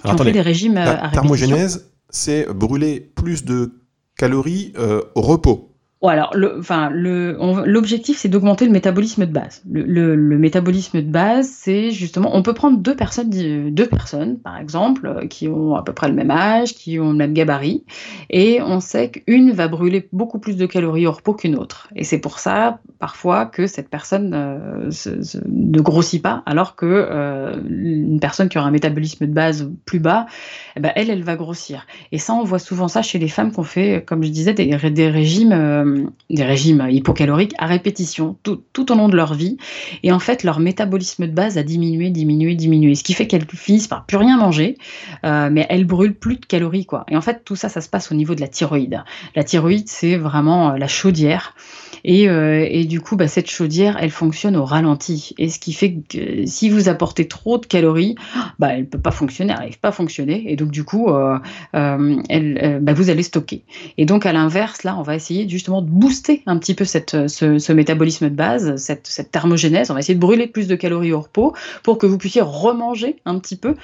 qui 0.03 0.15
ont 0.15 0.17
fait 0.17 0.33
des 0.33 0.41
régimes 0.41 0.75
la 0.75 0.93
euh, 0.93 1.09
à 1.09 1.11
thermogénèse, 1.11 1.91
c'est 2.09 2.51
brûler 2.51 3.01
plus 3.01 3.45
de 3.45 3.75
calories 4.17 4.73
euh, 4.79 5.03
au 5.15 5.21
repos 5.21 5.76
alors, 6.03 6.35
l'objectif, 6.35 8.19
c'est 8.19 8.29
d'augmenter 8.29 8.67
le 8.67 8.71
métabolisme 8.71 9.27
de 9.27 9.33
base. 9.33 9.63
Le, 9.71 10.17
métabolisme 10.37 11.01
de 11.01 11.11
base, 11.11 11.49
c'est 11.49 11.91
justement, 11.91 12.31
on 12.35 12.43
peut 12.43 12.55
prendre 12.55 12.79
deux 12.79 12.95
personnes, 12.95 13.31
deux 13.31 13.87
personnes, 13.87 14.39
par 14.39 14.59
exemple, 14.59 15.07
euh, 15.07 15.27
qui 15.27 15.49
ont 15.49 15.75
à 15.75 15.83
peu 15.83 15.93
près 15.93 16.09
le 16.09 16.15
même 16.15 16.31
âge, 16.31 16.75
qui 16.75 17.01
ont 17.01 17.11
le 17.11 17.17
même 17.17 17.33
gabarit, 17.33 17.85
et 18.31 18.61
on 18.63 18.81
sait 18.81 19.11
qu'une 19.11 19.53
va 19.53 19.69
brûler 19.69 20.09
beaucoup 20.13 20.39
plus 20.39 20.57
de 20.57 20.67
calories 20.67 21.07
au 21.07 21.13
repos 21.13 21.35
qu'une 21.35 21.57
autre. 21.57 21.89
Et 21.97 22.05
c'est 22.05 22.19
pour 22.19 22.39
ça, 22.39 22.81
parfois, 22.99 23.47
que 23.47 23.67
cette 23.67 23.89
personne 23.89 24.33
euh, 24.35 24.91
ne 25.49 25.81
grossit 25.81 26.23
pas, 26.23 26.43
alors 26.47 26.77
que 26.77 26.87
euh, 26.87 27.57
une 27.69 28.21
personne 28.21 28.49
qui 28.49 28.59
aura 28.59 28.69
un 28.69 28.73
métabolisme 28.73 29.27
de 29.27 29.33
base 29.33 29.71
plus 29.87 30.01
bas, 30.01 30.27
eh 30.77 30.81
ben, 30.81 30.93
elle, 30.95 31.11
elle 31.11 31.23
va 31.23 31.37
grossir. 31.37 31.87
Et 32.13 32.19
ça, 32.19 32.35
on 32.35 32.45
voit 32.45 32.59
souvent 32.59 32.89
ça 32.89 33.03
chez 33.03 33.19
les 33.19 33.29
femmes 33.29 33.51
qui 33.51 33.61
ont 33.61 33.65
fait, 33.65 34.05
comme 34.07 34.23
je 34.23 34.31
disais, 34.31 34.53
des, 34.53 34.67
des 34.91 35.09
régimes 35.09 35.53
des 36.31 36.45
régimes 36.45 36.87
hypocaloriques 36.91 37.55
à 37.59 37.67
répétition 37.67 38.37
tout, 38.43 38.63
tout, 38.73 38.93
au 38.93 38.95
long 38.95 39.09
de 39.09 39.17
leur 39.17 39.35
vie. 39.35 39.57
Et 40.03 40.13
en 40.13 40.19
fait, 40.19 40.43
leur 40.43 40.61
métabolisme 40.61 41.27
de 41.27 41.33
base 41.33 41.59
a 41.59 41.63
diminué, 41.63 42.11
diminué, 42.11 42.55
diminué. 42.55 42.95
Ce 42.95 43.05
qui 43.05 43.15
fait 43.15 43.27
qu'elles 43.27 43.47
finissent 43.47 43.89
par 43.89 44.07
plus 44.07 44.17
rien 44.17 44.37
manger, 44.37 44.77
mais 45.23 45.67
elles 45.69 45.85
brûlent 45.85 46.15
plus 46.15 46.37
de 46.37 46.47
calories. 46.47 46.87
Quoi. 46.87 47.05
Et 47.09 47.17
en 47.17 47.21
fait, 47.21 47.43
tout 47.45 47.57
ça, 47.57 47.69
ça 47.69 47.81
se 47.81 47.89
passe 47.89 48.13
au 48.13 48.15
niveau 48.15 48.35
de 48.35 48.41
la 48.41 48.49
thyroïde. 48.49 49.03
La 49.35 49.45
thyroïde, 49.45 49.89
c'est 49.89 50.17
vraiment 50.17 50.73
la 50.73 50.89
chaudière. 50.89 51.55
Et, 52.09 52.25
et, 52.25 52.85
du 52.85 53.01
coup, 53.01 53.17
bah, 53.17 53.27
cette 53.27 53.51
chaudière, 53.51 53.97
elle 54.01 54.11
fonctionne 54.11 54.57
au 54.57 54.65
ralenti. 54.65 55.35
Et 55.39 55.49
ce 55.49 55.59
qui 55.59 55.73
fait 55.73 55.97
que 56.09 56.47
si 56.47 56.71
vous 56.71 56.89
apportez 56.89 57.27
trop 57.27 57.59
de 57.59 57.67
calories, 57.67 58.15
bah, 58.59 58.69
elle 58.73 58.83
ne 58.83 58.85
peut 58.85 59.01
pas 59.01 59.11
fonctionner, 59.11 59.53
elle 59.53 59.59
n'arrive 59.59 59.81
pas 59.81 59.89
à 59.89 59.93
fonctionner. 59.93 60.45
Et 60.47 60.57
donc, 60.57 60.71
du 60.71 60.85
coup, 60.85 61.09
euh, 61.11 61.39
euh, 61.75 62.79
bah, 62.81 62.93
vous 62.93 63.11
allez 63.11 63.25
stocker. 63.25 63.65
Et 63.99 64.07
donc, 64.07 64.25
à 64.25 64.33
l'inverse, 64.33 64.85
là, 64.85 64.97
on 64.97 65.03
va 65.03 65.17
essayer 65.17 65.49
justement 65.49 65.83
de 65.83 65.91
booster 65.91 66.43
un 66.47 66.59
petit 66.59 66.75
peu 66.75 66.85
ce, 66.85 67.73
métabolisme 67.73 68.31
de 68.31 68.35
base, 68.35 68.77
cette, 68.77 69.07
cette 69.07 69.31
thermogénèse. 69.31 69.91
On 69.91 69.95
va 69.95 70.01
essayer 70.01 70.15
de 70.15 70.21
brûler 70.21 70.47
plus 70.47 70.69
de 70.69 70.77
calories 70.77 71.13
au 71.13 71.21
repos 71.21 71.55
pour 71.83 71.99
que 71.99 72.07
vous 72.07 72.19
puissiez 72.19 72.43
remanger 72.43 73.17
un 73.25 73.39
petit 73.39 73.57
peu 73.57 73.75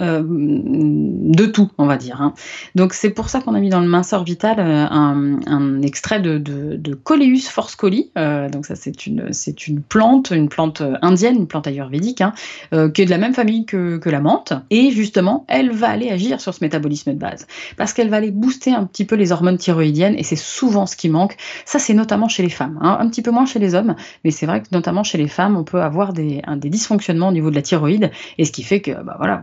euh, 0.00 0.22
de 0.24 1.46
tout, 1.46 1.70
on 1.76 1.86
va 1.86 1.96
dire. 1.96 2.22
Hein. 2.22 2.32
Donc 2.76 2.92
c'est 2.92 3.10
pour 3.10 3.28
ça 3.28 3.40
qu'on 3.40 3.54
a 3.54 3.60
mis 3.60 3.68
dans 3.68 3.80
le 3.80 3.88
minceur 3.88 4.22
vital 4.22 4.60
euh, 4.60 4.86
un, 4.88 5.82
extrait 5.82 6.20
de, 6.20 6.38
de, 6.38 6.94
Coleus 6.94 7.48
forscoli. 7.50 8.12
Euh, 8.16 8.48
donc 8.48 8.64
ça 8.64 8.76
c'est 8.76 9.06
une 9.06 9.32
c'est 9.32 9.66
une 9.66 9.82
plante, 9.82 10.30
une 10.30 10.48
plante 10.48 10.82
indienne, 11.02 11.34
une 11.34 11.46
plante 11.48 11.66
ayurvédique, 11.66 12.20
hein, 12.20 12.32
qui 12.70 13.02
est 13.02 13.06
de 13.06 13.10
la 13.10 13.18
même 13.18 13.34
famille 13.34 13.66
que, 13.66 13.98
que, 13.98 14.08
la 14.08 14.20
menthe. 14.20 14.52
Et 14.70 14.92
justement, 14.92 15.44
elle 15.48 15.72
va 15.72 15.88
aller 15.88 16.10
agir 16.10 16.40
sur 16.40 16.54
ce 16.54 16.62
métabolisme 16.62 17.12
de 17.12 17.18
base 17.18 17.48
parce 17.76 17.92
qu'elle 17.92 18.08
va 18.08 18.18
aller 18.18 18.30
booster 18.30 18.72
un 18.72 18.84
petit 18.84 19.04
peu 19.04 19.16
les 19.16 19.32
hormones 19.32 19.58
thyroïdiennes 19.58 20.14
et 20.16 20.22
c'est 20.22 20.36
souvent 20.36 20.86
ce 20.86 20.96
qui 20.96 21.08
manque. 21.08 21.36
Ça 21.64 21.80
c'est 21.80 21.94
notamment 21.94 22.28
chez 22.28 22.44
les 22.44 22.50
femmes, 22.50 22.78
hein. 22.82 22.98
un 23.00 23.08
petit 23.08 23.22
peu 23.22 23.32
moins 23.32 23.46
chez 23.46 23.58
les 23.58 23.74
hommes, 23.74 23.96
mais 24.24 24.30
c'est 24.30 24.46
vrai 24.46 24.62
que 24.62 24.68
notamment 24.70 25.02
chez 25.02 25.18
les 25.18 25.28
femmes, 25.28 25.56
on 25.56 25.64
peut 25.64 25.82
avoir 25.82 26.12
des, 26.12 26.42
des 26.56 26.70
dysfonctionnements 26.70 27.28
au 27.28 27.32
niveau 27.32 27.50
de 27.50 27.56
la 27.56 27.62
thyroïde 27.62 28.12
et 28.38 28.44
ce 28.44 28.52
qui 28.52 28.62
fait 28.62 28.80
que 28.80 28.92
bah 29.02 29.16
voilà 29.18 29.42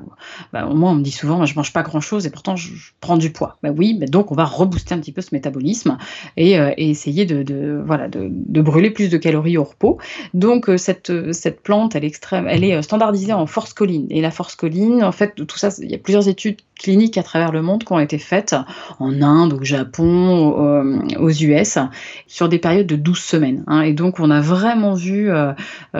bah, 0.53 0.65
moi, 0.65 0.91
on 0.91 0.95
me 0.95 1.03
dit 1.03 1.11
souvent, 1.11 1.45
je 1.45 1.55
mange 1.55 1.73
pas 1.73 1.83
grand-chose 1.83 2.25
et 2.25 2.29
pourtant 2.29 2.55
je, 2.55 2.71
prends 2.99 3.17
du 3.17 3.31
poids. 3.31 3.57
Bah 3.63 3.69
oui, 3.75 3.97
donc 4.07 4.31
on 4.31 4.35
va 4.35 4.45
rebooster 4.45 4.93
un 4.93 4.99
petit 4.99 5.11
peu 5.11 5.21
ce 5.21 5.29
métabolisme 5.33 5.97
et, 6.37 6.59
euh, 6.59 6.71
essayer 6.77 7.25
de, 7.25 7.83
brûler 8.61 8.91
plus 8.91 9.09
de 9.09 9.17
calories 9.17 9.57
au 9.57 9.63
repos. 9.63 9.97
Donc 10.33 10.69
euh, 10.69 10.77
cette, 10.77 11.11
cette 11.33 11.61
plante, 11.61 11.95
elle 11.95 12.03
est, 12.03 12.07
extrême, 12.07 12.47
elle 12.49 12.63
est 12.63 12.75
euh, 12.75 12.81
standardisée 12.81 13.33
en 13.33 13.45
force 13.47 13.73
colline. 13.73 14.07
Et 14.09 14.21
la 14.21 14.31
force 14.31 14.55
colline, 14.55 15.03
en 15.03 15.11
fait, 15.11 15.35
tout 15.35 15.57
ça, 15.57 15.69
il 15.81 15.91
y 15.91 15.95
a 15.95 15.99
plusieurs 15.99 16.27
études 16.27 16.57
cliniques 16.77 17.17
à 17.17 17.23
travers 17.23 17.51
le 17.51 17.61
monde 17.61 17.83
qui 17.83 17.93
ont 17.93 17.99
été 17.99 18.17
faites 18.17 18.55
en 18.99 19.21
Inde, 19.21 19.53
au 19.53 19.63
Japon, 19.63 20.83
aux 21.19 21.29
US, 21.29 21.77
sur 22.27 22.49
des 22.49 22.59
périodes 22.59 22.87
de 22.87 22.95
12 22.95 23.17
semaines. 23.17 23.63
Hein. 23.67 23.81
Et 23.81 23.93
donc 23.93 24.19
on 24.19 24.29
a 24.29 24.41
vraiment 24.41 24.93
vu 24.93 25.29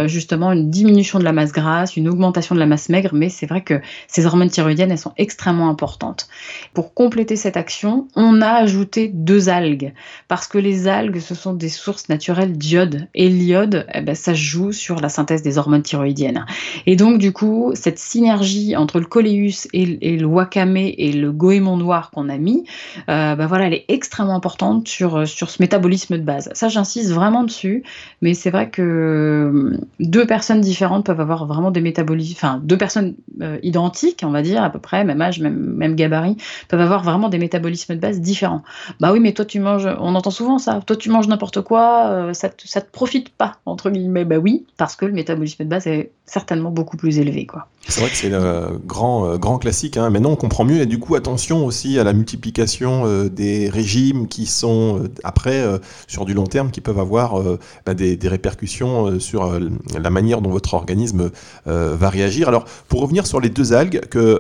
justement 0.06 0.52
une 0.52 0.70
diminution 0.70 1.20
de 1.20 1.24
la 1.24 1.34
masse 1.34 1.52
grasse, 1.52 1.98
une 1.98 2.10
augmentation 2.10 2.56
de 2.56 2.60
la 2.60 2.66
masse 2.66 2.90
maigre, 2.90 3.12
mais 3.14 3.30
c'est 3.30 3.46
vrai 3.46 3.62
que 3.62 3.82
ces 4.08 4.26
hormones 4.26 4.50
thyroïdiennes, 4.50 4.92
elles 4.92 4.98
sont 4.98 5.14
extrêmement 5.18 5.70
importantes. 5.70 6.28
Pour 6.74 6.94
compléter 6.94 7.36
cette 7.36 7.58
action, 7.58 8.08
on 8.16 8.42
a 8.42 8.50
ajouté 8.50 9.10
deux 9.14 9.50
algues, 9.50 9.94
parce 10.28 10.48
que 10.48 10.58
les 10.58 10.88
algues, 10.88 11.20
ce 11.20 11.36
sont 11.36 11.54
des 11.54 11.70
sources 11.70 12.10
naturelles 12.10 12.58
d'iode, 12.58 13.08
et 13.14 13.30
l'iode, 13.30 13.86
eh 13.94 14.02
ben, 14.02 14.16
ça 14.16 14.34
joue 14.34 14.72
sur 14.72 15.00
la 15.00 15.10
synthèse 15.10 15.42
des 15.42 15.58
hormones 15.58 15.84
thyroïdiennes. 15.84 16.46
Et 16.86 16.96
donc, 16.96 17.20
du 17.20 17.32
coup, 17.32 17.72
cette 17.74 18.00
synergie 18.00 18.76
entre 18.76 19.00
le 19.00 19.06
coléus 19.06 19.68
et, 19.74 19.86
le 20.16 20.26
wakame 20.26 20.65
et 20.76 21.12
le 21.12 21.32
goémon 21.32 21.78
noir 21.78 22.12
qu'on 22.12 22.30
a 22.30 22.38
mis, 22.38 22.66
euh, 23.10 23.36
ben 23.36 23.48
voilà, 23.48 23.68
elle 23.68 23.74
est 23.74 23.86
extrêmement 23.88 24.36
importante 24.36 24.88
sur, 24.88 25.28
sur 25.28 25.50
ce 25.50 25.62
métabolisme 25.62 26.18
de 26.18 26.24
base. 26.24 26.50
Ça, 26.54 26.70
j'insiste 26.70 27.12
vraiment 27.12 27.44
dessus, 27.44 27.84
mais 28.22 28.34
c'est 28.34 28.50
vrai 28.50 28.70
que 28.70 28.82
euh, 28.82 29.78
deux 30.00 30.26
personnes 30.26 30.62
différentes 30.62 31.06
peuvent 31.06 31.20
avoir 31.20 31.46
vraiment 31.46 31.72
des 31.72 31.82
métabolismes, 31.82 32.34
enfin, 32.36 32.62
deux 32.64 32.78
personnes 32.78 33.16
euh, 33.42 33.58
identiques, 33.64 34.22
on 34.26 34.32
va 34.32 34.42
dire, 34.42 34.64
à 34.64 34.70
peu 34.70 34.80
près, 34.80 35.04
même 35.04 35.22
âge, 35.22 35.40
même, 35.40 35.58
même 35.58 35.96
gabarit, 35.96 36.38
peuvent 36.68 36.82
avoir 36.82 37.04
vraiment 37.04 37.30
des 37.30 37.38
métabolismes 37.38 37.96
de 37.96 38.00
base 38.00 38.22
différents. 38.22 38.64
Bah 39.00 39.12
oui, 39.12 39.20
mais 39.20 39.34
toi 39.34 39.46
tu 39.46 39.60
manges, 39.60 39.88
on 40.00 40.16
entend 40.16 40.32
souvent 40.32 40.58
ça, 40.58 40.82
toi 40.86 40.96
tu 40.96 41.10
manges 41.10 41.28
n'importe 41.28 41.62
quoi, 41.62 42.08
euh, 42.08 42.34
ça, 42.34 42.50
te, 42.50 42.68
ça 42.68 42.82
te 42.82 42.92
profite 42.92 43.30
pas, 43.30 43.58
entre 43.66 43.90
guillemets. 43.90 44.26
Bah 44.26 44.38
oui, 44.38 44.66
parce 44.78 44.96
que 44.96 45.06
le 45.06 45.14
métabolisme 45.14 45.64
de 45.64 45.70
base 45.70 45.88
est 45.88 46.12
certainement 46.26 46.72
beaucoup 46.72 46.98
plus 46.98 47.20
élevé, 47.20 47.46
quoi. 47.46 47.68
C'est 47.88 48.02
vrai 48.02 48.10
que 48.10 48.16
c'est 48.16 48.30
le 48.30 48.80
grand, 48.86 49.28
euh, 49.28 49.38
grand 49.38 49.58
classique. 49.58 49.98
Hein. 49.98 50.10
Maintenant, 50.10 50.32
on 50.32 50.36
comprend 50.36 50.66
mieux. 50.66 50.82
Et 50.82 50.86
du 50.86 51.00
coup, 51.00 51.16
attention 51.16 51.66
aussi 51.66 52.00
à 52.00 52.04
la 52.04 52.14
multiplication 52.14 53.04
euh, 53.06 53.30
des 53.30 53.70
régimes 53.70 54.28
qui 54.28 54.46
sont, 54.46 55.04
après, 55.24 55.64
sur 56.08 56.26
du 56.26 56.34
long 56.34 56.46
terme, 56.46 56.72
qui 56.72 56.82
peuvent 56.82 57.00
avoir 57.00 57.42
bah, 57.86 57.94
des, 57.94 58.18
répercussions 58.24 59.20
sur 59.20 59.60
la 60.00 60.10
manière 60.10 60.42
dont 60.42 60.50
votre 60.50 60.74
organisme 60.74 61.32
va 61.66 62.10
réagir. 62.10 62.48
Alors, 62.48 62.66
pour 62.88 63.02
revenir 63.02 63.28
sur 63.28 63.40
les 63.40 63.50
deux 63.50 63.74
algues 63.74 64.02
que 64.10 64.40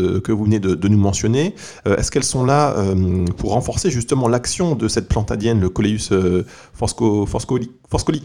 euh, 0.00 0.20
que 0.20 0.32
vous 0.32 0.44
venez 0.44 0.60
de, 0.60 0.88
nous 0.88 0.98
mentionner, 0.98 1.54
euh, 1.86 1.96
est-ce 1.96 2.10
qu'elles 2.10 2.24
sont 2.24 2.44
là 2.44 2.74
euh, 2.76 3.24
pour 3.36 3.52
renforcer 3.52 3.90
justement 3.90 4.28
l'action 4.28 4.74
de 4.74 4.88
cette 4.88 5.08
plante 5.08 5.30
indienne, 5.30 5.60
le 5.60 5.68
Coleus 5.68 6.10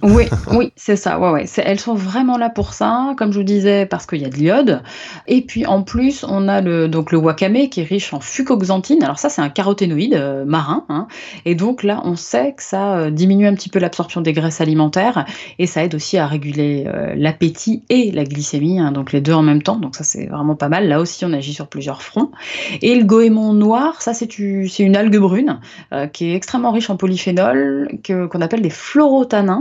oui, 0.04 0.26
oui, 0.52 0.72
c'est 0.76 0.96
ça. 0.96 1.20
Ouais, 1.20 1.32
ouais. 1.32 1.46
Elles 1.58 1.80
sont 1.80 1.96
vraiment 1.96 2.38
là 2.38 2.50
pour 2.50 2.74
ça, 2.74 3.14
comme 3.18 3.32
je 3.32 3.40
vous 3.40 3.44
disais, 3.44 3.86
parce 3.86 4.06
qu'il 4.06 4.22
y 4.22 4.26
a 4.26 4.30
de 4.30 4.36
l'iode. 4.36 4.82
Et 5.28 5.42
puis 5.42 5.66
en 5.66 5.82
plus, 5.82 6.24
on 6.28 6.48
a 6.48 6.62
le, 6.62 6.88
donc 6.88 7.12
le 7.12 7.18
wakame 7.18 7.70
qui 7.70 7.82
est 7.82 7.86
riche 7.86 8.14
en 8.14 8.20
fucoxanthine. 8.20 9.04
Alors 9.04 9.20
ça, 9.20 9.30
c'est 9.30 9.42
un 9.42 9.50
caroténoïde 9.50 10.44
marin. 10.46 10.86
Hein. 10.90 11.08
Et 11.46 11.56
donc 11.56 11.84
là, 11.84 12.02
on 12.04 12.16
sait 12.16 12.54
que 12.56 12.64
ça 12.64 13.10
diminue 13.12 13.48
un 13.48 13.56
petit 13.56 13.70
peu 13.70 13.80
l'absorption 13.80 14.22
des 14.22 14.34
graisses 14.34 14.62
alimentaires 14.62 15.26
et 15.60 15.66
ça 15.66 15.84
aide 15.84 15.96
aussi 15.96 16.18
à 16.18 16.28
réguler 16.28 16.88
l'appétit 17.16 17.84
et 17.90 18.12
la 18.12 18.24
glycémie, 18.24 18.80
hein, 18.80 18.92
donc 18.92 19.12
les 19.12 19.22
deux 19.22 19.34
en 19.34 19.42
même 19.42 19.62
temps. 19.62 19.78
Donc 19.78 19.96
ça, 19.96 20.04
c'est 20.04 20.28
vraiment 20.28 20.56
pas 20.56 20.70
mal. 20.70 20.88
Là 20.88 21.00
aussi, 21.00 21.26
on 21.26 21.34
agit 21.34 21.54
sur 21.54 21.68
plusieurs 21.68 22.02
fronts. 22.02 22.32
Et 22.82 22.96
le 22.96 23.04
goémon 23.04 23.54
noir, 23.54 24.02
ça 24.02 24.14
c'est 24.14 24.38
une 24.38 24.96
algue 24.96 25.18
brune 25.18 25.60
euh, 25.94 26.08
qui 26.08 26.32
est 26.32 26.36
extrêmement 26.36 26.72
riche 26.72 26.90
en 26.90 26.98
polyphénol, 26.98 27.90
qu'on 28.06 28.42
appelle 28.42 28.62
des 28.62 28.70
fluorotanins. 28.70 29.55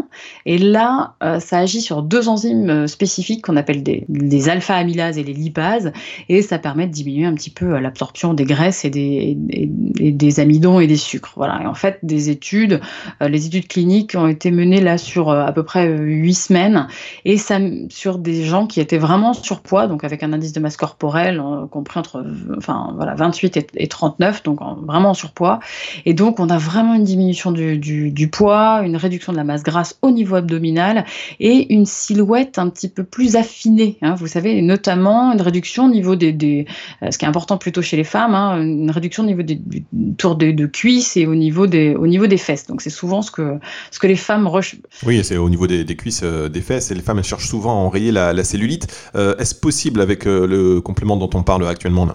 Et 0.46 0.58
là, 0.58 1.14
euh, 1.22 1.40
ça 1.40 1.58
agit 1.58 1.80
sur 1.80 2.02
deux 2.02 2.28
enzymes 2.28 2.70
euh, 2.70 2.86
spécifiques 2.86 3.44
qu'on 3.44 3.56
appelle 3.56 3.82
des, 3.82 4.48
alpha-amylases 4.48 5.18
et 5.18 5.24
les 5.24 5.32
lipases, 5.32 5.92
et 6.28 6.42
ça 6.42 6.58
permet 6.58 6.86
de 6.86 6.92
diminuer 6.92 7.26
un 7.26 7.34
petit 7.34 7.50
peu 7.50 7.78
l'absorption 7.78 8.34
des 8.34 8.44
graisses 8.44 8.84
et 8.84 8.90
des, 8.90 10.40
amidons 10.40 10.80
et 10.80 10.86
des 10.86 10.96
sucres. 10.96 11.32
Voilà. 11.36 11.62
Et 11.62 11.66
en 11.66 11.74
fait, 11.74 11.98
des 12.02 12.30
études, 12.30 12.80
les 13.20 13.46
études 13.46 13.68
cliniques 13.68 14.14
ont 14.16 14.28
été 14.28 14.50
menées 14.50 14.80
là 14.80 14.98
sur 14.98 15.30
à 15.30 15.52
peu 15.52 15.62
près 15.62 15.88
huit 15.88 16.34
semaines, 16.34 16.88
et 17.24 17.36
ça 17.36 17.58
sur 17.88 18.18
des 18.18 18.44
gens 18.44 18.66
qui 18.66 18.80
étaient 18.80 18.98
vraiment 18.98 19.32
surpoids, 19.32 19.86
donc 19.86 20.04
avec 20.04 20.22
un 20.22 20.32
indice 20.32 20.52
de 20.52 20.60
masse 20.60 20.76
corporelle 20.76 21.42
compris 21.70 21.98
entre 21.98 22.24
enfin, 22.56 22.92
voilà, 22.96 23.14
28 23.14 23.68
et, 23.74 23.88
39, 23.88 24.42
donc 24.42 24.60
vraiment 24.86 25.10
en 25.10 25.14
surpoids. 25.14 25.60
Et 26.04 26.14
donc, 26.14 26.40
on 26.40 26.48
a 26.48 26.58
vraiment 26.58 26.94
une 26.94 27.04
diminution 27.04 27.52
du, 27.52 27.78
du, 27.78 28.28
poids, 28.28 28.82
une 28.84 28.96
réduction 28.96 29.32
de 29.32 29.36
la 29.36 29.44
masse 29.44 29.62
grasse 29.62 29.83
au 30.02 30.10
niveau 30.10 30.36
abdominal 30.36 31.04
et 31.40 31.72
une 31.72 31.86
silhouette 31.86 32.58
un 32.58 32.68
petit 32.68 32.88
peu 32.88 33.04
plus 33.04 33.36
affinée. 33.36 33.98
Hein. 34.02 34.14
vous 34.14 34.26
savez, 34.26 34.62
notamment 34.62 35.32
une 35.32 35.40
réduction 35.40 35.86
au 35.86 35.90
niveau 35.90 36.16
des, 36.16 36.32
des 36.32 36.66
euh, 37.02 37.10
ce 37.10 37.18
qui 37.18 37.24
est 37.24 37.28
important 37.28 37.58
plutôt 37.58 37.82
chez 37.82 37.96
les 37.96 38.04
femmes, 38.04 38.34
hein, 38.34 38.60
une 38.60 38.90
réduction 38.90 39.22
au 39.22 39.26
niveau 39.26 39.42
des, 39.42 39.56
du 39.56 39.84
tour 40.16 40.36
de, 40.36 40.50
de, 40.50 40.66
cuisses 40.66 41.16
et 41.16 41.26
au 41.26 41.34
niveau 41.34 41.66
des, 41.66 41.94
au 41.94 42.06
niveau 42.06 42.26
des 42.26 42.36
fesses. 42.36 42.66
Donc, 42.66 42.82
c'est 42.82 42.90
souvent 42.90 43.22
ce 43.22 43.30
que, 43.30 43.58
ce 43.90 43.98
que 43.98 44.06
les 44.06 44.16
femmes 44.16 44.46
recherchent. 44.46 44.82
Oui, 45.04 45.22
c'est 45.22 45.36
au 45.36 45.50
niveau 45.50 45.66
des, 45.66 45.84
cuisses, 45.96 46.22
euh, 46.24 46.48
des 46.48 46.60
fesses, 46.60 46.90
et 46.90 46.94
les 46.94 47.02
femmes 47.02 47.18
elles 47.18 47.24
cherchent 47.24 47.48
souvent 47.48 47.72
à 47.72 47.84
enrayer 47.84 48.12
la, 48.12 48.44
cellulite. 48.44 48.86
Euh, 49.14 49.36
est-ce 49.36 49.54
possible 49.54 50.00
avec 50.00 50.24
le 50.24 50.80
complément 50.80 51.16
dont 51.16 51.30
on 51.34 51.42
parle 51.42 51.66
actuellement 51.66 52.06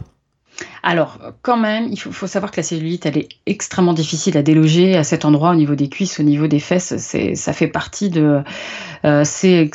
alors, 0.83 1.17
quand 1.41 1.57
même, 1.57 1.87
il 1.91 1.99
faut, 1.99 2.27
savoir 2.27 2.51
que 2.51 2.57
la 2.57 2.63
cellulite, 2.63 3.05
elle 3.05 3.17
est 3.17 3.29
extrêmement 3.45 3.93
difficile 3.93 4.37
à 4.37 4.41
déloger 4.41 4.95
à 4.95 5.03
cet 5.03 5.25
endroit, 5.25 5.51
au 5.51 5.55
niveau 5.55 5.75
des 5.75 5.89
cuisses, 5.89 6.19
au 6.19 6.23
niveau 6.23 6.47
des 6.47 6.59
fesses. 6.59 6.95
C'est, 6.97 7.35
ça 7.35 7.53
fait 7.53 7.67
partie 7.67 8.09
de. 8.09 8.41
Euh, 9.05 9.23
c'est, 9.25 9.69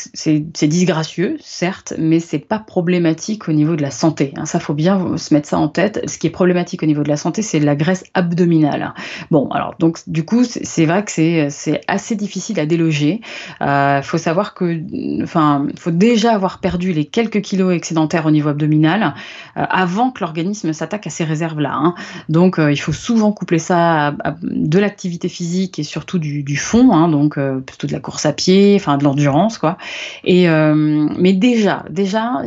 disgracieux, 0.63 1.37
certes, 1.41 1.95
mais 1.99 2.21
c'est 2.21 2.39
pas 2.39 2.59
problématique 2.59 3.49
au 3.49 3.53
niveau 3.53 3.77
de 3.77 3.83
la 3.83 3.91
santé. 3.91 4.33
Hein. 4.37 4.47
Ça, 4.47 4.61
faut 4.61 4.75
bien 4.75 5.17
se 5.17 5.35
mettre 5.35 5.49
ça 5.49 5.59
en 5.59 5.69
tête. 5.69 6.03
Ce 6.09 6.19
qui 6.19 6.27
est 6.27 6.31
problématique 6.31 6.83
au 6.83 6.87
niveau 6.87 7.03
de 7.03 7.09
la 7.09 7.17
santé, 7.17 7.43
c'est 7.43 7.61
la 7.61 7.77
graisse 7.77 8.05
abdominale. 8.15 8.95
Bon, 9.31 9.49
alors, 9.51 9.75
donc, 9.79 9.99
du 10.07 10.25
coup, 10.25 10.45
c'est, 10.45 10.87
vrai 10.87 11.05
que 11.05 11.11
c'est, 11.11 11.81
assez 11.87 12.17
difficile 12.17 12.59
à 12.61 12.67
déloger. 12.67 13.21
Il 13.61 13.67
euh, 13.67 14.03
faut 14.03 14.19
savoir 14.19 14.55
que. 14.55 14.83
Enfin, 15.23 15.67
faut 15.79 15.91
déjà 15.91 16.33
avoir 16.33 16.61
perdu 16.61 16.93
les 16.93 17.05
quelques 17.05 17.41
kilos 17.41 17.75
excédentaires 17.75 18.27
au 18.27 18.31
niveau 18.31 18.49
abdominal 18.49 19.15
euh, 19.57 19.65
avant 19.69 20.11
que 20.11 20.21
l'organisme 20.21 20.73
s'attaque 20.73 20.94
à 21.07 21.11
ces 21.11 21.25
réserves-là. 21.25 21.73
Hein. 21.75 21.95
Donc, 22.29 22.57
il 22.59 22.77
faut 22.77 22.93
souvent 22.93 23.33
coupler 23.33 23.59
ça 23.59 24.09
à, 24.09 24.35
de 24.43 24.79
l'activité 24.79 25.29
physique 25.29 25.79
et 25.79 25.83
surtout 25.83 26.19
du, 26.19 26.57
fond, 26.57 26.93
hein, 26.93 27.09
donc 27.09 27.39
plutôt 27.67 27.87
de 27.87 27.93
la 27.93 28.01
course 28.01 28.27
à 28.27 28.33
pied, 28.33 28.77
enfin 28.79 28.97
de 28.97 29.05
l'endurance, 29.05 29.59
quoi. 29.59 29.77
Et 30.25 30.47
mais 30.47 31.33
déjà, 31.33 31.85
déjà, 31.91 32.43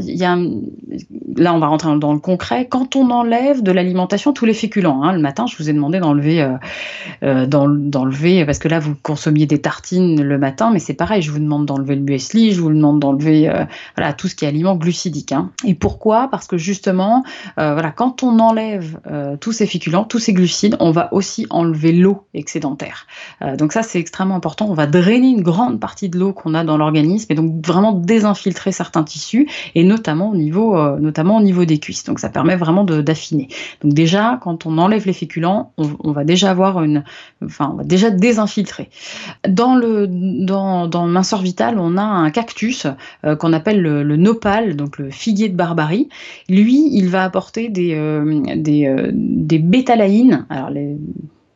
là, 1.35 1.53
on 1.53 1.59
va 1.59 1.67
rentrer 1.67 1.97
dans 1.97 2.13
le 2.13 2.19
concret. 2.19 2.67
Quand 2.67 2.95
on 2.95 3.09
enlève 3.09 3.63
de 3.63 3.71
l'alimentation 3.71 4.33
tous 4.33 4.45
les 4.45 4.53
féculents, 4.53 5.03
hein, 5.03 5.13
le 5.13 5.19
matin, 5.19 5.45
je 5.47 5.55
vous 5.57 5.69
ai 5.69 5.73
demandé 5.73 5.99
d'enlever, 5.99 6.47
d'enlever, 7.21 8.45
parce 8.45 8.59
que 8.59 8.67
là, 8.67 8.79
vous 8.79 8.95
consommiez 9.01 9.45
des 9.45 9.59
tartines 9.59 10.21
le 10.21 10.37
matin, 10.37 10.69
mais 10.71 10.79
c'est 10.79 10.93
pareil. 10.93 11.21
Je 11.21 11.31
vous 11.31 11.39
demande 11.39 11.65
d'enlever 11.65 11.95
le 11.95 12.01
muesli, 12.01 12.51
je 12.51 12.61
vous 12.61 12.69
demande 12.69 12.99
d'enlever 12.99 13.51
tout 14.17 14.27
ce 14.27 14.35
qui 14.35 14.45
est 14.45 14.47
aliment 14.47 14.75
glucidique. 14.75 15.33
Et 15.65 15.73
pourquoi? 15.73 16.27
Parce 16.29 16.47
que 16.47 16.57
justement, 16.57 17.23
voilà, 17.55 17.91
quand 17.91 18.23
on 18.23 18.36
enlève 18.39 18.99
tous 19.39 19.51
ces 19.51 19.67
féculents, 19.67 20.03
tous 20.03 20.19
ces 20.19 20.33
glucides, 20.33 20.77
on 20.79 20.91
va 20.91 21.13
aussi 21.13 21.45
enlever 21.49 21.91
l'eau 21.91 22.23
excédentaire. 22.33 23.07
Euh, 23.41 23.55
donc 23.55 23.73
ça, 23.73 23.83
c'est 23.83 23.99
extrêmement 23.99 24.35
important. 24.35 24.67
On 24.69 24.73
va 24.73 24.87
drainer 24.87 25.29
une 25.29 25.41
grande 25.41 25.79
partie 25.79 26.09
de 26.09 26.17
l'eau 26.17 26.33
qu'on 26.33 26.53
a 26.53 26.63
dans 26.63 26.77
l'organisme 26.77 27.31
et 27.31 27.35
donc 27.35 27.65
vraiment 27.65 27.93
désinfiltrer 27.93 28.71
certains 28.71 29.03
tissus 29.03 29.47
et 29.75 29.83
notamment 29.83 30.29
au 30.29 30.35
niveau, 30.35 30.77
euh, 30.77 31.65
des 31.65 31.79
cuisses. 31.79 32.03
Donc 32.03 32.19
ça 32.19 32.29
permet 32.29 32.55
vraiment 32.55 32.83
d'affiner. 32.83 33.47
Donc 33.81 33.93
déjà, 33.93 34.39
quand 34.41 34.65
on 34.65 34.77
enlève 34.77 35.05
les 35.05 35.13
féculents, 35.13 35.73
on, 35.77 36.11
va 36.11 36.23
déjà 36.23 36.51
avoir 36.51 36.83
une, 36.83 37.03
enfin, 37.43 37.71
on 37.73 37.77
va 37.77 37.83
déjà 37.83 38.09
désinfiltrer. 38.09 38.89
Dans 39.47 39.75
le, 39.75 40.07
dans, 40.07 40.87
dans 40.87 41.07
minceur 41.07 41.41
vital, 41.41 41.77
on 41.79 41.97
a 41.97 42.03
un 42.03 42.29
cactus 42.29 42.87
euh, 43.25 43.35
qu'on 43.35 43.53
appelle 43.53 43.81
le, 43.81 44.03
le, 44.03 44.17
nopal, 44.17 44.75
donc 44.75 44.97
le 44.97 45.09
figuier 45.09 45.49
de 45.49 45.55
Barbarie. 45.55 46.09
Lui, 46.49 46.89
il 46.91 47.09
va 47.09 47.23
apporter 47.23 47.69
des, 47.69 47.95
des, 48.55 48.93
des 49.13 49.59
bétalaïnes. 49.59 50.45
Alors 50.49 50.69
les 50.69 50.97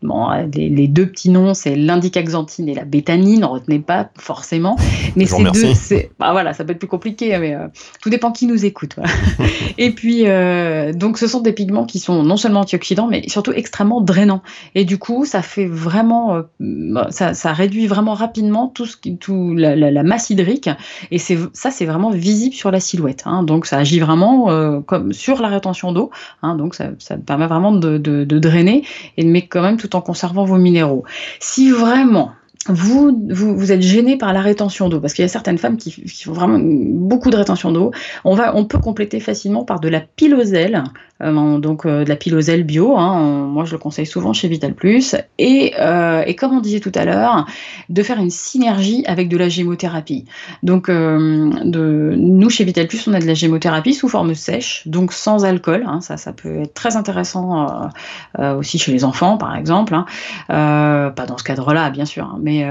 Bon, 0.03 0.29
les, 0.55 0.87
deux 0.87 1.05
petits 1.05 1.29
noms, 1.29 1.53
c'est 1.53 1.75
l'indicaxanthine 1.75 2.67
et 2.67 2.73
la 2.73 2.85
bétanine, 2.85 3.45
retenez 3.45 3.77
pas 3.77 4.09
forcément. 4.17 4.75
Mais 5.15 5.25
ces 5.25 5.43
deux, 5.43 5.75
c'est, 5.75 6.09
bah 6.19 6.31
voilà, 6.31 6.53
ça 6.53 6.63
peut 6.63 6.71
être 6.71 6.79
plus 6.79 6.87
compliqué, 6.87 7.37
mais 7.37 7.53
euh, 7.53 7.67
tout 8.01 8.09
dépend 8.09 8.31
qui 8.31 8.47
nous 8.47 8.65
écoute. 8.65 8.95
et 9.77 9.91
puis, 9.91 10.23
euh, 10.25 10.91
donc, 10.91 11.19
ce 11.19 11.27
sont 11.27 11.41
des 11.41 11.53
pigments 11.53 11.85
qui 11.85 11.99
sont 11.99 12.23
non 12.23 12.35
seulement 12.35 12.61
antioxydants, 12.61 13.07
mais 13.07 13.27
surtout 13.29 13.51
extrêmement 13.51 14.01
drainants. 14.01 14.41
Et 14.73 14.85
du 14.85 14.97
coup, 14.97 15.25
ça 15.25 15.43
fait 15.43 15.67
vraiment, 15.67 16.33
euh, 16.33 16.41
bah, 16.59 17.07
ça, 17.11 17.35
ça, 17.35 17.53
réduit 17.53 17.85
vraiment 17.85 18.15
rapidement 18.15 18.69
tout 18.69 18.87
ce 18.87 18.97
qui, 18.97 19.17
tout 19.17 19.53
la, 19.53 19.75
la, 19.75 20.03
masse 20.03 20.31
hydrique. 20.31 20.69
Et 21.11 21.19
c'est 21.19 21.37
ça, 21.53 21.69
c'est 21.69 21.85
vraiment 21.85 22.09
visible 22.09 22.55
sur 22.55 22.71
la 22.71 22.79
silhouette. 22.79 23.21
Hein. 23.25 23.43
Donc, 23.43 23.67
ça 23.67 23.77
agit 23.77 23.99
vraiment 23.99 24.81
comme 24.81 25.13
sur 25.13 25.41
la 25.41 25.47
rétention 25.47 25.91
d'eau. 25.91 26.09
Hein. 26.41 26.55
Donc, 26.55 26.73
ça, 26.73 26.89
ça 26.97 27.17
permet 27.17 27.45
vraiment 27.45 27.71
de, 27.71 27.99
de, 27.99 28.23
de 28.23 28.39
drainer 28.39 28.83
et 29.17 29.23
de 29.23 29.29
mettre 29.29 29.47
quand 29.49 29.61
même 29.61 29.77
tout 29.77 29.90
en 29.95 30.01
conservant 30.01 30.45
vos 30.45 30.57
minéraux. 30.57 31.03
Si 31.39 31.71
vraiment 31.71 32.31
vous, 32.67 33.25
vous, 33.29 33.71
êtes 33.71 33.81
gêné 33.81 34.17
par 34.17 34.33
la 34.33 34.41
rétention 34.41 34.87
d'eau, 34.87 34.99
parce 34.99 35.13
qu'il 35.13 35.23
y 35.23 35.25
a 35.25 35.29
certaines 35.29 35.57
femmes 35.57 35.77
qui, 35.77 35.91
font 35.91 36.31
vraiment 36.31 36.59
beaucoup 36.61 37.31
de 37.31 37.37
rétention 37.37 37.71
d'eau. 37.71 37.91
On, 38.23 38.37
on 38.37 38.65
peut 38.65 38.77
compléter 38.77 39.19
facilement 39.19 39.65
par 39.65 39.79
de 39.79 39.89
la 39.89 39.99
piloselle, 39.99 40.83
euh, 41.21 41.57
donc 41.59 41.85
euh, 41.85 42.03
de 42.03 42.09
la 42.09 42.15
piloselle 42.15 42.63
bio. 42.63 42.97
Hein, 42.97 43.47
moi, 43.47 43.65
je 43.65 43.73
le 43.73 43.77
conseille 43.77 44.05
souvent 44.05 44.33
chez 44.33 44.47
Vital 44.47 44.73
Plus. 44.73 45.15
Et, 45.37 45.73
euh, 45.79 46.23
et, 46.25 46.35
comme 46.35 46.53
on 46.53 46.61
disait 46.61 46.79
tout 46.79 46.91
à 46.95 47.05
l'heure, 47.05 47.45
de 47.89 48.03
faire 48.03 48.19
une 48.19 48.29
synergie 48.29 49.03
avec 49.05 49.29
de 49.29 49.37
la 49.37 49.49
gémothérapie. 49.49 50.25
Donc, 50.63 50.89
de, 50.89 52.15
nous, 52.17 52.49
chez 52.49 52.63
Vital 52.63 52.87
Plus, 52.87 53.07
on 53.07 53.13
a 53.13 53.19
de 53.19 53.27
la 53.27 53.33
gémothérapie 53.33 53.93
sous 53.93 54.09
forme 54.09 54.33
sèche, 54.35 54.87
donc 54.87 55.13
sans 55.13 55.45
alcool. 55.45 55.83
Hein, 55.87 56.01
ça, 56.01 56.17
ça 56.17 56.33
peut 56.33 56.61
être 56.61 56.73
très 56.73 56.95
intéressant 56.95 57.89
aussi 58.37 58.77
chez 58.77 58.91
les 58.91 59.03
enfants, 59.03 59.37
par 59.37 59.55
exemple. 59.55 59.93
Hein. 59.95 60.05
pas 60.47 61.25
dans 61.27 61.37
ce 61.37 61.43
cadre-là, 61.43 61.89
bien 61.89 62.05
sûr, 62.05 62.37
mais 62.41 62.65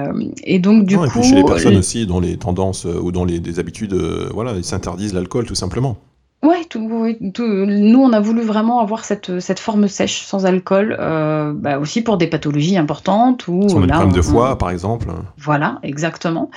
et 0.44 0.58
donc 0.58 0.86
du 0.86 0.96
coup, 0.96 1.04
et 1.04 1.08
puis 1.08 1.22
chez 1.22 1.34
les 1.34 1.44
personnes 1.44 1.76
aussi 1.76 2.06
dont 2.06 2.20
les 2.20 2.36
tendances 2.36 2.84
ou 2.84 3.12
dont 3.12 3.24
les 3.24 3.40
des 3.40 3.58
habitudes, 3.58 3.94
voilà, 4.32 4.52
ils 4.52 4.64
s'interdisent 4.64 5.14
l'alcool 5.14 5.46
tout 5.46 5.54
simplement. 5.54 5.96
Ouais, 6.42 6.64
tout, 6.64 6.80
nous 6.80 8.00
on 8.00 8.14
a 8.14 8.20
voulu 8.20 8.40
vraiment 8.40 8.80
avoir 8.80 9.04
cette, 9.04 9.40
cette 9.40 9.58
forme 9.58 9.88
sèche 9.88 10.22
sans 10.22 10.46
alcool, 10.46 10.96
euh, 10.98 11.52
bah 11.54 11.78
aussi 11.78 12.00
pour 12.00 12.16
des 12.16 12.28
pathologies 12.28 12.78
importantes 12.78 13.46
ou 13.46 13.60
là, 13.84 14.06
de 14.06 14.22
foie 14.22 14.56
par 14.56 14.70
exemple. 14.70 15.08
Voilà, 15.36 15.78
exactement. 15.82 16.50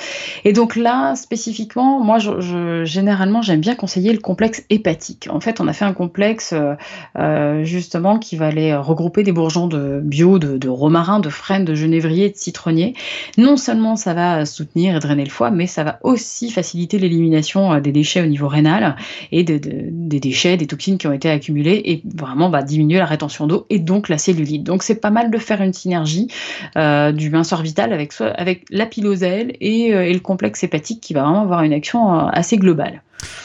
Et 0.45 0.53
donc 0.53 0.77
là 0.77 1.17
spécifiquement, 1.17 1.99
moi 1.99 2.17
je, 2.17 2.85
généralement 2.85 3.41
j'aime 3.41 3.59
bien 3.59 3.75
conseiller 3.75 4.13
le 4.13 4.19
complexe 4.19 4.63
hépatique. 4.69 5.27
En 5.29 5.41
fait, 5.41 5.59
on 5.59 5.67
a 5.67 5.73
fait 5.73 5.83
un 5.83 5.91
complexe 5.91 6.53
euh, 6.53 6.75
euh, 7.17 7.65
justement 7.65 8.19
qui 8.19 8.37
va 8.37 8.47
aller 8.47 8.73
regrouper 8.73 9.23
des 9.23 9.33
bourgeons 9.33 9.67
de 9.67 9.99
bio, 10.01 10.39
de, 10.39 10.57
de 10.57 10.69
romarin, 10.69 11.19
de 11.19 11.29
frêne, 11.29 11.65
de 11.65 11.75
genévrier, 11.75 12.29
de 12.29 12.37
citronnier. 12.37 12.93
Non 13.37 13.57
seulement 13.57 13.97
ça 13.97 14.13
va 14.13 14.45
soutenir 14.45 14.95
et 14.95 14.99
drainer 14.99 15.25
le 15.25 15.29
foie, 15.29 15.51
mais 15.51 15.67
ça 15.67 15.83
va 15.83 15.99
aussi 16.03 16.51
faciliter 16.51 16.99
l'élimination 16.99 17.81
des 17.81 17.91
déchets 17.91 18.21
au 18.21 18.27
niveau 18.27 18.47
rénal 18.47 18.95
et 19.33 19.43
de 19.43 19.72
des 19.89 20.19
déchets, 20.19 20.57
des 20.57 20.67
toxines 20.67 20.97
qui 20.97 21.07
ont 21.07 21.13
été 21.13 21.29
accumulées 21.29 21.81
et 21.85 22.03
vraiment 22.15 22.49
va 22.49 22.61
diminuer 22.61 22.97
la 22.97 23.05
rétention 23.05 23.47
d'eau 23.47 23.65
et 23.69 23.79
donc 23.79 24.09
la 24.09 24.17
cellulite. 24.17 24.63
Donc 24.63 24.83
c'est 24.83 24.95
pas 24.95 25.09
mal 25.09 25.31
de 25.31 25.37
faire 25.37 25.61
une 25.61 25.73
synergie 25.73 26.27
euh, 26.75 27.11
du 27.11 27.29
minceur 27.29 27.61
vital 27.61 27.93
avec, 27.93 28.13
avec 28.19 28.65
la 28.69 28.85
piloselle 28.85 29.51
euh, 29.61 30.01
et, 30.01 30.13
le 30.13 30.19
complexe 30.19 30.63
hépatique 30.63 31.01
qui 31.01 31.13
va 31.13 31.23
vraiment 31.23 31.41
avoir 31.41 31.63
une 31.63 31.73
action 31.73 32.13
euh, 32.13 32.27
assez 32.31 32.57
globale. 32.57 33.01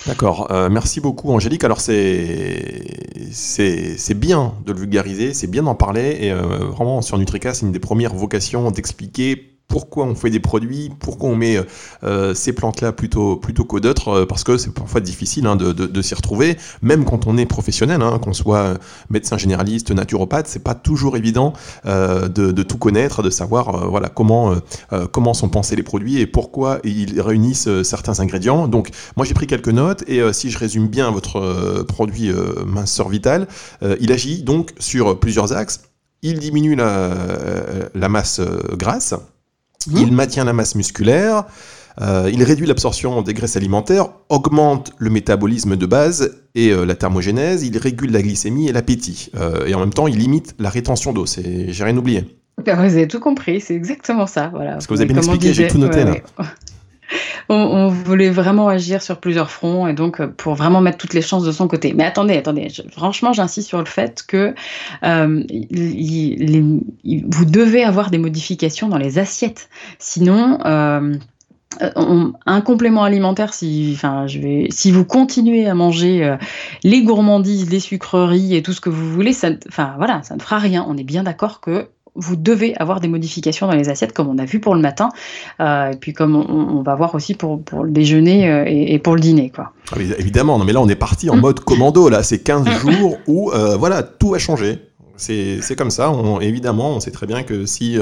D'accord, 0.09 0.51
merci 0.73 1.01
beaucoup 1.01 1.31
Angélique. 1.31 1.63
Alors 1.63 1.81
c'est 1.81 2.85
c'est 3.31 4.19
bien 4.19 4.55
de 4.67 4.73
le 4.73 4.81
vulgariser, 4.81 5.35
c'est 5.35 5.47
bien 5.47 5.63
d'en 5.63 5.77
parler 5.77 6.19
et 6.21 6.33
vraiment 6.33 7.01
sur 7.01 7.17
Nutrica 7.17 7.55
c'est 7.55 7.65
une 7.65 7.71
des 7.71 7.79
premières 7.79 8.13
vocations 8.13 8.73
d'expliquer 8.73 9.58
pourquoi 9.69 10.07
on 10.07 10.15
fait 10.15 10.31
des 10.31 10.41
produits, 10.41 10.91
pourquoi 10.99 11.29
on 11.29 11.37
met 11.37 11.61
euh, 12.03 12.35
ces 12.35 12.55
plantes-là 12.55 12.93
plutôt, 12.93 13.37
plutôt 13.37 13.65
que 13.65 13.79
d'autres, 13.79 14.09
euh, 14.09 14.27
parce 14.27 14.43
que 14.43 14.57
c'est 14.57 14.73
parfois 14.73 15.01
difficile 15.01 15.47
hein, 15.47 15.57
de, 15.57 15.73
de, 15.73 16.03
s'y 16.03 16.15
retrouver, 16.15 16.57
même 16.81 17.05
quand 17.05 17.27
on 17.27 17.37
est 17.37 17.45
professionnel, 17.45 18.01
hein, 18.01 18.19
qu'on 18.19 18.33
soit 18.33 18.79
médecin 19.11 19.37
généraliste, 19.37 19.91
naturopathe, 19.91 20.47
c'est 20.47 20.65
pas 20.65 20.75
toujours 20.75 21.19
évident 21.19 21.53
euh, 21.85 22.29
de, 22.29 22.51
de, 22.51 22.63
tout 22.63 22.79
connaître, 22.79 23.23
de 23.23 23.31
savoir 23.31 23.89
voilà 23.91 24.09
comment 24.09 24.55
comment 25.13 25.35
sont 25.35 25.49
pensés 25.49 25.77
les 25.77 25.83
produits 25.83 26.19
et 26.19 26.27
pourquoi 26.27 26.79
ils 26.85 27.21
réunissent 27.21 27.83
certains 27.83 28.21
ingrédients. 28.21 28.69
Donc 28.69 28.91
moi 29.17 29.27
j'ai 29.27 29.35
pris 29.35 29.47
quelques 29.47 29.69
notes 29.69 30.03
et 30.09 30.21
si 30.33 30.51
je 30.51 30.59
résume 30.59 30.89
bien 30.89 31.11
votre 31.11 31.85
produit 31.87 32.31
minceur 32.67 33.09
vital, 33.09 33.47
il 34.01 34.13
agit 34.13 34.43
donc 34.43 34.73
sur 34.79 35.19
plusieurs 35.19 35.53
axes. 35.53 35.83
Il 36.23 36.39
diminue 36.39 36.75
la, 36.75 37.15
la 37.95 38.09
masse 38.09 38.41
grasse, 38.77 39.15
Mmh. 39.87 39.97
Il 39.97 40.13
maintient 40.13 40.45
la 40.45 40.53
masse 40.53 40.75
musculaire, 40.75 41.45
euh, 42.01 42.31
il 42.33 42.43
réduit 42.43 42.67
l'absorption 42.67 43.23
des 43.23 43.35
graisses 43.35 43.57
alimentaires, 43.57 44.09
augmente 44.29 44.93
le 44.99 45.11
métabolisme 45.11 45.77
de 45.77 45.87
base 45.87 46.43
et 46.55 46.71
euh, 46.71 46.85
la 46.85 46.95
thermogénèse, 46.95 47.65
il 47.65 47.77
régule 47.79 48.13
la 48.13 48.23
glycémie 48.23 48.69
et 48.69 48.73
l'appétit. 48.73 49.31
Euh, 49.37 49.67
et 49.67 49.75
en 49.75 49.81
même 49.81 49.93
temps, 49.93 50.07
il 50.07 50.17
limite 50.17 50.55
la 50.59 50.71
rétention 50.71 51.13
d'eau. 51.13 51.27
J'ai 51.27 51.85
rien 51.85 51.97
oublié. 51.97 52.39
Vous 52.59 52.71
avez 52.71 53.07
tout 53.07 53.21
compris, 53.21 53.61
c'est 53.61 53.75
exactement 53.75 54.27
ça. 54.27 54.51
Voilà. 54.53 54.73
Parce 54.73 54.87
que 54.87 54.95
vous 54.95 55.01
avez 55.01 55.13
bien 55.13 55.19
expliqué, 55.19 55.53
j'ai 55.53 55.69
tout 55.69 55.79
noté 55.79 56.05
là. 56.05 56.15
On, 57.49 57.89
voulait 57.89 58.31
vraiment 58.31 58.69
agir 58.69 59.03
sur 59.03 59.19
plusieurs 59.19 59.51
fronts 59.51 59.87
et 59.87 59.95
donc 59.95 60.21
euh, 60.21 60.29
pour 60.29 60.55
vraiment 60.55 60.81
mettre 60.81 60.99
toutes 60.99 61.15
les 61.15 61.23
chances 61.23 61.45
de 61.45 61.53
son 61.53 61.69
côté. 61.69 61.95
Mais 61.95 62.05
attendez, 62.05 62.37
attendez, 62.37 62.69
franchement, 62.91 63.33
j'insiste 63.33 63.69
sur 63.69 63.79
le 63.79 63.87
fait 63.87 64.23
que 64.27 64.55
euh, 65.05 65.43
vous 67.03 67.45
devez 67.45 67.85
avoir 67.85 68.11
des 68.11 68.19
modifications 68.19 68.89
dans 68.89 68.99
les 68.99 69.19
assiettes. 69.19 69.69
Sinon, 69.99 70.59
euh, 70.65 71.17
un 72.47 72.61
complément 72.61 73.05
alimentaire, 73.05 73.55
si, 73.55 73.93
enfin, 73.95 74.27
je 74.27 74.41
vais, 74.41 74.67
si 74.71 74.91
vous 74.91 75.05
continuez 75.05 75.67
à 75.67 75.75
manger 75.75 76.37
les 76.83 77.03
gourmandises, 77.03 77.71
les 77.71 77.79
sucreries 77.79 78.57
et 78.57 78.63
tout 78.63 78.73
ce 78.73 78.81
que 78.81 78.89
vous 78.89 79.11
voulez, 79.13 79.37
enfin, 79.69 79.95
voilà, 79.97 80.23
ça 80.23 80.35
ne 80.35 80.41
fera 80.41 80.59
rien. 80.59 80.85
On 80.89 80.97
est 80.97 81.05
bien 81.05 81.23
d'accord 81.23 81.61
que 81.61 81.89
vous 82.19 82.37
devez 82.37 82.75
avoir 82.77 83.01
des 83.01 83.09
modifications 83.09 83.67
dans 83.67 83.75
les 83.75 83.89
assiettes, 83.89 84.13
comme 84.13 84.29
on 84.29 84.39
a 84.39 84.45
vu 84.45 84.61
pour 84.61 84.75
le 84.75 84.81
matin, 84.81 85.09
euh, 85.61 85.93
et 85.93 85.97
puis 85.97 86.13
comme 86.13 86.37
on, 86.37 86.83
va 86.83 86.95
voir 86.95 87.15
aussi 87.15 87.35
pour, 87.35 87.63
pour 87.63 87.85
le 87.85 87.91
déjeuner 87.91 88.51
euh, 88.51 88.65
et, 88.67 88.99
pour 88.99 89.15
le 89.15 89.21
dîner. 89.21 89.51
Quoi. 89.51 89.73
Ah 89.93 89.97
évidemment, 90.19 90.59
non, 90.59 90.65
mais 90.65 90.73
là 90.73 90.81
on 90.81 90.89
est 90.89 90.97
parti 90.97 91.31
en 91.31 91.37
mm. 91.37 91.41
mode 91.41 91.61
commando, 91.61 92.09
là 92.09 92.23
c'est 92.23 92.41
15 92.41 92.67
mm. 92.67 92.71
jours 92.91 93.19
où 93.27 93.53
euh, 93.53 93.77
voilà, 93.77 94.03
tout 94.03 94.35
a 94.35 94.39
changé. 94.39 94.79
C'est 95.17 95.75
comme 95.77 95.91
ça, 95.91 96.13
on, 96.13 96.41
évidemment, 96.41 96.91
on 96.91 97.01
sait 97.01 97.11
très 97.11 97.27
bien 97.27 97.43
que 97.43 97.67
si 97.67 97.99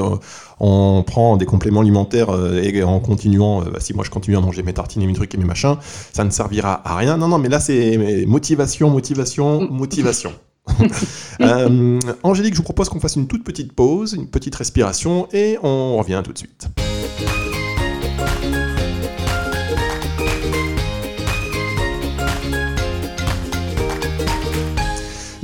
on 0.60 1.02
prend 1.02 1.38
des 1.38 1.46
compléments 1.46 1.80
alimentaires 1.80 2.28
et 2.62 2.82
en 2.82 3.00
continuant, 3.00 3.62
bah, 3.62 3.78
si 3.78 3.94
moi 3.94 4.04
je 4.04 4.10
continue 4.10 4.36
à 4.36 4.40
manger 4.40 4.62
mes 4.62 4.74
tartines 4.74 5.00
et 5.00 5.06
mes 5.06 5.14
trucs 5.14 5.34
et 5.34 5.38
mes 5.38 5.46
machins, 5.46 5.76
ça 6.12 6.24
ne 6.24 6.30
servira 6.30 6.82
à 6.84 6.94
rien. 6.94 7.16
Non, 7.16 7.28
non, 7.28 7.38
mais 7.38 7.48
là 7.48 7.58
c'est 7.58 8.26
motivation, 8.26 8.90
motivation, 8.90 9.62
mm. 9.62 9.68
motivation. 9.70 10.32
Euh, 11.42 12.00
Angélique, 12.22 12.54
je 12.54 12.58
vous 12.58 12.64
propose 12.64 12.88
qu'on 12.88 12.98
fasse 12.98 13.16
une 13.16 13.26
toute 13.26 13.44
petite 13.44 13.74
pause, 13.74 14.14
une 14.14 14.26
petite 14.26 14.54
respiration, 14.54 15.28
et 15.34 15.58
on 15.62 15.98
revient 15.98 16.22
tout 16.24 16.32
de 16.32 16.38
suite. 16.38 16.68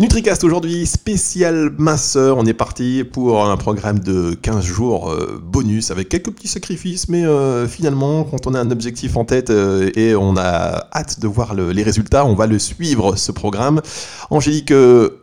NutriCast 0.03 0.43
aujourd'hui, 0.43 0.85
spécial 0.85 1.71
masseur. 1.79 2.37
On 2.37 2.45
est 2.45 2.55
parti 2.55 3.05
pour 3.05 3.47
un 3.47 3.57
programme 3.57 4.01
de 4.01 4.35
15 4.35 4.65
jours 4.65 5.13
euh, 5.13 5.41
bonus 5.41 5.93
avec 5.93 6.09
quelques 6.09 6.33
petits 6.33 6.49
sacrifices, 6.49 7.09
mais 7.09 7.25
euh, 7.25 7.69
finalement, 7.69 8.25
quand 8.25 8.49
on 8.49 8.55
a 8.55 8.59
un 8.59 8.73
objectif 8.73 9.17
en 9.17 9.25
tête 9.25 9.51
euh, 9.51 9.93
et 9.95 10.17
on 10.17 10.37
a 10.37 10.89
hâte 10.93 11.21
de 11.21 11.29
voir 11.29 11.55
les 11.55 11.85
résultats, 11.85 12.27
on 12.27 12.35
va 12.35 12.49
le 12.49 12.59
suivre 12.59 13.15
ce 13.15 13.31
programme. 13.31 13.81
Angélique 14.31 14.75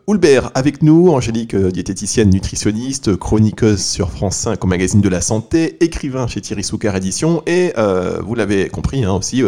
Houlbert 0.06 0.50
avec 0.54 0.82
nous, 0.82 1.10
Angélique 1.10 1.54
diététicienne 1.54 2.30
nutritionniste, 2.30 3.16
chroniqueuse 3.16 3.84
sur 3.84 4.10
France 4.10 4.36
5 4.36 4.64
au 4.64 4.66
magazine 4.66 5.02
de 5.02 5.10
la 5.10 5.20
santé, 5.20 5.76
écrivain 5.84 6.26
chez 6.26 6.40
Thierry 6.40 6.64
Soucar 6.64 6.96
Édition 6.96 7.42
et 7.46 7.74
vous 8.22 8.34
l'avez 8.34 8.70
compris 8.70 9.04
hein, 9.04 9.12
aussi 9.12 9.42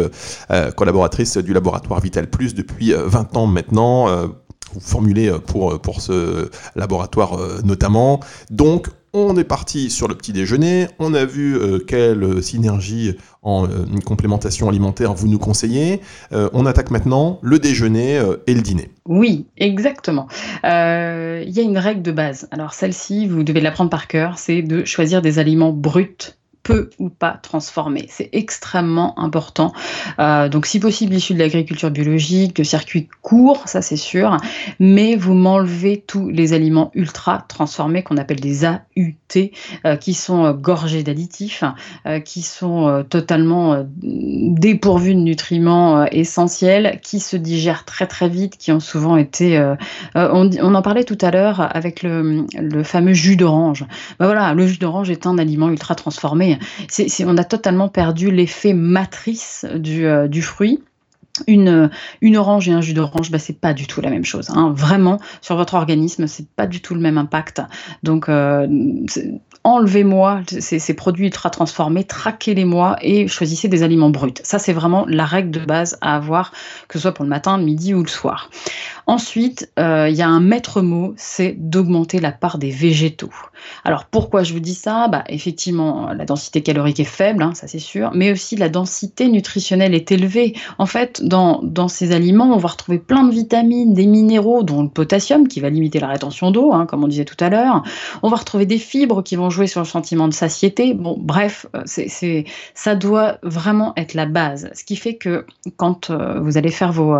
collaboratrice 0.75 1.37
du 1.37 1.53
laboratoire 1.53 2.01
Vital 2.01 2.29
Plus 2.29 2.53
depuis 2.53 2.93
20 2.93 3.35
ans 3.35 3.47
maintenant 3.47 4.07
formulé 4.79 5.27
euh, 5.27 5.39
pour, 5.39 5.73
euh, 5.73 5.77
pour 5.77 6.01
ce 6.01 6.49
laboratoire 6.75 7.39
euh, 7.39 7.61
notamment. 7.63 8.19
Donc, 8.49 8.87
on 9.15 9.37
est 9.37 9.43
parti 9.43 9.91
sur 9.91 10.07
le 10.07 10.15
petit 10.15 10.33
déjeuner, 10.33 10.87
on 10.97 11.13
a 11.13 11.23
vu 11.23 11.59
quelle 11.85 12.41
synergie 12.41 13.15
en 13.43 13.67
complémentation 14.03 14.67
alimentaire 14.69 15.13
vous 15.13 15.27
nous 15.27 15.37
conseillez. 15.37 16.01
on 16.31 16.65
attaque 16.65 16.89
maintenant 16.89 17.37
le 17.43 17.59
déjeuner 17.59 18.19
et 18.47 18.55
le 18.55 18.61
dîner. 18.61 18.89
Oui, 19.05 19.45
exactement. 19.57 20.27
Il 20.63 20.67
y 21.51 21.59
a 21.59 21.61
une 21.61 21.77
règle 21.77 22.01
de 22.01 22.11
base. 22.11 22.47
Alors 22.49 22.73
celle-ci, 22.73 23.27
vous 23.27 23.43
devez 23.43 23.61
l'apprendre 23.61 23.91
par 23.91 24.07
cœur, 24.07 24.39
c'est 24.39 24.63
de 24.63 24.83
choisir 24.83 25.21
des 25.21 25.37
aliments 25.37 25.73
bruts 25.73 26.33
peu 26.63 26.89
ou 26.97 27.09
pas 27.09 27.37
transformé. 27.41 28.05
C'est 28.09 28.29
extrêmement 28.31 29.19
important. 29.19 29.73
Euh, 30.19 30.47
donc, 30.49 30.65
si 30.65 30.79
possible, 30.79 31.13
issu 31.13 31.33
de 31.33 31.39
l'agriculture 31.39 31.91
biologique, 31.91 32.55
de 32.55 32.63
circuits 32.63 33.09
courts, 33.21 33.63
ça 33.67 33.81
c'est 33.81 33.97
sûr, 33.97 34.37
mais 34.79 35.15
vous 35.15 35.33
m'enlevez 35.33 36.03
tous 36.07 36.29
les 36.29 36.53
aliments 36.53 36.89
ultra 36.95 37.45
transformés 37.47 38.01
qu'on 38.01 38.17
appelle 38.17 38.39
des 38.39 38.65
AUT, 38.65 39.51
euh, 39.85 39.97
qui 39.97 40.13
sont 40.13 40.45
euh, 40.45 40.53
gorgés 40.53 41.03
d'additifs, 41.03 41.63
qui 42.23 42.41
sont 42.41 43.05
totalement 43.09 43.85
dépourvus 44.01 45.15
de 45.15 45.19
nutriments 45.19 46.05
essentiels, 46.05 46.99
qui 47.03 47.19
se 47.19 47.35
digèrent 47.35 47.83
très 47.83 48.07
très 48.07 48.29
vite, 48.29 48.57
qui 48.57 48.71
ont 48.71 48.79
souvent 48.79 49.17
été... 49.17 49.61
On, 50.15 50.75
en 50.75 50.81
parlait 50.81 51.03
tout 51.03 51.17
à 51.21 51.31
l'heure 51.31 51.75
avec 51.75 52.03
le, 52.03 52.45
le, 52.57 52.83
fameux 52.83 53.13
jus 53.13 53.35
d'orange. 53.35 53.85
Ben 54.19 54.25
voilà, 54.25 54.53
le 54.53 54.65
jus 54.67 54.77
d'orange 54.77 55.09
est 55.09 55.27
un 55.27 55.37
aliment 55.37 55.69
ultra 55.69 55.95
transformé 55.95 56.52
on 57.25 57.37
a 57.37 57.43
totalement 57.43 57.89
perdu 57.89 58.31
l'effet 58.31 58.73
matrice 58.73 59.65
du, 59.75 60.05
euh, 60.05 60.27
fruit. 60.41 60.83
Une, 61.47 61.89
orange 62.35 62.69
et 62.69 62.73
un 62.73 62.81
jus 62.81 62.93
d'orange, 62.93 63.31
bah, 63.31 63.39
c'est 63.39 63.59
pas 63.59 63.73
du 63.73 63.87
tout 63.87 64.01
la 64.01 64.11
même 64.11 64.25
chose. 64.25 64.51
Hein. 64.51 64.71
Vraiment, 64.75 65.19
sur 65.41 65.55
votre 65.55 65.73
organisme, 65.73 66.27
c'est 66.27 66.47
pas 66.47 66.67
du 66.67 66.79
tout 66.79 66.93
le 66.93 67.01
même 67.01 67.17
impact. 67.17 67.61
Donc, 68.03 68.29
euh, 68.29 68.67
enlevez-moi 69.63 70.41
ces, 70.59 70.93
produits 70.93 71.25
ultra 71.25 71.49
transformés, 71.49 72.03
traquez-les-moi 72.03 72.97
et 73.01 73.27
choisissez 73.27 73.67
des 73.67 73.81
aliments 73.81 74.09
bruts. 74.09 74.33
Ça, 74.43 74.59
c'est 74.59 74.73
vraiment 74.73 75.05
la 75.07 75.25
règle 75.25 75.51
de 75.51 75.59
base 75.65 75.97
à 76.01 76.15
avoir, 76.15 76.51
que 76.87 76.99
ce 76.99 77.03
soit 77.03 77.13
pour 77.13 77.23
le 77.23 77.29
matin, 77.29 77.57
le 77.57 77.63
midi 77.63 77.93
ou 77.93 78.03
le 78.03 78.09
soir. 78.09 78.49
Ensuite, 79.07 79.71
euh, 79.79 80.07
il 80.09 80.15
y 80.15 80.21
a 80.21 80.27
un 80.27 80.39
maître 80.39 80.81
mot, 80.81 81.13
c'est 81.17 81.55
d'augmenter 81.57 82.19
la 82.19 82.31
part 82.31 82.57
des 82.57 82.69
végétaux. 82.69 83.33
Alors 83.83 84.05
pourquoi 84.05 84.43
je 84.43 84.53
vous 84.53 84.59
dis 84.59 84.75
ça? 84.75 85.07
Bah, 85.07 85.23
Effectivement, 85.27 86.13
la 86.13 86.25
densité 86.25 86.61
calorique 86.61 86.99
est 86.99 87.05
faible, 87.05 87.43
hein, 87.43 87.53
ça 87.53 87.67
c'est 87.67 87.79
sûr, 87.79 88.11
mais 88.13 88.31
aussi 88.31 88.55
la 88.55 88.69
densité 88.69 89.27
nutritionnelle 89.27 89.93
est 89.93 90.11
élevée. 90.11 90.55
En 90.77 90.85
fait, 90.85 91.21
dans, 91.23 91.87
ces 91.87 92.11
aliments, 92.11 92.53
on 92.53 92.57
va 92.57 92.69
retrouver 92.69 92.99
plein 92.99 93.23
de 93.23 93.31
vitamines, 93.31 93.93
des 93.93 94.05
minéraux, 94.05 94.63
dont 94.63 94.83
le 94.83 94.89
potassium 94.89 95.47
qui 95.47 95.59
va 95.59 95.69
limiter 95.69 95.99
la 95.99 96.07
rétention 96.07 96.51
d'eau, 96.51 96.73
hein, 96.73 96.85
comme 96.85 97.03
on 97.03 97.07
disait 97.07 97.25
tout 97.25 97.41
à 97.43 97.49
l'heure. 97.49 97.83
On 98.21 98.29
va 98.29 98.37
retrouver 98.37 98.65
des 98.65 98.77
fibres 98.77 99.23
qui 99.23 99.35
vont 99.35 99.49
jouer 99.49 99.67
sur 99.67 99.81
le 99.81 99.85
sentiment 99.85 100.27
de 100.27 100.33
satiété. 100.33 100.93
Bon, 100.93 101.15
bref, 101.19 101.65
euh, 101.75 102.43
ça 102.73 102.95
doit 102.95 103.37
vraiment 103.43 103.93
être 103.97 104.13
la 104.13 104.25
base. 104.25 104.69
Ce 104.73 104.83
qui 104.83 104.95
fait 104.95 105.15
que 105.15 105.45
quand 105.77 106.09
euh, 106.09 106.39
vous 106.39 106.57
allez 106.57 106.71
faire 106.71 106.91
vos, 106.91 107.15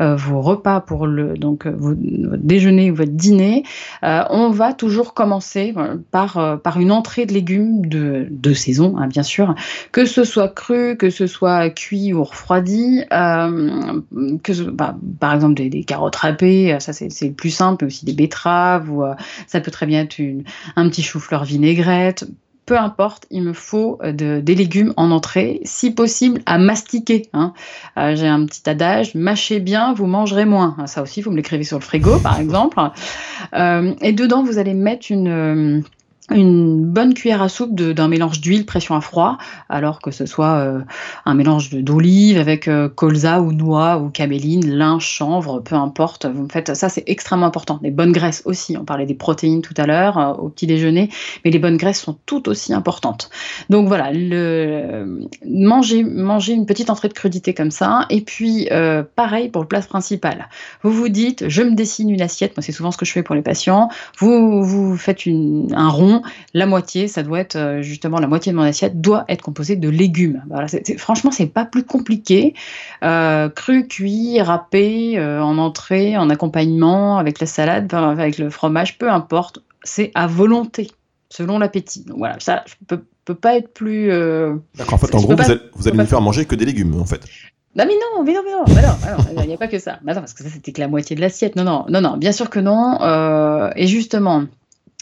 vos 0.00 0.40
repas 0.40 0.80
pour 0.80 1.06
le 1.06 1.36
donc 1.36 1.66
euh, 1.66 1.74
votre 1.76 1.98
déjeuner 2.38 2.90
ou 2.90 2.94
votre 2.94 3.12
dîner, 3.12 3.64
euh, 4.02 4.22
on 4.30 4.50
va 4.50 4.72
toujours 4.72 5.14
commencer 5.14 5.74
euh, 5.76 5.96
par, 6.10 6.60
par 6.62 6.80
une 6.80 6.92
entrée 6.92 7.26
de 7.26 7.32
légumes 7.32 7.86
de, 7.86 8.26
de 8.30 8.52
saison, 8.52 8.96
hein, 8.98 9.06
bien 9.06 9.22
sûr, 9.22 9.54
que 9.92 10.04
ce 10.04 10.24
soit 10.24 10.48
cru, 10.48 10.96
que 10.96 11.10
ce 11.10 11.26
soit 11.26 11.70
cuit 11.70 12.12
ou 12.12 12.24
refroidi, 12.24 13.04
bah, 14.72 14.96
par 15.20 15.34
exemple 15.34 15.54
des, 15.54 15.84
carottes 15.84 16.16
râpées, 16.16 16.76
ça 16.80 16.92
c'est 16.92 17.08
le 17.26 17.32
plus 17.32 17.50
simple, 17.50 17.84
mais 17.84 17.86
aussi 17.86 18.04
des 18.04 18.12
betteraves, 18.12 18.90
ou 18.90 19.04
ça 19.46 19.60
peut 19.60 19.70
très 19.70 19.86
bien 19.86 20.00
être 20.02 20.20
un 20.76 20.88
petit 20.88 21.02
chou-fleur 21.02 21.44
vinaigrette, 21.44 22.26
peu 22.68 22.78
importe, 22.78 23.26
il 23.30 23.42
me 23.42 23.54
faut 23.54 23.98
euh, 24.02 24.12
des 24.12 24.54
légumes 24.54 24.92
en 24.98 25.10
entrée, 25.10 25.60
si 25.64 25.90
possible 25.90 26.42
à 26.44 26.58
mastiquer. 26.58 27.22
Hein. 27.32 27.54
Euh, 27.96 28.14
j'ai 28.14 28.28
un 28.28 28.44
petit 28.44 28.68
adage, 28.68 29.14
mâchez 29.14 29.58
bien, 29.58 29.94
vous 29.94 30.04
mangerez 30.04 30.44
moins. 30.44 30.76
Ça 30.84 31.02
aussi, 31.02 31.22
vous 31.22 31.30
me 31.30 31.36
l'écrivez 31.36 31.64
sur 31.64 31.78
le 31.78 31.82
frigo, 31.82 32.18
par 32.18 32.38
exemple. 32.38 32.78
Euh, 33.54 33.94
et 34.02 34.12
dedans, 34.12 34.44
vous 34.44 34.58
allez 34.58 34.74
mettre 34.74 35.06
une 35.10 35.82
une 36.30 36.84
bonne 36.84 37.14
cuillère 37.14 37.42
à 37.42 37.48
soupe 37.48 37.74
d'un 37.74 38.08
mélange 38.08 38.40
d'huile 38.40 38.66
pression 38.66 38.94
à 38.94 39.00
froid, 39.00 39.38
alors 39.68 40.00
que 40.00 40.10
ce 40.10 40.26
soit 40.26 40.58
euh, 40.58 40.80
un 41.24 41.34
mélange 41.34 41.70
d'olive 41.70 42.38
avec 42.38 42.68
euh, 42.68 42.88
colza 42.88 43.40
ou 43.40 43.52
noix 43.52 43.98
ou 43.98 44.10
caméline, 44.10 44.68
lin, 44.68 44.98
chanvre, 44.98 45.60
peu 45.60 45.74
importe. 45.74 46.26
Vous 46.26 46.42
me 46.44 46.48
faites 46.48 46.74
ça, 46.74 46.88
c'est 46.88 47.04
extrêmement 47.06 47.46
important. 47.46 47.78
Les 47.82 47.90
bonnes 47.90 48.12
graisses 48.12 48.42
aussi. 48.44 48.76
On 48.76 48.84
parlait 48.84 49.06
des 49.06 49.14
protéines 49.14 49.62
tout 49.62 49.74
à 49.76 49.86
l'heure 49.86 50.18
euh, 50.18 50.32
au 50.34 50.48
petit 50.50 50.66
déjeuner, 50.66 51.08
mais 51.44 51.50
les 51.50 51.58
bonnes 51.58 51.76
graisses 51.76 52.00
sont 52.00 52.18
tout 52.26 52.48
aussi 52.48 52.74
importantes. 52.74 53.30
Donc 53.70 53.88
voilà, 53.88 54.10
le, 54.12 55.26
manger, 55.46 56.52
une 56.52 56.66
petite 56.66 56.90
entrée 56.90 57.08
de 57.08 57.14
crudité 57.14 57.54
comme 57.54 57.70
ça, 57.70 58.06
et 58.10 58.20
puis 58.20 58.68
pareil 59.14 59.48
pour 59.48 59.62
le 59.62 59.68
plat 59.68 59.80
principal. 59.80 60.48
Vous 60.82 60.92
vous 60.92 61.08
dites, 61.08 61.48
je 61.48 61.62
me 61.62 61.74
dessine 61.74 62.10
une 62.10 62.20
assiette. 62.20 62.56
Moi, 62.56 62.62
c'est 62.62 62.72
souvent 62.72 62.90
ce 62.90 62.98
que 62.98 63.04
je 63.04 63.12
fais 63.12 63.22
pour 63.22 63.34
les 63.34 63.42
patients. 63.42 63.88
Vous 64.18 64.62
vous 64.62 64.96
faites 64.96 65.26
un 65.26 65.88
rond 65.88 66.17
la 66.54 66.66
moitié, 66.66 67.08
ça 67.08 67.22
doit 67.22 67.40
être 67.40 67.56
euh, 67.56 67.82
justement 67.82 68.18
la 68.18 68.26
moitié 68.26 68.52
de 68.52 68.56
mon 68.56 68.62
assiette 68.62 69.00
doit 69.00 69.24
être 69.28 69.42
composée 69.42 69.76
de 69.76 69.88
légumes. 69.88 70.42
Voilà, 70.48 70.68
c'est, 70.68 70.98
franchement, 70.98 71.30
c'est 71.30 71.46
pas 71.46 71.64
plus 71.64 71.84
compliqué. 71.84 72.54
Euh, 73.02 73.48
cru, 73.48 73.86
cuit, 73.86 74.40
râpé, 74.40 75.18
euh, 75.18 75.42
en 75.42 75.58
entrée, 75.58 76.16
en 76.16 76.30
accompagnement, 76.30 77.18
avec 77.18 77.40
la 77.40 77.46
salade, 77.46 77.92
avec 77.92 78.38
le 78.38 78.50
fromage, 78.50 78.98
peu 78.98 79.10
importe. 79.10 79.60
C'est 79.82 80.10
à 80.14 80.26
volonté, 80.26 80.90
selon 81.30 81.58
l'appétit. 81.58 82.04
Donc 82.04 82.18
voilà, 82.18 82.36
ça, 82.40 82.64
je 82.66 82.74
peux, 82.86 83.02
peux 83.24 83.34
pas 83.34 83.56
être 83.56 83.72
plus. 83.72 84.08
D'accord. 84.08 84.94
En 84.94 84.98
fait, 84.98 85.14
en 85.14 85.20
gros, 85.20 85.34
vous, 85.34 85.88
allez, 85.88 85.98
nous 85.98 86.06
faire 86.06 86.20
manger 86.20 86.44
que 86.44 86.54
des 86.54 86.64
légumes, 86.64 87.00
en 87.00 87.04
fait. 87.04 87.24
Bah 87.76 87.84
mais 87.86 87.94
non, 87.94 88.24
mais 88.24 88.32
non, 88.32 88.40
mais 88.44 88.52
non, 88.52 88.64
bah 88.66 89.16
non, 89.36 89.42
il 89.42 89.46
n'y 89.46 89.54
a 89.54 89.58
pas 89.58 89.68
que 89.68 89.78
ça. 89.78 90.00
Bah 90.02 90.14
parce 90.14 90.32
que 90.32 90.42
ça 90.42 90.48
c'était 90.48 90.72
que 90.72 90.80
la 90.80 90.88
moitié 90.88 91.14
de 91.14 91.20
l'assiette. 91.20 91.54
Non, 91.54 91.62
non, 91.62 91.84
non, 91.88 92.00
non, 92.00 92.16
bien 92.16 92.32
sûr 92.32 92.50
que 92.50 92.58
non. 92.58 92.98
et 93.76 93.86
justement, 93.86 94.46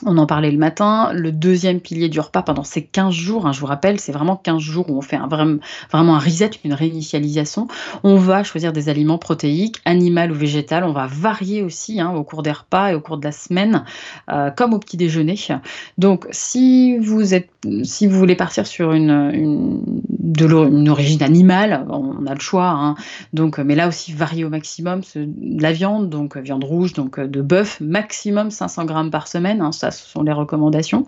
on 0.04 0.18
en 0.18 0.26
parlait 0.26 0.50
le 0.50 0.58
matin. 0.58 1.10
Le 1.14 1.32
deuxième 1.32 1.80
pilier 1.80 2.10
du 2.10 2.20
repas 2.20 2.42
pendant 2.42 2.64
ces 2.64 2.84
15 2.84 3.14
jours, 3.14 3.46
hein, 3.46 3.52
je 3.52 3.60
vous 3.60 3.66
rappelle, 3.66 3.98
c'est 3.98 4.12
vraiment 4.12 4.36
15 4.36 4.58
jours 4.58 4.90
où 4.90 4.98
on 4.98 5.00
fait 5.00 5.18
vraiment, 5.18 6.14
un 6.14 6.18
reset, 6.18 6.50
une 6.64 6.74
réinitialisation. 6.74 7.66
On 8.04 8.16
va 8.16 8.44
choisir 8.44 8.74
des 8.74 8.90
aliments 8.90 9.16
protéiques, 9.16 9.78
animal 9.86 10.32
ou 10.32 10.34
végétal. 10.34 10.84
On 10.84 10.92
va 10.92 11.06
varier 11.06 11.62
aussi 11.62 11.98
hein, 11.98 12.12
au 12.12 12.24
cours 12.24 12.42
des 12.42 12.52
repas 12.52 12.90
et 12.90 12.94
au 12.94 13.00
cours 13.00 13.16
de 13.16 13.24
la 13.24 13.32
semaine, 13.32 13.84
euh, 14.30 14.50
comme 14.50 14.74
au 14.74 14.78
petit 14.78 14.98
déjeuner. 14.98 15.36
Donc, 15.96 16.26
si 16.30 16.98
vous, 16.98 17.32
êtes, 17.32 17.48
si 17.82 18.06
vous 18.06 18.18
voulez 18.18 18.36
partir 18.36 18.66
sur 18.66 18.92
une, 18.92 19.80
origine 20.90 21.22
animale, 21.22 21.86
on 21.88 22.26
a 22.26 22.34
le 22.34 22.40
choix. 22.40 22.68
Hein. 22.68 22.96
donc, 23.32 23.58
mais 23.58 23.74
là 23.74 23.88
aussi, 23.88 24.12
varier 24.12 24.44
au 24.44 24.50
maximum. 24.50 25.00
De 25.14 25.62
la 25.62 25.72
viande, 25.72 26.10
donc 26.10 26.36
viande 26.36 26.64
rouge, 26.64 26.92
donc 26.92 27.18
de 27.18 27.40
bœuf, 27.40 27.80
maximum 27.80 28.50
500 28.50 28.84
grammes 28.84 29.10
par 29.10 29.26
semaine. 29.26 29.62
Ce 29.90 30.06
sont 30.06 30.22
les 30.22 30.32
recommandations. 30.32 31.06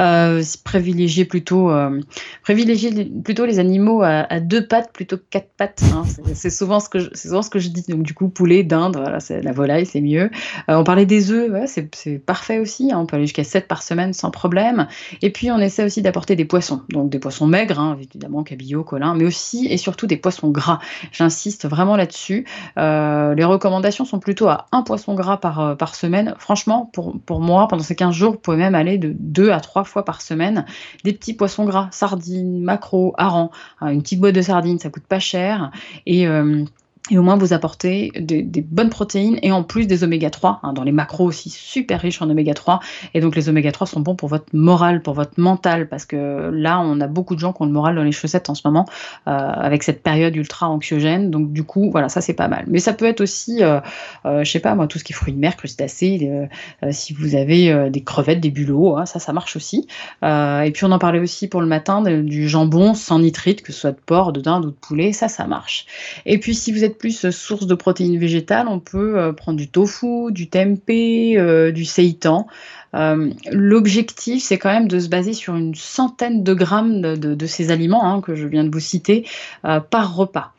Euh, 0.00 0.42
privilégier 0.64 1.24
plutôt, 1.24 1.70
euh, 1.70 2.00
privilégier 2.42 3.04
plutôt 3.24 3.44
les 3.44 3.58
animaux 3.58 4.02
à, 4.02 4.40
deux 4.40 4.66
pattes 4.66 4.92
plutôt 4.92 5.16
que 5.16 5.24
quatre 5.30 5.50
pattes. 5.56 5.82
Hein. 5.94 6.04
C'est 6.34 6.50
souvent 6.50 6.80
ce 6.80 6.88
que 6.88 6.98
je, 6.98 7.08
c'est 7.12 7.28
souvent 7.28 7.42
ce 7.42 7.50
que 7.50 7.58
je 7.58 7.68
dis. 7.68 7.84
Donc 7.88 8.02
du 8.02 8.14
coup, 8.14 8.28
poulet, 8.28 8.62
dinde, 8.62 8.96
voilà, 8.96 9.18
la 9.30 9.52
volaille, 9.52 9.86
c'est 9.86 10.00
mieux. 10.00 10.30
Euh, 10.68 10.76
on 10.76 10.84
parlait 10.84 11.06
des 11.06 11.30
œufs, 11.30 11.52
c'est 11.66 12.18
parfait 12.18 12.58
aussi. 12.58 12.92
Hein. 12.92 12.98
on 12.98 13.06
peut 13.06 13.16
aller 13.16 13.26
jusqu'à 13.26 13.44
7 13.44 13.68
par 13.68 13.82
semaine 13.82 14.12
sans 14.12 14.30
problème. 14.30 14.88
Et 15.22 15.30
puis 15.30 15.50
on 15.50 15.58
essaie 15.58 15.84
aussi 15.84 16.02
d'apporter 16.02 16.36
des 16.36 16.44
poissons, 16.44 16.82
donc 16.90 17.10
des 17.10 17.18
poissons 17.18 17.46
maigres, 17.46 17.78
hein, 17.78 17.96
évidemment 18.00 18.42
cabillaud, 18.42 18.84
colin, 18.84 19.14
mais 19.14 19.24
aussi 19.24 19.66
et 19.66 19.76
surtout 19.76 20.06
des 20.06 20.16
poissons 20.16 20.50
gras. 20.50 20.78
J'insiste 21.12 21.66
vraiment 21.68 21.96
là-dessus. 21.96 22.44
Les 22.76 23.44
recommandations 23.44 24.04
sont 24.04 24.18
plutôt 24.18 24.48
à 24.48 24.66
un 24.72 24.82
poisson 24.82 25.14
gras 25.14 25.36
par, 25.36 25.76
par 25.76 25.94
semaine. 25.94 26.34
Franchement, 26.38 26.90
pour, 26.92 27.14
pour 27.24 27.40
moi, 27.40 27.68
pendant 27.68 27.82
ces 27.82 27.94
15 27.94 28.13
jours, 28.14 28.32
vous 28.32 28.38
pouvez 28.38 28.56
même 28.56 28.74
aller 28.74 28.98
de 28.98 29.14
deux 29.18 29.50
à 29.50 29.60
trois 29.60 29.84
fois 29.84 30.04
par 30.04 30.22
semaine. 30.22 30.64
Des 31.04 31.12
petits 31.12 31.34
poissons 31.34 31.64
gras, 31.64 31.88
sardines, 31.90 32.62
maquereaux, 32.62 33.14
harengs. 33.16 33.50
Une 33.82 34.02
petite 34.02 34.20
boîte 34.20 34.34
de 34.34 34.42
sardines, 34.42 34.78
ça 34.78 34.90
coûte 34.90 35.06
pas 35.06 35.18
cher. 35.18 35.70
Euh, 36.08 36.64
et 37.10 37.18
au 37.18 37.22
moins 37.22 37.36
vous 37.36 37.52
apportez 37.52 38.12
des, 38.18 38.62
bonnes 38.62 38.88
protéines 38.88 39.38
et 39.42 39.52
en 39.52 39.62
plus 39.62 39.86
des 39.86 40.04
oméga 40.04 40.30
3, 40.30 40.60
hein, 40.62 40.72
dans 40.72 40.84
les 40.84 40.92
macros 40.92 41.26
aussi 41.26 41.50
super 41.50 42.00
riches 42.00 42.22
en 42.22 42.30
oméga 42.30 42.54
3. 42.54 42.80
Et 43.12 43.20
donc 43.20 43.36
les 43.36 43.50
oméga 43.50 43.72
3 43.72 43.86
sont 43.86 44.00
bons 44.00 44.14
pour 44.14 44.30
votre 44.30 44.46
morale, 44.54 45.02
pour 45.02 45.12
votre 45.12 45.38
mental, 45.38 45.86
parce 45.86 46.06
que 46.06 46.50
là 46.50 46.80
on 46.80 47.02
a 47.02 47.06
beaucoup 47.06 47.34
de 47.34 47.40
gens 47.40 47.52
qui 47.52 47.60
ont 47.60 47.66
le 47.66 47.72
moral 47.72 47.96
dans 47.96 48.02
les 48.02 48.12
chaussettes 48.12 48.48
en 48.48 48.54
ce 48.54 48.62
moment, 48.64 48.86
euh, 49.28 49.30
avec 49.30 49.82
cette 49.82 50.02
période 50.02 50.34
ultra 50.34 50.70
anxiogène. 50.70 51.30
Donc 51.30 51.52
du 51.52 51.62
coup, 51.62 51.90
voilà, 51.90 52.08
ça 52.08 52.22
c'est 52.22 52.32
pas 52.32 52.48
mal. 52.48 52.64
Mais 52.68 52.78
ça 52.78 52.94
peut 52.94 53.04
être 53.04 53.20
aussi, 53.20 53.62
euh, 53.62 53.80
euh, 54.24 54.42
je 54.42 54.50
sais 54.50 54.60
pas 54.60 54.74
moi, 54.74 54.86
tout 54.86 54.98
ce 54.98 55.04
qui 55.04 55.12
est 55.12 55.16
fruits 55.16 55.34
de 55.34 55.38
mer, 55.38 55.56
crustacés, 55.56 56.48
si 56.90 57.12
vous 57.12 57.34
avez 57.34 57.90
des 57.90 58.02
crevettes, 58.02 58.40
des 58.40 58.50
bulots, 58.50 58.96
hein, 58.96 59.04
ça 59.04 59.18
ça 59.18 59.34
marche 59.34 59.56
aussi. 59.56 59.86
et 60.22 60.70
puis 60.72 60.84
on 60.84 60.92
en 60.92 60.98
parlait 60.98 61.18
aussi 61.18 61.48
pour 61.48 61.60
le 61.60 61.66
matin, 61.66 62.00
du 62.22 62.48
jambon 62.48 62.94
sans 62.94 63.18
nitrite, 63.18 63.62
que 63.62 63.72
ce 63.72 63.80
soit 63.80 63.92
de 63.92 64.00
porc, 64.06 64.32
de 64.32 64.40
dinde 64.40 64.64
ou 64.64 64.70
de 64.70 64.76
poulet, 64.76 65.12
ça 65.12 65.28
ça 65.28 65.46
marche. 65.46 65.84
Et 66.24 66.38
puis 66.38 66.54
si 66.54 66.72
vous 66.72 66.82
êtes 66.82 66.93
plus 66.98 67.30
source 67.30 67.66
de 67.66 67.74
protéines 67.74 68.18
végétales, 68.18 68.68
on 68.68 68.80
peut 68.80 69.18
euh, 69.18 69.32
prendre 69.32 69.58
du 69.58 69.68
tofu, 69.68 70.30
du 70.30 70.48
tempeh, 70.48 71.36
euh, 71.36 71.70
du 71.70 71.84
seitan. 71.84 72.46
Euh, 72.94 73.30
l'objectif, 73.50 74.42
c'est 74.42 74.58
quand 74.58 74.72
même 74.72 74.88
de 74.88 74.98
se 74.98 75.08
baser 75.08 75.32
sur 75.32 75.56
une 75.56 75.74
centaine 75.74 76.42
de 76.44 76.54
grammes 76.54 77.00
de, 77.02 77.46
ces 77.46 77.70
aliments 77.70 78.04
hein, 78.06 78.20
que 78.20 78.34
je 78.34 78.46
viens 78.46 78.64
de 78.64 78.70
vous 78.70 78.80
citer 78.80 79.26
par 79.62 80.14
repas 80.14 80.53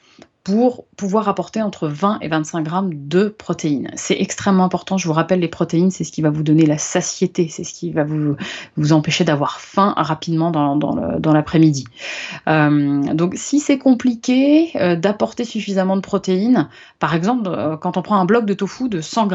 pour 0.45 0.85
pouvoir 0.95 1.27
apporter 1.27 1.63
entre 1.63 1.87
20 1.87 2.19
et 2.21 2.27
25 2.27 2.61
grammes 2.61 2.91
de 2.93 3.29
protéines. 3.29 3.89
C'est 3.95 4.21
extrêmement 4.21 4.63
important. 4.63 4.95
Je 4.95 5.07
vous 5.07 5.13
rappelle, 5.13 5.39
les 5.39 5.47
protéines, 5.47 5.89
c'est 5.89 6.03
ce 6.03 6.11
qui 6.11 6.21
va 6.21 6.29
vous 6.29 6.43
donner 6.43 6.67
la 6.67 6.77
satiété, 6.77 7.47
c'est 7.49 7.63
ce 7.63 7.73
qui 7.73 7.91
va 7.91 8.03
vous, 8.03 8.93
empêcher 8.93 9.23
d'avoir 9.23 9.59
faim 9.59 9.95
rapidement 9.97 10.51
dans, 10.51 11.33
l'après-midi. 11.33 11.85
Euh, 12.47 13.01
donc, 13.15 13.33
si 13.35 13.59
c'est 13.59 13.79
compliqué 13.79 14.69
euh, 14.75 14.95
d'apporter 14.95 15.45
suffisamment 15.45 15.95
de 15.95 16.01
protéines, 16.01 16.69
par 16.99 17.15
exemple, 17.15 17.49
euh, 17.49 17.75
quand 17.75 17.97
on 17.97 18.03
prend 18.03 18.17
un 18.17 18.25
bloc 18.25 18.45
de 18.45 18.53
tofu 18.53 18.87
de 18.87 19.01
100, 19.01 19.29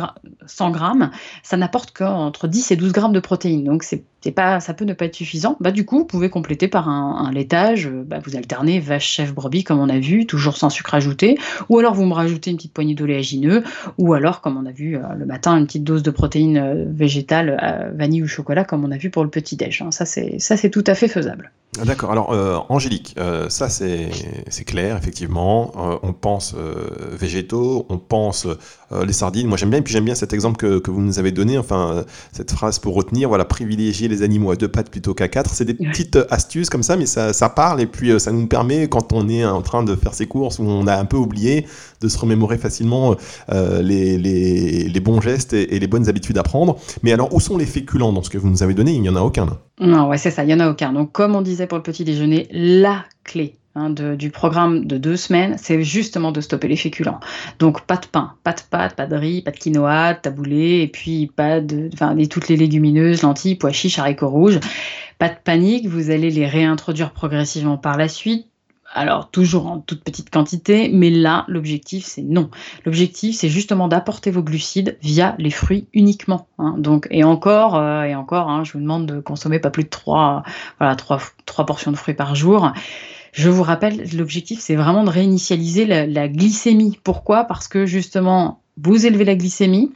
100 0.46 0.70
grammes, 0.70 1.10
ça 1.42 1.56
n'apporte 1.56 1.90
qu'entre 1.90 2.46
10 2.46 2.70
et 2.70 2.76
12 2.76 2.92
grammes 2.92 3.12
de 3.12 3.20
protéines. 3.20 3.64
Donc, 3.64 3.82
c'est 3.82 4.04
pas, 4.34 4.60
ça 4.60 4.74
peut 4.74 4.84
ne 4.84 4.92
pas 4.92 5.06
être 5.06 5.14
suffisant. 5.14 5.56
Bah, 5.60 5.70
du 5.70 5.84
coup, 5.84 5.98
vous 5.98 6.04
pouvez 6.04 6.30
compléter 6.30 6.68
par 6.68 6.88
un, 6.88 7.30
laitage. 7.32 7.88
Bah, 7.88 8.18
vous 8.24 8.36
alternez 8.36 8.80
vache, 8.80 9.08
chèvre, 9.08 9.34
brebis, 9.34 9.64
comme 9.64 9.80
on 9.80 9.88
a 9.88 9.98
vu, 9.98 10.26
toujours 10.26 10.56
sans 10.56 10.70
sucre 10.70 10.94
ajouté 10.94 11.38
ou 11.68 11.78
alors 11.78 11.94
vous 11.94 12.04
me 12.04 12.14
rajoutez 12.14 12.50
une 12.50 12.56
petite 12.56 12.72
poignée 12.72 12.94
d'oléagineux, 12.94 13.62
ou 13.98 14.14
alors, 14.14 14.40
comme 14.40 14.56
on 14.56 14.66
a 14.66 14.72
vu 14.72 14.96
euh, 14.96 15.00
le 15.16 15.26
matin, 15.26 15.56
une 15.56 15.66
petite 15.66 15.84
dose 15.84 16.02
de 16.02 16.10
protéines 16.10 16.58
euh, 16.58 16.84
végétales, 16.88 17.58
euh, 17.62 17.90
vanille 17.94 18.22
ou 18.22 18.28
chocolat, 18.28 18.64
comme 18.64 18.84
on 18.84 18.90
a 18.90 18.96
vu 18.96 19.10
pour 19.10 19.24
le 19.24 19.30
petit-déj. 19.30 19.82
Hein. 19.82 19.90
Ça, 19.90 20.04
c'est 20.04 20.70
tout 20.70 20.84
à 20.86 20.94
fait 20.94 21.08
faisable. 21.08 21.52
D'accord. 21.84 22.10
Alors, 22.10 22.66
Angélique, 22.68 23.14
ça 23.48 23.68
c'est 23.68 24.10
clair, 24.66 24.96
effectivement. 24.96 26.00
on 26.02 26.12
pense 26.12 26.54
végétaux, 27.12 27.86
on 27.88 27.98
pense 27.98 28.48
les 29.06 29.12
sardines. 29.12 29.46
Moi 29.46 29.56
j'aime 29.56 29.70
bien, 29.70 29.78
et 29.78 29.82
puis 29.82 29.92
j'aime 29.92 30.04
bien 30.04 30.14
cet 30.14 30.32
exemple 30.32 30.56
que, 30.56 30.78
que, 30.78 30.90
vous 30.90 31.00
nous 31.00 31.18
avez 31.18 31.32
donné, 31.32 31.58
enfin, 31.58 32.04
cette 32.32 32.50
phrase 32.50 32.78
pour 32.78 32.94
retenir, 32.94 33.28
voilà, 33.28 33.44
privilégier 33.44 34.08
les 34.08 34.22
animaux 34.22 34.50
à 34.50 34.56
deux 34.56 34.68
pattes 34.68 34.90
plutôt 34.90 35.14
qu'à 35.14 35.28
quatre. 35.28 35.50
C'est 35.54 35.64
des 35.64 35.74
petites 35.74 36.18
astuces 36.30 36.70
comme 36.70 36.82
ça, 36.82 36.96
mais 36.96 37.06
ça, 37.06 37.32
ça 37.32 37.48
parle, 37.48 37.80
et 37.80 37.86
puis 37.86 38.18
ça 38.18 38.32
nous 38.32 38.46
permet, 38.46 38.88
quand 38.88 39.12
on 39.12 39.28
est 39.28 39.44
en 39.44 39.62
train 39.62 39.82
de 39.82 39.94
faire 39.94 40.14
ses 40.14 40.26
courses, 40.26 40.58
où 40.58 40.64
on 40.64 40.86
a 40.86 40.96
un 40.96 41.04
peu 41.04 41.16
oublié, 41.16 41.66
de 42.00 42.08
se 42.08 42.18
remémorer 42.18 42.58
facilement 42.58 43.16
euh, 43.50 43.82
les, 43.82 44.18
les, 44.18 45.00
bons 45.00 45.20
gestes 45.20 45.52
et, 45.52 45.78
les 45.78 45.86
bonnes 45.86 46.08
habitudes 46.08 46.38
à 46.38 46.42
prendre. 46.42 46.76
Mais 47.02 47.12
alors, 47.12 47.34
où 47.34 47.40
sont 47.40 47.56
les 47.56 47.66
féculents 47.66 48.12
dans 48.12 48.22
ce 48.22 48.30
que 48.30 48.38
vous 48.38 48.48
nous 48.48 48.62
avez 48.62 48.74
donné? 48.74 48.92
Il 48.92 49.02
n'y 49.02 49.08
en 49.08 49.16
a 49.16 49.22
aucun. 49.22 49.58
Non, 49.80 50.08
ouais, 50.08 50.18
c'est 50.18 50.30
ça, 50.30 50.44
il 50.44 50.46
n'y 50.46 50.54
en 50.54 50.60
a 50.60 50.70
aucun. 50.70 50.92
Donc, 50.92 51.12
comme 51.12 51.34
on 51.34 51.42
disait 51.42 51.66
pour 51.66 51.78
le 51.78 51.82
petit 51.82 52.04
déjeuner, 52.04 52.48
la 52.52 53.04
clé 53.24 53.59
hein, 53.80 53.90
du 53.90 54.30
programme 54.30 54.84
de 54.86 54.98
deux 54.98 55.16
semaines, 55.16 55.56
c'est 55.58 55.82
justement 55.82 56.32
de 56.32 56.40
stopper 56.40 56.68
les 56.68 56.76
féculents. 56.76 57.20
Donc 57.58 57.82
pas 57.82 57.96
de 57.96 58.06
pain, 58.06 58.34
pas 58.44 58.52
de 58.52 58.60
pâtes, 58.68 58.94
pas 58.94 59.06
de 59.06 59.16
riz, 59.16 59.42
pas 59.42 59.50
de 59.50 59.56
quinoa, 59.56 60.14
de 60.14 60.20
taboulé, 60.20 60.80
et 60.82 60.88
puis 60.88 61.30
pas 61.34 61.60
de, 61.60 61.90
enfin, 61.92 62.16
toutes 62.30 62.48
les 62.48 62.56
légumineuses, 62.56 63.22
lentilles, 63.22 63.56
pois 63.56 63.72
chiches, 63.72 63.98
haricots 63.98 64.28
rouges. 64.28 64.60
Pas 65.18 65.28
de 65.28 65.36
panique, 65.42 65.86
vous 65.86 66.10
allez 66.10 66.30
les 66.30 66.46
réintroduire 66.46 67.12
progressivement 67.12 67.76
par 67.76 67.96
la 67.96 68.08
suite 68.08 68.46
alors 68.92 69.30
toujours 69.30 69.66
en 69.66 69.78
toute 69.78 70.02
petite 70.02 70.30
quantité, 70.30 70.90
mais 70.92 71.10
là 71.10 71.44
l'objectif 71.48 72.04
c'est 72.04 72.22
non. 72.22 72.50
L'objectif 72.84 73.36
c'est 73.36 73.48
justement 73.48 73.88
d'apporter 73.88 74.30
vos 74.30 74.42
glucides 74.42 74.98
via 75.02 75.34
les 75.38 75.50
fruits 75.50 75.86
uniquement. 75.94 76.48
Hein. 76.58 76.74
Donc 76.78 77.06
et 77.10 77.24
encore 77.24 77.76
euh, 77.76 78.02
et 78.02 78.14
encore, 78.14 78.48
hein, 78.48 78.64
je 78.64 78.72
vous 78.72 78.80
demande 78.80 79.06
de 79.06 79.20
consommer 79.20 79.58
pas 79.58 79.70
plus 79.70 79.84
de 79.84 79.88
3, 79.88 80.42
voilà, 80.78 80.96
portions 81.66 81.92
de 81.92 81.96
fruits 81.96 82.14
par 82.14 82.34
jour. 82.34 82.72
Je 83.32 83.48
vous 83.48 83.62
rappelle, 83.62 84.08
l'objectif 84.14 84.60
c'est 84.60 84.76
vraiment 84.76 85.04
de 85.04 85.10
réinitialiser 85.10 85.86
la 85.86 86.28
glycémie. 86.28 86.98
Pourquoi? 87.02 87.44
Parce 87.44 87.68
que 87.68 87.86
justement 87.86 88.60
vous 88.82 89.06
élevez 89.06 89.24
la 89.24 89.34
glycémie, 89.34 89.92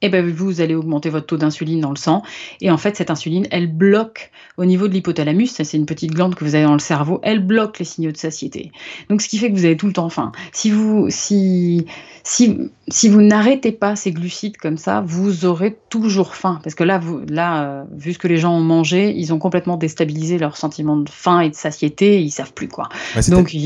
et 0.00 0.06
eh 0.06 0.08
ben 0.10 0.30
vous 0.30 0.60
allez 0.60 0.76
augmenter 0.76 1.10
votre 1.10 1.26
taux 1.26 1.36
d'insuline 1.36 1.80
dans 1.80 1.90
le 1.90 1.96
sang. 1.96 2.22
Et 2.60 2.70
en 2.70 2.76
fait, 2.76 2.94
cette 2.94 3.10
insuline, 3.10 3.48
elle 3.50 3.66
bloque 3.66 4.30
au 4.56 4.64
niveau 4.64 4.86
de 4.86 4.92
l'hypothalamus, 4.92 5.48
c'est 5.48 5.76
une 5.76 5.86
petite 5.86 6.12
glande 6.12 6.36
que 6.36 6.44
vous 6.44 6.54
avez 6.54 6.64
dans 6.64 6.74
le 6.74 6.78
cerveau, 6.78 7.18
elle 7.24 7.44
bloque 7.44 7.80
les 7.80 7.84
signaux 7.84 8.12
de 8.12 8.16
satiété. 8.16 8.70
Donc 9.10 9.22
ce 9.22 9.28
qui 9.28 9.38
fait 9.38 9.50
que 9.50 9.56
vous 9.56 9.64
avez 9.64 9.76
tout 9.76 9.88
le 9.88 9.92
temps 9.92 10.08
faim. 10.08 10.30
Si 10.52 10.70
vous, 10.70 11.06
si, 11.10 11.86
si, 12.28 12.70
si 12.88 13.08
vous 13.08 13.22
n'arrêtez 13.22 13.72
pas 13.72 13.96
ces 13.96 14.12
glucides 14.12 14.58
comme 14.58 14.76
ça, 14.76 15.02
vous 15.06 15.46
aurez 15.46 15.78
toujours 15.88 16.34
faim. 16.34 16.60
Parce 16.62 16.74
que 16.74 16.84
là, 16.84 16.98
vous, 16.98 17.22
là 17.26 17.62
euh, 17.62 17.84
vu 17.96 18.12
ce 18.12 18.18
que 18.18 18.28
les 18.28 18.36
gens 18.36 18.54
ont 18.54 18.60
mangé, 18.60 19.14
ils 19.16 19.32
ont 19.32 19.38
complètement 19.38 19.78
déstabilisé 19.78 20.36
leur 20.36 20.58
sentiment 20.58 20.98
de 20.98 21.08
faim 21.08 21.40
et 21.40 21.48
de 21.48 21.54
satiété, 21.54 22.16
et 22.16 22.20
ils 22.20 22.30
savent 22.30 22.52
plus 22.52 22.68
quoi. 22.68 22.90
Donc, 23.28 23.56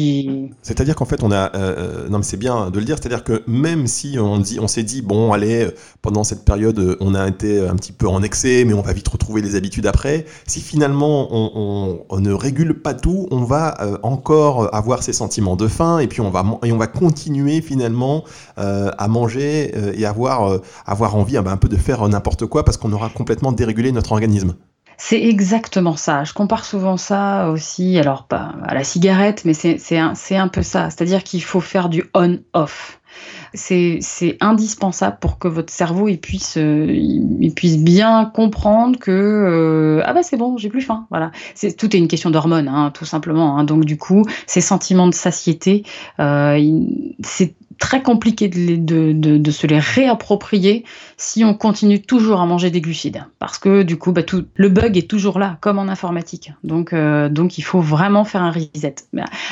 c'est-à-dire 0.63 0.95
qu'en 0.95 1.05
fait, 1.07 1.25
on 1.25 1.33
a, 1.33 1.47
euh, 1.47 1.51
euh, 1.57 2.09
non 2.09 2.19
mais 2.19 2.25
c'est 2.25 2.37
bien 2.37 2.71
de 2.71 2.79
le 2.79 2.85
dire, 2.85 2.99
c'est-à-dire 3.01 3.25
que 3.25 3.43
même 3.49 3.89
si 3.89 4.17
on 4.21 4.39
dit, 4.39 4.61
on 4.61 4.69
s'est 4.69 4.85
dit, 4.85 5.03
bon, 5.03 5.33
allez, 5.33 5.67
pendant 6.01 6.23
cette 6.23 6.45
période, 6.45 6.97
on 7.01 7.17
a 7.17 7.27
été 7.27 7.67
un 7.67 7.75
petit 7.75 7.93
peu 7.93 8.07
en 8.07 8.23
excès, 8.23 8.65
mais 8.65 8.75
on 8.75 8.83
va 8.83 8.93
vite 8.93 9.09
retrouver 9.09 9.43
les 9.43 9.57
habitudes 9.57 9.87
après. 9.89 10.25
Si 10.47 10.61
finalement 10.61 11.27
on, 11.33 12.05
on, 12.09 12.21
ne 12.21 12.33
régule 12.33 12.81
pas 12.81 12.95
tout, 12.95 13.27
on 13.33 13.43
va 13.43 13.77
encore 14.05 14.73
avoir 14.73 15.03
ces 15.03 15.13
sentiments 15.13 15.57
de 15.57 15.67
faim, 15.67 15.99
et 15.99 16.07
puis 16.07 16.21
on 16.21 16.31
va, 16.31 16.45
et 16.63 16.71
on 16.71 16.79
va 16.79 16.87
continuer 16.87 17.61
finalement 17.61 18.23
à 18.57 19.09
manger 19.09 19.73
et 19.99 20.07
avoir, 20.07 20.61
avoir 20.87 21.17
envie 21.17 21.37
ah 21.37 21.43
ben, 21.43 21.53
un 21.53 21.57
peu 21.57 21.69
de 21.69 21.77
faire 21.77 22.07
n'importe 22.09 22.47
quoi 22.47 22.65
parce 22.65 22.77
qu'on 22.77 22.93
aura 22.93 23.09
complètement 23.09 23.53
dérégulé 23.53 23.93
notre 23.93 24.13
organisme. 24.13 24.55
C'est 25.05 25.21
exactement 25.21 25.97
ça. 25.97 26.23
Je 26.23 26.33
compare 26.33 26.65
souvent 26.65 26.97
ça 26.97 27.51
aussi, 27.51 27.99
alors 27.99 28.29
pas 28.29 28.55
à 28.63 28.73
la 28.73 28.85
cigarette, 28.85 29.45
mais 29.45 29.53
c'est 29.53 29.99
un, 29.99 30.15
un 30.31 30.49
peu 30.49 30.63
ça. 30.63 30.91
C'est-à-dire 30.91 31.25
qu'il 31.25 31.43
faut 31.43 31.61
faire 31.61 31.89
du 31.89 32.05
on-off. 32.15 33.01
C'est 33.55 34.37
indispensable 34.41 35.19
pour 35.21 35.39
que 35.39 35.49
votre 35.49 35.73
cerveau 35.73 36.09
il 36.09 36.19
puisse, 36.19 36.57
euh, 36.57 36.87
il 36.91 37.53
puisse 37.55 37.79
bien 37.79 38.25
comprendre 38.25 38.99
que 38.99 39.11
euh, 39.11 40.03
ah 40.05 40.15
bah 40.15 40.23
c'est 40.23 40.37
bon, 40.37 40.57
j'ai 40.57 40.69
plus 40.69 40.81
faim. 40.81 41.07
Voilà, 41.11 41.33
c'est 41.55 41.77
tout 41.77 41.95
est 41.95 41.99
une 41.99 42.09
question 42.09 42.31
d'hormones, 42.31 42.69
hein, 42.69 42.91
tout 42.93 43.05
simplement. 43.05 43.59
Hein. 43.59 43.65
Donc 43.65 43.85
du 43.85 43.99
coup, 43.99 44.25
ces 44.47 44.61
sentiments 44.61 45.07
de 45.07 45.15
satiété, 45.15 45.85
euh, 46.19 46.81
c'est 47.23 47.55
très 47.79 48.03
compliqué 48.03 48.49
de, 48.49 49.13
de, 49.13 49.51
se 49.51 49.67
les 49.67 49.81
réapproprier 49.81 50.85
si 51.17 51.45
on 51.45 51.53
continue 51.53 52.01
toujours 52.01 52.41
à 52.41 52.47
manger 52.47 52.71
des 52.71 52.81
glucides. 52.81 53.27
Parce 53.39 53.59
que 53.59 53.83
du 53.83 53.99
coup, 53.99 54.13
bah, 54.13 54.23
tout, 54.23 54.45
le 54.55 54.69
bug 54.69 54.97
est 54.97 55.11
toujours 55.11 55.39
là, 55.39 55.59
comme 55.61 55.79
en 55.79 55.89
informatique. 55.89 56.53
Donc, 56.63 56.95
donc 56.95 57.59
il 57.59 57.63
faut 57.63 57.81
vraiment 57.81 58.25
faire 58.25 58.43
un 58.43 58.53
reset. 58.53 58.95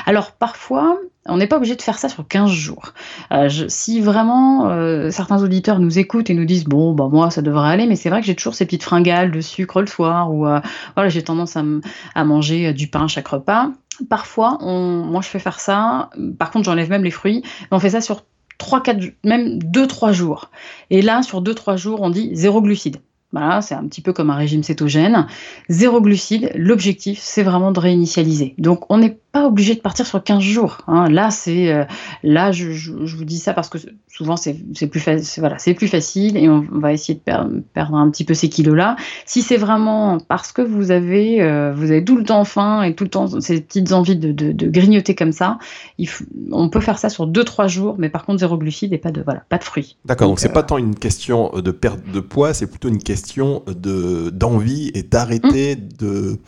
Alors 0.06 0.32
parfois, 0.32 0.96
on 1.26 1.36
n'est 1.36 1.46
pas 1.46 1.56
obligé 1.56 1.76
de 1.76 1.82
faire 1.82 1.98
ça 1.98 2.08
sur 2.08 2.26
15 2.26 2.50
jours. 2.50 2.94
Euh, 3.32 3.48
si 3.68 4.00
vraiment 4.00 4.70
euh, 4.70 5.10
certains 5.10 5.42
auditeurs 5.42 5.78
nous 5.78 5.98
écoutent 5.98 6.30
et 6.30 6.34
nous 6.34 6.44
disent 6.44 6.64
bon 6.64 6.92
bah 6.94 7.08
moi 7.10 7.30
ça 7.30 7.42
devrait 7.42 7.70
aller, 7.70 7.86
mais 7.86 7.96
c'est 7.96 8.10
vrai 8.10 8.20
que 8.20 8.26
j'ai 8.26 8.34
toujours 8.34 8.54
ces 8.54 8.64
petites 8.64 8.82
fringales 8.82 9.30
de 9.30 9.40
sucre 9.40 9.80
le 9.80 9.86
soir 9.86 10.32
ou 10.32 10.46
voilà 10.94 11.08
j'ai 11.08 11.22
tendance 11.22 11.56
à, 11.56 12.24
manger 12.24 12.72
du 12.72 12.88
pain 12.88 13.06
chaque 13.06 13.28
repas. 13.28 13.70
Parfois, 14.08 14.58
on, 14.62 15.04
moi 15.04 15.20
je 15.20 15.28
fais 15.28 15.38
faire 15.38 15.60
ça. 15.60 16.08
Par 16.38 16.50
contre, 16.50 16.64
j'enlève 16.64 16.88
même 16.88 17.04
les 17.04 17.10
fruits. 17.10 17.42
On 17.70 17.78
fait 17.78 17.90
ça 17.90 18.00
sur 18.00 18.24
3, 18.60 18.82
4, 18.82 19.00
même 19.24 19.58
2-3 19.58 20.12
jours. 20.12 20.50
Et 20.90 21.02
là, 21.02 21.22
sur 21.22 21.42
2-3 21.42 21.76
jours, 21.76 22.02
on 22.02 22.10
dit 22.10 22.30
zéro 22.34 22.62
glucide. 22.62 22.98
Voilà, 23.32 23.62
c'est 23.62 23.74
un 23.74 23.86
petit 23.86 24.00
peu 24.00 24.12
comme 24.12 24.30
un 24.30 24.36
régime 24.36 24.62
cétogène. 24.62 25.26
Zéro 25.68 26.00
glucide, 26.00 26.50
l'objectif, 26.54 27.20
c'est 27.22 27.42
vraiment 27.42 27.70
de 27.72 27.80
réinitialiser. 27.80 28.54
Donc, 28.58 28.90
on 28.90 28.98
n'est 28.98 29.18
pas 29.32 29.46
obligé 29.46 29.74
de 29.74 29.80
partir 29.80 30.06
sur 30.06 30.22
15 30.22 30.40
jours. 30.40 30.78
Hein. 30.88 31.08
Là, 31.08 31.30
c'est 31.30 31.72
euh, 31.72 31.84
là, 32.24 32.50
je, 32.50 32.72
je, 32.72 33.16
vous 33.16 33.24
dis 33.24 33.38
ça 33.38 33.52
parce 33.52 33.68
que 33.68 33.78
souvent 34.08 34.36
c'est 34.36 34.54
plus 34.88 35.00
facile. 35.00 35.40
Voilà, 35.40 35.58
c'est 35.58 35.74
plus 35.74 35.86
facile 35.86 36.36
et 36.36 36.48
on 36.48 36.66
va 36.72 36.92
essayer 36.92 37.14
de 37.14 37.20
perdre, 37.20 37.52
perdre 37.72 37.94
un 37.94 38.10
petit 38.10 38.24
peu 38.24 38.34
ces 38.34 38.48
kilos-là. 38.48 38.96
Si 39.26 39.42
c'est 39.42 39.56
vraiment 39.56 40.18
parce 40.18 40.50
que 40.52 40.62
vous 40.62 40.90
avez 40.90 41.42
euh, 41.42 41.72
vous 41.72 41.92
avez 41.92 42.04
tout 42.04 42.16
le 42.16 42.24
temps 42.24 42.44
faim 42.44 42.82
et 42.82 42.94
tout 42.94 43.04
le 43.04 43.10
temps 43.10 43.40
ces 43.40 43.60
petites 43.60 43.92
envies 43.92 44.16
de, 44.16 44.32
de, 44.32 44.50
de 44.50 44.68
grignoter 44.68 45.14
comme 45.14 45.32
ça, 45.32 45.58
il 45.98 46.08
on 46.50 46.68
peut 46.68 46.80
faire 46.80 46.98
ça 46.98 47.08
sur 47.08 47.28
2-3 47.28 47.68
jours, 47.68 47.94
mais 47.98 48.08
par 48.08 48.24
contre 48.24 48.40
zéro 48.40 48.58
glucide 48.58 48.92
et 48.92 48.98
pas 48.98 49.12
de 49.12 49.22
voilà, 49.22 49.44
pas 49.48 49.58
de 49.58 49.64
fruits. 49.64 49.96
D'accord. 50.04 50.28
Donc 50.28 50.40
c'est 50.40 50.50
euh, 50.50 50.54
pas 50.54 50.64
tant 50.64 50.78
une 50.78 50.96
question 50.96 51.52
de 51.54 51.70
perte 51.70 52.00
de 52.12 52.20
poids, 52.20 52.52
c'est 52.52 52.66
plutôt 52.66 52.88
une 52.88 53.02
question 53.02 53.62
de 53.68 54.30
d'envie 54.30 54.90
et 54.94 55.04
d'arrêter 55.04 55.76
mmh. 55.76 55.88
de 55.98 56.38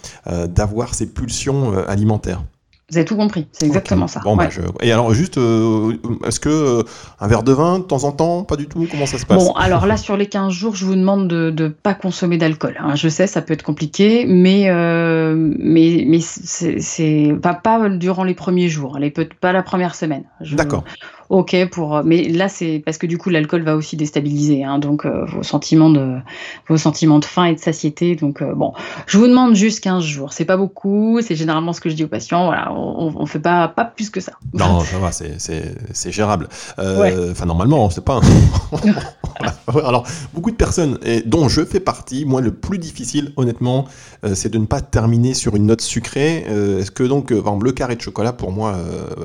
d'avoir 0.47 0.95
ces 0.95 1.07
pulsions 1.07 1.73
alimentaires. 1.87 2.43
Vous 2.93 2.99
avez 2.99 3.07
tout 3.07 3.17
compris, 3.17 3.47
c'est 3.53 3.65
exactement 3.65 4.07
ça. 4.07 4.21
Bon, 4.23 4.37
bah, 4.37 4.51
Et 4.83 4.93
alors, 4.93 5.15
juste, 5.15 5.39
euh, 5.39 5.97
est-ce 6.27 6.39
que 6.39 6.51
euh, 6.51 6.83
un 7.21 7.27
verre 7.27 7.43
de 7.43 7.53
vin 7.53 7.79
de 7.79 7.85
temps 7.85 8.05
en 8.05 8.13
temps 8.13 8.45
Pas 8.45 8.57
du 8.57 8.67
tout 8.67 8.87
Comment 8.91 9.07
ça 9.07 9.17
se 9.17 9.25
passe? 9.25 9.43
Bon, 9.43 9.53
alors 9.53 9.87
là, 9.87 9.97
sur 9.97 10.15
les 10.19 10.27
15 10.27 10.53
jours, 10.53 10.77
je 10.77 10.85
vous 10.85 10.95
demande 10.95 11.27
de 11.27 11.51
ne 11.57 11.69
pas 11.69 11.95
consommer 11.95 12.37
d'alcool. 12.37 12.77
Hein. 12.79 12.95
Je 12.95 13.09
sais, 13.09 13.27
ça 13.27 13.41
peut 13.41 13.55
être 13.55 13.63
compliqué, 13.63 14.27
mais, 14.27 14.69
euh, 14.69 15.35
mais, 15.59 16.05
mais 16.07 16.21
c'est 16.21 17.35
pas, 17.41 17.55
pas 17.55 17.89
durant 17.89 18.25
les 18.25 18.35
premiers 18.35 18.69
jours, 18.69 18.99
les, 18.99 19.11
pas 19.11 19.53
la 19.53 19.63
première 19.63 19.95
semaine. 19.95 20.25
D'accord 20.53 20.85
ok 21.33 21.57
pour. 21.71 21.97
Euh, 21.97 22.03
mais 22.05 22.29
là, 22.29 22.49
c'est 22.49 22.83
parce 22.85 22.99
que 22.99 23.07
du 23.07 23.17
coup, 23.19 23.31
l'alcool 23.31 23.63
va 23.63 23.75
aussi 23.75 23.97
déstabiliser, 23.97 24.65
hein, 24.65 24.79
donc 24.79 25.07
euh, 25.07 25.25
vos 25.25 25.43
sentiments 25.43 25.91
de 25.91 26.19
vos 26.69 26.77
sentiments 26.77 27.19
de 27.19 27.25
faim 27.25 27.47
et 27.47 27.55
de 27.55 27.59
satiété. 27.59 28.15
Donc 28.15 28.43
euh, 28.43 28.55
bon, 28.55 28.75
je 29.07 29.17
vous 29.17 29.27
demande 29.27 29.55
juste 29.55 29.81
15 29.81 30.05
jours. 30.05 30.33
C'est 30.35 30.45
pas 30.45 30.59
beaucoup. 30.59 31.21
C'est 31.23 31.35
généralement 31.35 31.73
ce 31.73 31.81
que 31.81 31.89
je 31.89 31.95
dis 31.95 32.05
aux 32.05 32.09
patients. 32.09 32.45
Voilà, 32.47 32.73
on, 32.73 33.15
on 33.17 33.27
fait 33.27 33.41
pas 33.41 33.67
pas 33.67 33.87
plus 33.87 34.11
que 34.11 34.21
ça. 34.21 34.33
Non, 34.53 34.81
ça 34.81 34.99
va, 34.99 35.11
c'est 35.11 36.13
gérable. 36.13 36.49
Enfin, 36.79 37.47
normalement, 37.47 37.89
c'est 37.91 38.05
pas. 38.05 38.21
Alors, 39.69 40.07
beaucoup 40.35 40.51
de 40.51 40.57
personnes, 40.57 40.99
et 41.03 41.23
dont 41.23 41.49
je 41.49 41.65
fais 41.65 41.81
partie, 41.81 42.27
moi, 42.27 42.43
le 42.43 42.53
plus 42.53 42.79
difficile, 42.79 43.33
honnêtement, 43.37 43.87
c'est 44.35 44.51
de 44.51 44.59
ne 44.59 44.67
pas 44.67 44.81
terminer 44.81 45.33
sur 45.33 45.57
une 45.57 45.67
note 45.67 45.81
sucrée. 45.81 46.45
Est-ce 46.79 46.91
que 46.91 47.03
donc, 47.03 47.29
par 47.29 47.39
exemple, 47.39 47.65
le 47.65 47.73
carré 47.73 47.97
de 47.97 48.01
chocolat, 48.03 48.33
pour 48.33 48.53
moi, 48.53 48.77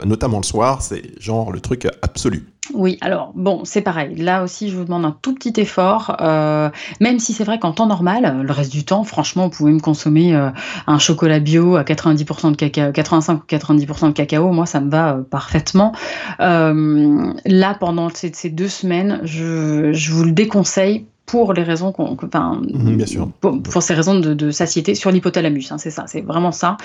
notamment 0.06 0.38
le 0.38 0.44
soir, 0.44 0.82
c'est 0.82 1.20
genre 1.20 1.52
le 1.52 1.60
truc 1.60 1.88
absolu. 2.02 2.48
Oui, 2.74 2.98
alors 3.02 3.32
bon, 3.36 3.64
c'est 3.64 3.82
pareil. 3.82 4.16
Là 4.16 4.44
aussi, 4.44 4.70
je 4.70 4.76
vous 4.76 4.84
demande 4.84 5.06
un 5.06 5.16
tout 5.22 5.34
petit 5.34 5.54
effort, 5.60 6.18
euh, 6.22 6.70
même 7.00 7.20
si 7.20 7.34
c'est 7.34 7.44
vrai 7.44 7.60
qu'en 7.60 7.72
temps 7.72 7.88
normal, 7.88 8.42
le 8.44 8.52
reste 8.52 8.72
du 8.72 8.84
temps, 8.84 9.04
franchement, 9.04 9.46
vous 9.46 9.50
pouvez 9.52 9.72
me 9.72 9.80
consommer 9.80 10.36
euh, 10.36 10.50
un 10.86 11.00
chocolat 11.00 11.40
bio 11.40 11.78
à 11.78 11.84
90% 11.84 12.52
de 12.52 12.56
cacao, 12.56 12.92
85 12.92 13.44
ou 13.44 13.46
90% 13.48 14.08
de 14.08 14.12
cacao, 14.14 14.52
moi, 14.52 14.66
ça 14.66 14.82
me 14.82 14.90
va 14.90 15.16
euh, 15.16 15.24
parfaitement. 15.24 15.94
là, 16.40 17.74
pendant 17.80 18.10
ces, 18.10 18.50
deux 18.50 18.68
semaines, 18.68 19.22
je 19.24 20.12
vous 20.12 20.24
le 20.24 20.32
déconseille 20.32 21.06
pour 21.28 21.52
les 21.52 21.64
raisons 21.64 21.92
qu'on, 21.92 22.16
enfin, 22.24 22.62
mhm, 22.74 22.96
bien 22.96 23.06
sûr. 23.06 23.30
Pour, 23.42 23.84
ces 23.84 23.94
raisons 23.94 24.18
de, 24.18 24.50
satiété 24.50 24.96
sur 24.96 25.12
l'hypothalamus, 25.12 25.72
hein, 25.72 25.78
c'est 25.78 25.92
ça, 25.92 26.06
c'est 26.08 26.22
vraiment 26.22 26.54
ça. 26.54 26.78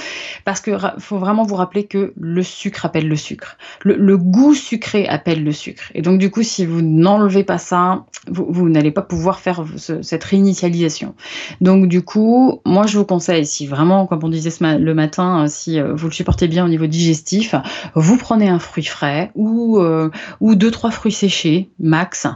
Parce 0.45 0.61
que 0.61 0.73
faut 0.99 1.19
vraiment 1.19 1.45
vous 1.45 1.55
rappeler 1.55 1.85
que 1.85 2.13
le 2.19 2.43
sucre 2.43 2.85
appelle 2.85 3.09
le 3.09 3.15
sucre, 3.15 3.57
le, 3.85 4.19
goût 4.19 4.55
sucré 4.55 5.07
appelle 5.07 5.45
le 5.45 5.53
sucre. 5.53 5.85
Et 5.95 6.03
donc 6.03 6.19
du 6.19 6.29
coup, 6.29 6.43
si 6.43 6.67
vous 6.67 6.83
n'enlevez 6.83 7.45
pas 7.45 7.59
ça, 7.59 8.05
vous, 8.27 8.69
n'allez 8.69 8.91
pas 8.91 9.03
pouvoir 9.03 9.39
faire 9.39 9.65
cette 9.77 10.25
réinitialisation. 10.25 11.15
Donc 11.61 11.87
du 11.87 12.03
coup, 12.03 12.61
moi 12.67 12.87
je 12.87 12.99
vous 12.99 13.05
conseille, 13.05 13.47
si 13.47 13.69
vraiment, 13.69 14.07
comme 14.07 14.25
on 14.25 14.29
disait 14.29 14.51
le 14.61 14.93
matin, 14.93 15.45
euh, 15.45 15.47
si 15.49 15.79
euh, 15.79 15.95
vous 15.95 16.09
le 16.09 16.13
supportez 16.13 16.49
bien 16.49 16.65
au 16.65 16.69
niveau 16.69 16.89
digestif, 16.89 17.55
vous 17.95 18.17
prenez 18.17 18.49
un 18.49 18.59
fruit 18.59 18.85
frais 18.85 19.31
ou 19.37 19.79
euh, 19.79 20.11
ou 20.41 20.57
deux 20.57 20.73
trois 20.73 20.91
fruits 20.91 21.13
séchés 21.13 21.71
max. 21.79 22.27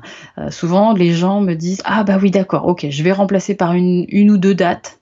souvent, 0.50 0.92
les 0.92 1.12
gens 1.12 1.40
me 1.40 1.54
disent 1.54 1.82
ah 1.84 1.95
bah 2.04 2.18
oui, 2.20 2.30
d'accord, 2.30 2.66
ok, 2.66 2.86
je 2.90 3.02
vais 3.02 3.12
remplacer 3.12 3.54
par 3.54 3.74
une, 3.74 4.06
une 4.08 4.30
ou 4.30 4.38
deux 4.38 4.54
dates 4.54 5.00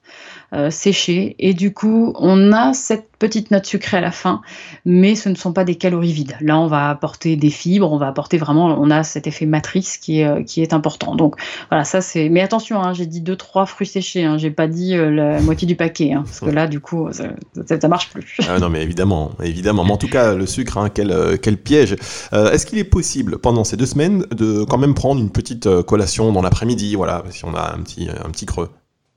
euh, 0.55 0.69
séchées. 0.69 1.35
Et 1.39 1.53
du 1.53 1.73
coup, 1.73 2.13
on 2.17 2.53
a 2.53 2.73
cette 2.73 3.09
petite 3.19 3.51
note 3.51 3.65
sucrée 3.65 3.97
à 3.97 4.01
la 4.01 4.11
fin, 4.11 4.41
mais 4.85 5.15
ce 5.15 5.27
ne 5.27 5.35
sont 5.35 5.51
pas 5.51 5.65
des 5.65 5.75
calories 5.75 6.13
vides. 6.13 6.37
Là, 6.39 6.57
on 6.59 6.67
va 6.67 6.89
apporter 6.89 7.35
des 7.35 7.49
fibres, 7.49 7.91
on 7.91 7.97
va 7.97 8.07
apporter 8.07 8.37
vraiment, 8.37 8.77
on 8.79 8.89
a 8.89 9.03
cet 9.03 9.27
effet 9.27 9.45
matrice 9.45 9.97
qui 9.97 10.21
est, 10.21 10.27
euh, 10.27 10.43
qui 10.43 10.61
est 10.61 10.71
important. 10.71 11.15
Donc 11.15 11.35
voilà, 11.69 11.83
ça 11.83 11.99
c'est. 11.99 12.29
Mais 12.29 12.41
attention, 12.41 12.81
hein, 12.81 12.93
j'ai 12.93 13.05
dit 13.05 13.19
deux 13.19 13.35
trois 13.35 13.65
fruits 13.65 13.87
séchés, 13.87 14.23
hein, 14.23 14.37
j'ai 14.37 14.51
pas 14.51 14.67
dit 14.67 14.95
euh, 14.95 15.09
la 15.09 15.41
moitié 15.41 15.67
du 15.67 15.75
paquet, 15.75 16.13
hein, 16.13 16.23
parce 16.25 16.39
que 16.39 16.49
là, 16.49 16.67
du 16.67 16.79
coup, 16.79 17.09
ça, 17.11 17.25
ça, 17.79 17.87
marche 17.87 18.09
plus. 18.09 18.37
Ah 18.47 18.57
non, 18.59 18.69
mais 18.69 18.81
évidemment, 18.81 19.31
évidemment. 19.43 19.83
Mais 19.83 19.91
en 19.91 19.97
tout 19.97 20.09
cas, 20.09 20.35
le 20.35 20.45
sucre, 20.45 20.89
quel, 20.93 21.37
quel 21.41 21.57
piège. 21.57 21.97
Est-ce 22.31 22.65
qu'il 22.65 22.79
est 22.79 22.83
possible 22.85 23.39
pendant 23.39 23.63
ces 23.63 23.75
deux 23.75 23.85
semaines 23.85 24.25
de 24.31 24.63
quand 24.63 24.77
même 24.77 24.93
prendre 24.93 25.19
une 25.19 25.31
petite 25.31 25.81
collation 25.81 26.31
dans 26.31 26.41
l'après-midi, 26.41 26.95
voilà, 26.95 27.23
si 27.29 27.43
on 27.45 27.53
a 27.53 27.73
un 27.73 27.81
petit, 27.81 28.07
un 28.09 28.29
petit 28.29 28.45
creux? 28.45 28.69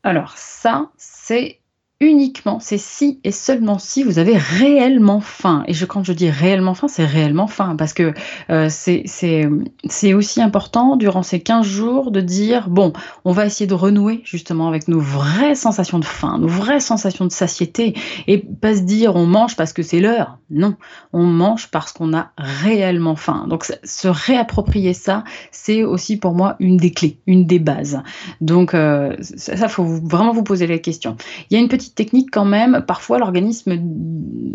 Alors 0.03 0.35
ça, 0.37 0.91
c'est 1.29 1.61
uniquement, 2.01 2.61
c'est 2.61 2.79
si 2.79 3.19
et 3.25 3.33
seulement 3.33 3.79
si 3.79 4.05
vous 4.05 4.21
avez 4.21 4.37
réellement 4.37 5.21
faim. 5.21 5.65
Et 5.67 5.75
je, 5.75 5.85
quand 5.85 6.05
je 6.05 6.13
dis 6.13 6.31
réellement 6.31 6.75
faim, 6.75 6.87
c'est 6.87 7.05
réellement 7.05 7.49
faim, 7.49 7.75
parce 7.77 7.93
que 7.93 8.15
euh, 8.51 8.69
c'est 8.71 10.15
aussi 10.15 10.41
important 10.41 10.95
durant 10.95 11.25
ces 11.25 11.41
15 11.41 11.67
jours 11.67 12.11
de 12.13 12.21
dire, 12.21 12.69
bon, 12.69 12.93
on 13.25 13.33
va 13.33 13.47
essayer 13.47 13.67
de 13.67 13.75
renouer 13.75 14.21
justement 14.25 14.69
avec 14.69 14.87
nos 14.87 15.01
vraies 15.01 15.57
sensations 15.57 15.99
de 15.99 16.05
faim, 16.05 16.39
nos 16.39 16.47
vraies 16.47 16.79
sensations 16.79 17.25
de 17.25 17.33
satiété, 17.33 17.95
et 18.29 18.39
pas 18.39 18.77
se 18.77 18.83
dire 18.83 19.17
on 19.17 19.27
mange 19.27 19.57
parce 19.57 19.73
que 19.73 19.83
c'est 19.83 20.01
l'heure. 20.01 20.39
Non, 20.51 20.77
on 21.13 21.25
mange 21.25 21.69
parce 21.71 21.93
qu'on 21.93 22.17
a 22.17 22.31
réellement 22.39 23.17
faim. 23.17 23.47
Donc 23.49 23.65
se 23.65 24.09
réapproprier 24.09 24.95
ça, 24.95 25.25
c'est 25.51 25.83
aussi 25.83 26.17
pour 26.17 26.33
moi 26.33 26.57
une 26.61 26.77
des 26.77 26.93
clés, 26.93 27.19
une 27.27 27.45
des 27.45 27.59
bases. 27.59 28.03
Donc 28.41 28.73
euh, 28.73 29.17
ça, 29.21 29.69
faut 29.69 29.85
vraiment 29.85 30.33
vous 30.33 30.45
poser 30.45 30.67
la 30.67 30.79
question. 30.79 31.17
Il 31.51 31.55
y 31.55 31.57
a 31.57 31.61
une 31.61 31.69
petite 31.69 31.88
technique 31.95 32.31
quand 32.31 32.45
même. 32.45 32.85
Parfois, 32.87 33.19
l'organisme, 33.19 33.79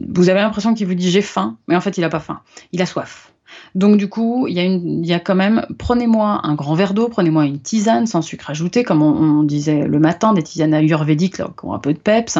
vous 0.09 0.29
avez 0.29 0.41
l'impression 0.41 0.73
qu'il 0.73 0.87
vous 0.87 0.95
dit 0.95 1.11
j'ai 1.11 1.21
faim, 1.21 1.57
mais 1.67 1.75
en 1.75 1.81
fait, 1.81 1.97
il 1.97 2.01
n'a 2.01 2.09
pas 2.09 2.19
faim. 2.19 2.41
Il 2.71 2.81
a 2.81 2.85
soif. 2.85 3.32
Donc 3.75 3.97
du 3.97 4.07
coup, 4.07 4.47
il 4.47 4.55
y, 4.55 5.13
a 5.13 5.19
quand 5.19 5.35
même, 5.35 5.65
prenez-moi 5.77 6.41
un 6.43 6.53
grand 6.53 6.75
verre 6.75 6.93
d'eau, 6.93 7.07
prenez-moi 7.07 7.45
une 7.45 7.59
tisane 7.59 8.05
sans 8.05 8.21
sucre 8.21 8.49
ajouté, 8.49 8.83
comme 8.83 9.01
on, 9.01 9.43
disait 9.43 9.87
le 9.87 9.99
matin, 9.99 10.33
des 10.33 10.43
tisanes 10.43 10.73
ayurvédiques 10.73 11.37
là, 11.39 11.49
qui 11.59 11.65
ont 11.65 11.73
un 11.73 11.79
peu 11.79 11.93
de 11.93 11.97
peps. 11.97 12.37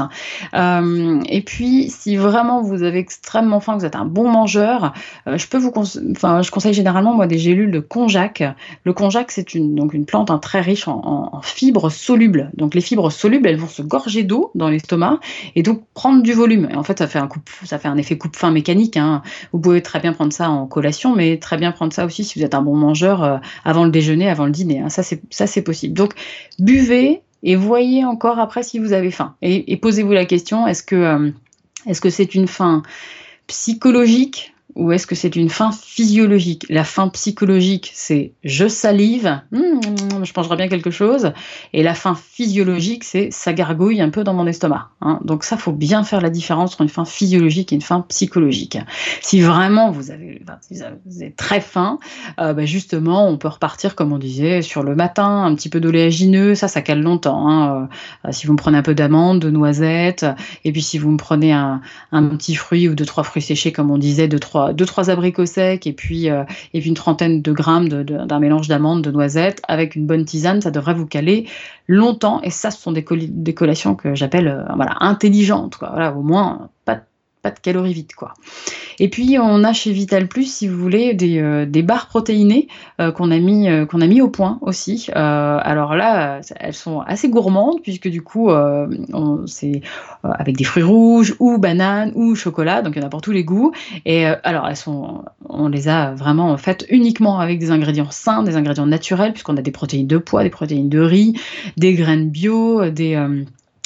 Euh, 0.54 1.22
et 1.28 1.42
puis, 1.42 1.90
si 1.90 2.16
vraiment 2.16 2.62
vous 2.62 2.84
avez 2.84 3.00
extrêmement 3.00 3.60
faim, 3.60 3.74
que 3.74 3.80
vous 3.80 3.86
êtes 3.86 3.96
un 3.96 4.06
bon 4.06 4.30
mangeur, 4.30 4.94
euh, 5.28 5.38
je 5.38 5.48
peux 5.48 5.58
vous, 5.58 5.72
conseille 5.72 6.74
généralement 6.74 7.14
moi 7.14 7.28
des 7.28 7.38
gélules 7.38 7.72
de 7.72 7.80
konjac. 7.80 8.44
Le 8.84 8.94
konjac, 8.94 9.32
c'est 9.32 9.56
une 9.56 9.76
donc 9.76 9.94
une 9.94 10.06
plante 10.06 10.30
hein, 10.30 10.38
très 10.38 10.62
riche 10.62 10.88
en, 10.88 11.42
fibres 11.42 11.90
solubles. 11.90 12.52
Donc 12.56 12.76
les 12.76 12.82
fibres 12.82 13.12
solubles, 13.12 13.48
elles 13.48 13.58
vont 13.58 13.68
se 13.68 13.82
gorger 13.82 14.24
d'eau 14.24 14.52
dans 14.56 14.70
l'estomac 14.70 15.20
et 15.56 15.64
donc 15.64 15.84
prendre 15.94 16.22
du 16.22 16.34
volume. 16.34 16.70
En 16.76 16.84
fait, 16.84 17.00
ça 17.00 17.08
fait 17.08 17.88
un 17.88 17.98
effet 17.98 18.18
coupe-faim 18.18 18.52
mécanique. 18.52 18.98
Hein. 18.98 19.22
Vous 19.52 19.60
pouvez 19.60 19.82
très 19.82 20.00
bien 20.00 20.14
prendre 20.14 20.32
ça 20.32 20.50
en 20.50 20.68
collation, 20.68 21.03
mais 21.12 21.38
très 21.38 21.58
bien 21.58 21.72
prendre 21.72 21.94
ça 21.94 22.06
aussi 22.06 22.24
si 22.24 22.40
vous 22.40 22.46
êtes 22.46 22.56
un 22.56 22.62
bon 22.62 22.76
mangeur 22.76 23.24
euh, 23.24 23.38
avant 23.66 23.86
le 23.86 23.92
déjeuner, 23.92 24.30
avant 24.30 24.46
le 24.46 24.52
dîner. 24.52 24.80
Hein. 24.80 24.90
Ça, 24.90 25.04
c'est 25.04 25.62
possible. 25.62 25.94
Donc, 25.94 26.14
buvez 26.60 27.22
et 27.44 27.56
voyez 27.56 28.06
encore 28.06 28.40
après 28.40 28.64
si 28.64 28.80
vous 28.80 28.94
avez 28.94 29.12
faim. 29.12 29.36
Et, 29.42 29.78
posez-vous 29.78 30.14
la 30.14 30.26
question 30.26 30.66
est-ce 30.68 30.84
que 30.84 30.96
euh, 30.96 31.32
est-ce 31.86 32.02
que 32.02 32.10
c'est 32.10 32.36
une 32.36 32.48
faim 32.48 32.84
psychologique 33.48 34.53
ou 34.76 34.92
est-ce 34.92 35.06
que 35.06 35.16
c'est 35.16 35.36
une 35.36 35.50
faim 35.50 35.72
physiologique? 35.72 36.66
La 36.70 36.84
faim 36.84 37.10
psychologique, 37.10 37.92
c'est 37.94 38.34
je 38.44 38.68
salive, 38.68 39.42
hmm, 39.52 40.24
je 40.24 40.32
mangerai 40.36 40.56
bien 40.56 40.68
quelque 40.68 40.90
chose. 40.90 41.32
Et 41.74 41.84
la 41.84 41.94
faim 41.94 42.16
physiologique, 42.16 43.04
c'est 43.04 43.30
ça 43.32 43.54
gargouille 43.54 44.02
un 44.02 44.10
peu 44.10 44.24
dans 44.24 44.34
mon 44.34 44.48
estomac. 44.48 44.90
Hein. 45.02 45.20
Donc 45.24 45.44
ça, 45.44 45.58
faut 45.58 45.72
bien 45.72 46.04
faire 46.04 46.22
la 46.22 46.30
différence 46.30 46.74
entre 46.74 46.82
une 46.82 46.90
faim 46.90 47.06
physiologique 47.06 47.72
et 47.72 47.76
une 47.76 47.82
faim 47.82 48.04
psychologique. 48.10 48.78
Si 49.22 49.42
vraiment 49.42 49.92
vous 49.92 50.12
avez, 50.12 50.42
vous 51.06 51.24
êtes 51.24 51.36
très 51.36 51.62
faim, 51.62 52.00
euh, 52.40 52.54
bah, 52.54 52.66
justement, 52.66 53.28
on 53.28 53.38
peut 53.38 53.50
repartir, 53.50 53.96
comme 53.96 54.12
on 54.12 54.18
disait, 54.18 54.62
sur 54.62 54.82
le 54.82 54.96
matin, 54.96 55.44
un 55.44 55.54
petit 55.56 55.70
peu 55.70 55.80
d'oléagineux, 55.80 56.56
ça, 56.56 56.68
ça 56.68 56.82
cale 56.82 57.02
longtemps. 57.02 57.50
Hein. 57.50 57.90
Euh, 58.26 58.32
si 58.32 58.48
vous 58.48 58.54
me 58.54 58.58
prenez 58.58 58.78
un 58.78 58.84
peu 58.84 58.96
d'amandes, 58.96 59.40
de 59.40 59.52
noisettes, 59.52 60.26
et 60.64 60.72
puis 60.72 60.82
si 60.82 60.98
vous 60.98 61.12
me 61.12 61.18
prenez 61.18 61.54
un, 61.54 61.82
un 62.12 62.24
petit 62.24 62.56
fruit 62.56 62.90
ou 62.90 62.96
deux, 62.96 63.06
trois 63.06 63.24
fruits 63.24 63.42
séchés, 63.42 63.72
comme 63.72 63.92
on 63.92 63.98
disait, 63.98 64.28
de 64.28 64.38
trois 64.38 64.63
deux 64.72 64.86
trois 64.86 65.10
abricots 65.10 65.46
secs 65.46 65.86
et 65.86 65.94
puis 65.94 66.30
euh, 66.30 66.44
et 66.74 66.86
une 66.86 66.94
trentaine 66.94 67.42
de 67.42 67.52
grammes 67.52 67.90
d'un 67.90 68.40
mélange 68.40 68.68
d'amandes, 68.68 69.02
de 69.02 69.12
noisettes 69.12 69.62
avec 69.68 69.96
une 69.96 70.06
bonne 70.06 70.26
tisane, 70.26 70.62
ça 70.62 70.72
devrait 70.72 70.94
vous 70.94 71.08
caler 71.08 71.48
longtemps. 71.88 72.42
Et 72.44 72.50
ça, 72.50 72.72
ce 72.72 72.82
sont 72.82 72.92
des, 72.92 73.04
collations 73.04 73.96
que 73.96 74.16
j'appelle 74.16 74.48
euh, 74.48 74.86
intelligentes. 75.00 75.78
Voilà, 75.80 76.14
au 76.14 76.22
moins 76.22 76.70
pas 76.86 77.02
pas 77.44 77.52
de 77.52 77.60
calories 77.60 77.94
vides 77.94 78.16
quoi. 78.16 78.34
Et 79.00 79.10
puis 79.10 79.38
on 79.38 79.64
a 79.64 79.74
chez 79.74 79.92
Vital 79.92 80.28
Plus, 80.28 80.52
si 80.52 80.68
vous 80.68 80.78
voulez, 80.78 81.14
des, 81.14 81.40
euh, 81.40 81.66
des 81.66 81.84
barres 81.84 82.08
protéinées 82.08 82.70
euh, 83.02 83.12
qu'on 83.12 83.32
a 83.32 83.38
mis 83.38 83.70
euh, 83.70 83.86
qu'on 83.86 84.00
a 84.00 84.08
mis 84.08 84.22
au 84.22 84.30
point 84.30 84.60
aussi. 84.62 85.10
alors 85.14 85.96
là, 85.96 86.40
elles 86.60 86.74
sont 86.74 87.02
assez 87.02 87.30
gourmandes 87.30 87.82
puisque 87.82 88.08
du 88.08 88.22
coup 88.22 88.50
c'est 89.46 89.82
avec 90.24 90.56
des 90.56 90.64
fruits 90.64 90.84
rouges 90.84 91.36
ou 91.40 91.58
bananes 91.58 92.14
ou 92.16 92.34
chocolat, 92.36 92.82
donc 92.82 92.96
il 92.96 93.02
y 93.02 93.04
en 93.04 93.08
a 93.08 93.10
pour 93.10 93.22
tous 93.22 93.34
les 93.34 93.44
goûts. 93.44 93.74
Et 94.06 94.26
alors 94.26 94.68
elles 94.68 94.78
sont, 94.78 95.26
on 95.50 95.68
les 95.68 95.90
a 95.90 96.14
vraiment 96.14 96.56
faites 96.58 96.86
uniquement 96.90 97.40
avec 97.40 97.60
des 97.60 97.72
ingrédients 97.72 98.12
sains, 98.12 98.44
des 98.44 98.56
ingrédients 98.56 98.86
naturels 98.86 99.34
puisqu'on 99.34 99.58
a 99.58 99.62
des 99.62 99.72
protéines 99.72 100.08
de 100.08 100.18
pois, 100.18 100.44
des 100.44 100.50
protéines 100.50 100.90
de 100.90 101.00
riz, 101.00 101.34
des 101.76 101.94
graines 101.94 102.30
bio, 102.30 102.90
des 102.90 103.18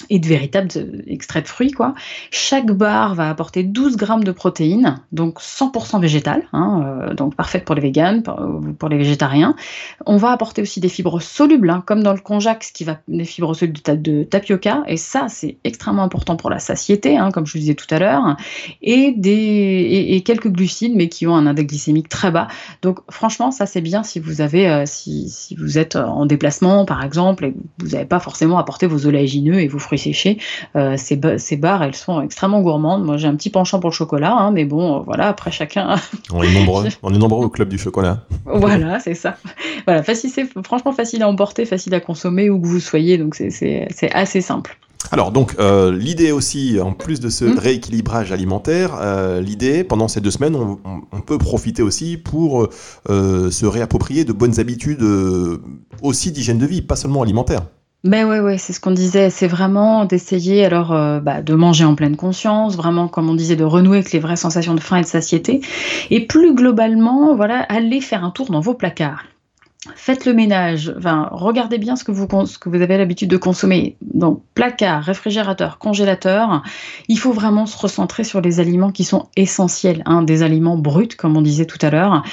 et 0.09 0.19
de 0.19 0.27
véritables 0.27 0.69
extraits 1.07 1.43
de 1.43 1.49
fruits. 1.49 1.71
Quoi. 1.71 1.95
Chaque 2.31 2.71
barre 2.71 3.15
va 3.15 3.29
apporter 3.29 3.63
12 3.63 3.97
grammes 3.97 4.23
de 4.23 4.31
protéines, 4.31 5.01
donc 5.11 5.39
100% 5.41 5.99
végétales, 5.99 6.43
hein, 6.53 6.83
euh, 6.85 7.13
donc 7.13 7.35
parfaite 7.35 7.65
pour 7.65 7.75
les 7.75 7.81
véganes, 7.81 8.21
pour, 8.21 8.89
les 8.89 8.97
végétariens. 8.97 9.55
On 10.05 10.17
va 10.17 10.31
apporter 10.31 10.61
aussi 10.61 10.79
des 10.79 10.89
fibres 10.89 11.19
solubles, 11.19 11.69
hein, 11.69 11.83
comme 11.85 12.03
dans 12.03 12.13
le 12.13 12.19
konjac, 12.19 12.71
qui 12.73 12.83
va 12.83 12.99
des 13.07 13.25
fibres 13.25 13.53
solubles 13.55 13.79
de, 13.85 14.23
tapioca, 14.23 14.83
et 14.87 14.97
ça 14.97 15.27
c'est 15.29 15.57
extrêmement 15.63 16.03
important 16.03 16.35
pour 16.35 16.49
la 16.49 16.59
satiété, 16.59 17.17
hein, 17.17 17.31
comme 17.31 17.45
je 17.45 17.53
vous 17.53 17.59
disais 17.59 17.75
tout 17.75 17.87
à 17.93 17.99
l'heure, 17.99 18.37
et, 18.81 19.15
et, 20.15 20.21
quelques 20.21 20.49
glucides, 20.49 20.95
mais 20.95 21.09
qui 21.09 21.25
ont 21.25 21.35
un 21.35 21.47
index 21.47 21.67
glycémique 21.67 22.09
très 22.09 22.31
bas. 22.31 22.47
Donc 22.81 22.99
franchement, 23.09 23.51
ça 23.51 23.65
c'est 23.65 23.81
bien 23.81 24.03
si 24.03 24.19
vous 24.19 24.41
avez, 24.41 24.69
euh, 24.69 24.83
si, 24.85 25.29
si, 25.29 25.55
vous 25.55 25.77
êtes 25.77 25.95
en 25.95 26.25
déplacement 26.25 26.85
par 26.85 27.03
exemple, 27.03 27.45
et 27.45 27.55
vous 27.79 27.89
n'avez 27.89 28.05
pas 28.05 28.19
forcément 28.19 28.57
apporté 28.59 28.85
vos 28.85 29.07
oléagineux 29.07 29.59
et 29.59 29.67
vos 29.67 29.79
fruits 29.87 29.97
séchés. 29.97 30.37
Euh, 30.75 30.95
ces, 30.97 31.19
ces, 31.37 31.55
barres, 31.55 31.83
elles 31.83 31.95
sont 31.95 32.21
extrêmement 32.21 32.61
gourmandes. 32.61 33.05
Moi, 33.05 33.17
j'ai 33.17 33.27
un 33.27 33.35
petit 33.35 33.49
penchant 33.49 33.79
pour 33.79 33.89
le 33.89 33.95
chocolat, 33.95 34.33
hein, 34.33 34.51
mais 34.51 34.65
bon, 34.65 34.97
euh, 34.97 34.99
voilà, 35.05 35.29
après 35.29 35.51
chacun. 35.51 35.95
on 36.33 36.43
est 36.43 36.53
nombreux, 36.53 36.87
on 37.01 37.13
est 37.13 37.17
nombreux 37.17 37.45
au 37.45 37.49
club 37.49 37.69
du 37.69 37.77
chocolat. 37.77 38.25
voilà, 38.45 38.99
c'est 38.99 39.15
ça. 39.15 39.37
Voilà, 39.85 40.03
facile, 40.03 40.29
c'est 40.29 40.47
franchement 40.63 40.91
facile 40.91 41.23
à 41.23 41.29
emporter, 41.29 41.65
facile 41.65 41.93
à 41.95 41.99
consommer 41.99 42.49
où 42.49 42.59
que 42.59 42.67
vous 42.67 42.79
soyez, 42.79 43.17
donc 43.17 43.35
c'est 43.35 43.87
assez 44.13 44.41
simple. 44.41 44.77
Alors 45.11 45.31
donc 45.31 45.55
euh, 45.57 45.95
l'idée 45.95 46.33
aussi, 46.33 46.79
en 46.81 46.91
plus 46.91 47.21
de 47.21 47.29
ce 47.29 47.45
mmh. 47.45 47.59
rééquilibrage 47.59 48.31
alimentaire, 48.33 48.99
l'idée 49.39 49.85
pendant 49.85 50.09
ces 50.09 50.19
deux 50.19 50.31
semaines, 50.31 50.55
on, 50.55 51.21
peut 51.21 51.37
profiter 51.37 51.81
aussi 51.81 52.17
pour 52.17 52.67
se 53.07 53.65
réapproprier 53.65 54.25
de 54.25 54.33
bonnes 54.33 54.59
habitudes 54.59 55.05
aussi 56.01 56.31
d'hygiène 56.31 56.57
de 56.57 56.65
vie, 56.65 56.81
pas 56.81 56.97
seulement 56.97 57.21
alimentaire. 57.21 57.61
Ben 58.03 58.27
ouais, 58.27 58.39
ouais, 58.39 58.57
c'est 58.57 58.73
ce 58.73 58.79
qu'on 58.79 58.91
disait. 58.91 59.29
C'est 59.29 59.47
vraiment 59.47 60.05
d'essayer 60.05 60.63
alors 60.63 60.93
euh, 60.93 61.19
bah, 61.19 61.41
de 61.41 61.53
manger 61.55 61.83
en 61.83 61.95
pleine 61.95 62.15
conscience, 62.15 62.75
vraiment 62.75 63.07
comme 63.07 63.29
on 63.29 63.33
disait, 63.33 63.55
de 63.55 63.63
renouer 63.63 63.97
avec 63.97 64.11
les 64.11 64.19
vraies 64.19 64.35
sensations 64.35 64.75
de 64.75 64.79
faim 64.79 64.97
et 64.97 65.01
de 65.01 65.07
satiété. 65.07 65.61
Et 66.09 66.25
plus 66.25 66.53
globalement, 66.53 67.35
voilà, 67.35 67.61
allez 67.69 68.01
faire 68.01 68.23
un 68.23 68.31
tour 68.31 68.51
dans 68.51 68.59
vos 68.59 68.75
placards. 68.75 69.23
Faites 69.95 70.25
le 70.25 70.33
ménage, 70.33 70.93
enfin, 70.97 71.29
regardez 71.31 71.77
bien 71.77 71.95
ce 71.95 72.03
que 72.03 72.11
vous, 72.11 72.27
ce 72.45 72.81
avez 72.81 72.97
l'habitude 72.97 73.29
de 73.29 73.37
consommer. 73.37 73.95
Donc, 74.01 74.43
placard, 74.53 75.03
réfrigérateur, 75.03 75.77
congélateur, 75.77 76.63
il 77.07 77.17
faut 77.17 77.31
vraiment 77.31 77.65
se 77.65 77.77
recentrer 77.77 78.23
sur 78.23 78.41
les 78.41 78.59
aliments 78.59 78.91
qui 78.91 79.03
sont 79.03 79.29
essentiels, 79.37 80.01
hein, 80.05 80.23
des 80.23 80.43
aliments 80.43 80.77
bruts, 80.77 81.15
comme 81.17 81.37
on 81.37 81.41
disait 81.41 81.65
tout 81.65 81.77
à 81.81 81.89
l'heure. 81.89 82.23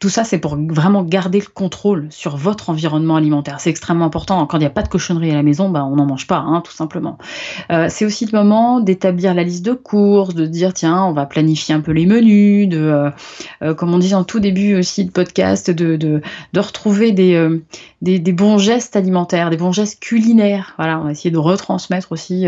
Tout 0.00 0.08
ça, 0.10 0.24
c'est 0.24 0.38
pour 0.38 0.56
vraiment 0.56 1.02
garder 1.02 1.40
le 1.40 1.46
contrôle 1.46 2.08
sur 2.10 2.36
votre 2.36 2.68
environnement 2.68 3.16
alimentaire. 3.16 3.60
C'est 3.60 3.70
extrêmement 3.70 4.04
important. 4.04 4.44
Quand 4.46 4.58
il 4.58 4.60
n'y 4.60 4.66
a 4.66 4.70
pas 4.70 4.82
de 4.82 4.88
cochonnerie 4.88 5.30
à 5.30 5.34
la 5.34 5.42
maison, 5.42 5.70
bah, 5.70 5.84
on 5.84 5.96
n'en 5.96 6.04
mange 6.04 6.26
pas, 6.26 6.38
hein, 6.38 6.60
tout 6.62 6.72
simplement. 6.72 7.16
Euh, 7.70 7.86
c'est 7.88 8.04
aussi 8.04 8.26
le 8.26 8.36
moment 8.36 8.80
d'établir 8.80 9.34
la 9.34 9.44
liste 9.44 9.64
de 9.64 9.72
courses, 9.72 10.34
de 10.34 10.46
dire 10.46 10.74
tiens, 10.74 11.04
on 11.04 11.12
va 11.12 11.26
planifier 11.26 11.74
un 11.74 11.80
peu 11.80 11.92
les 11.92 12.06
menus, 12.06 12.68
de, 12.68 12.78
euh, 12.78 13.10
euh, 13.62 13.74
comme 13.74 13.94
on 13.94 13.98
dit 13.98 14.14
en 14.14 14.24
tout 14.24 14.40
début 14.40 14.74
aussi 14.74 15.04
de 15.04 15.10
podcast, 15.10 15.70
de, 15.70 15.96
de, 15.96 16.20
de 16.52 16.60
retrouver 16.60 17.12
des, 17.12 17.48
des, 18.02 18.32
bons 18.32 18.58
gestes 18.58 18.96
alimentaires, 18.96 19.48
des 19.48 19.56
bons 19.56 19.72
gestes 19.72 20.00
culinaires. 20.00 20.74
Voilà, 20.76 20.98
on 21.00 21.04
va 21.04 21.12
essayer 21.12 21.30
de 21.30 21.38
retransmettre 21.38 22.12
aussi 22.12 22.46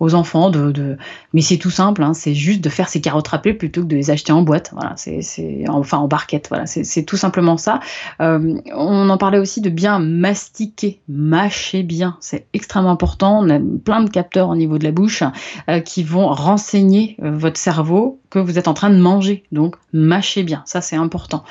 aux 0.00 0.14
enfants. 0.14 0.50
De... 0.50 0.96
Mais 1.32 1.42
c'est 1.42 1.58
tout 1.58 1.70
simple, 1.70 2.02
hein, 2.02 2.14
c'est 2.14 2.34
juste 2.34 2.62
de 2.62 2.70
faire 2.70 2.88
ses 2.88 3.00
carottes 3.00 3.28
râpées 3.28 3.52
plutôt 3.52 3.82
que 3.82 3.86
de 3.86 3.94
les 3.94 4.10
acheter 4.10 4.32
en 4.32 4.42
boîte. 4.42 4.70
Voilà, 4.72 4.94
c'est 4.96 5.64
enfin 5.68 5.98
en 5.98 6.08
barquette. 6.08 6.48
Voilà, 6.48 6.66
c'est 6.84 7.04
tout 7.04 7.16
simplement 7.16 7.56
ça. 7.56 7.80
Euh, 8.20 8.60
on 8.74 9.08
en 9.08 9.18
parlait 9.18 9.38
aussi 9.38 9.60
de 9.60 9.70
bien 9.70 9.98
mastiquer, 9.98 11.00
mâcher 11.08 11.82
bien. 11.82 12.16
C'est 12.20 12.46
extrêmement 12.52 12.90
important. 12.90 13.40
On 13.42 13.50
a 13.50 13.58
plein 13.84 14.02
de 14.02 14.10
capteurs 14.10 14.48
au 14.48 14.56
niveau 14.56 14.78
de 14.78 14.84
la 14.84 14.92
bouche 14.92 15.22
euh, 15.68 15.80
qui 15.80 16.02
vont 16.02 16.28
renseigner 16.28 17.16
euh, 17.22 17.30
votre 17.30 17.58
cerveau 17.58 18.20
que 18.30 18.38
vous 18.38 18.58
êtes 18.58 18.68
en 18.68 18.74
train 18.74 18.90
de 18.90 18.98
manger. 18.98 19.44
Donc, 19.52 19.76
mâchez 19.92 20.42
bien, 20.42 20.62
ça 20.66 20.82
c'est 20.82 20.96
important. 20.96 21.44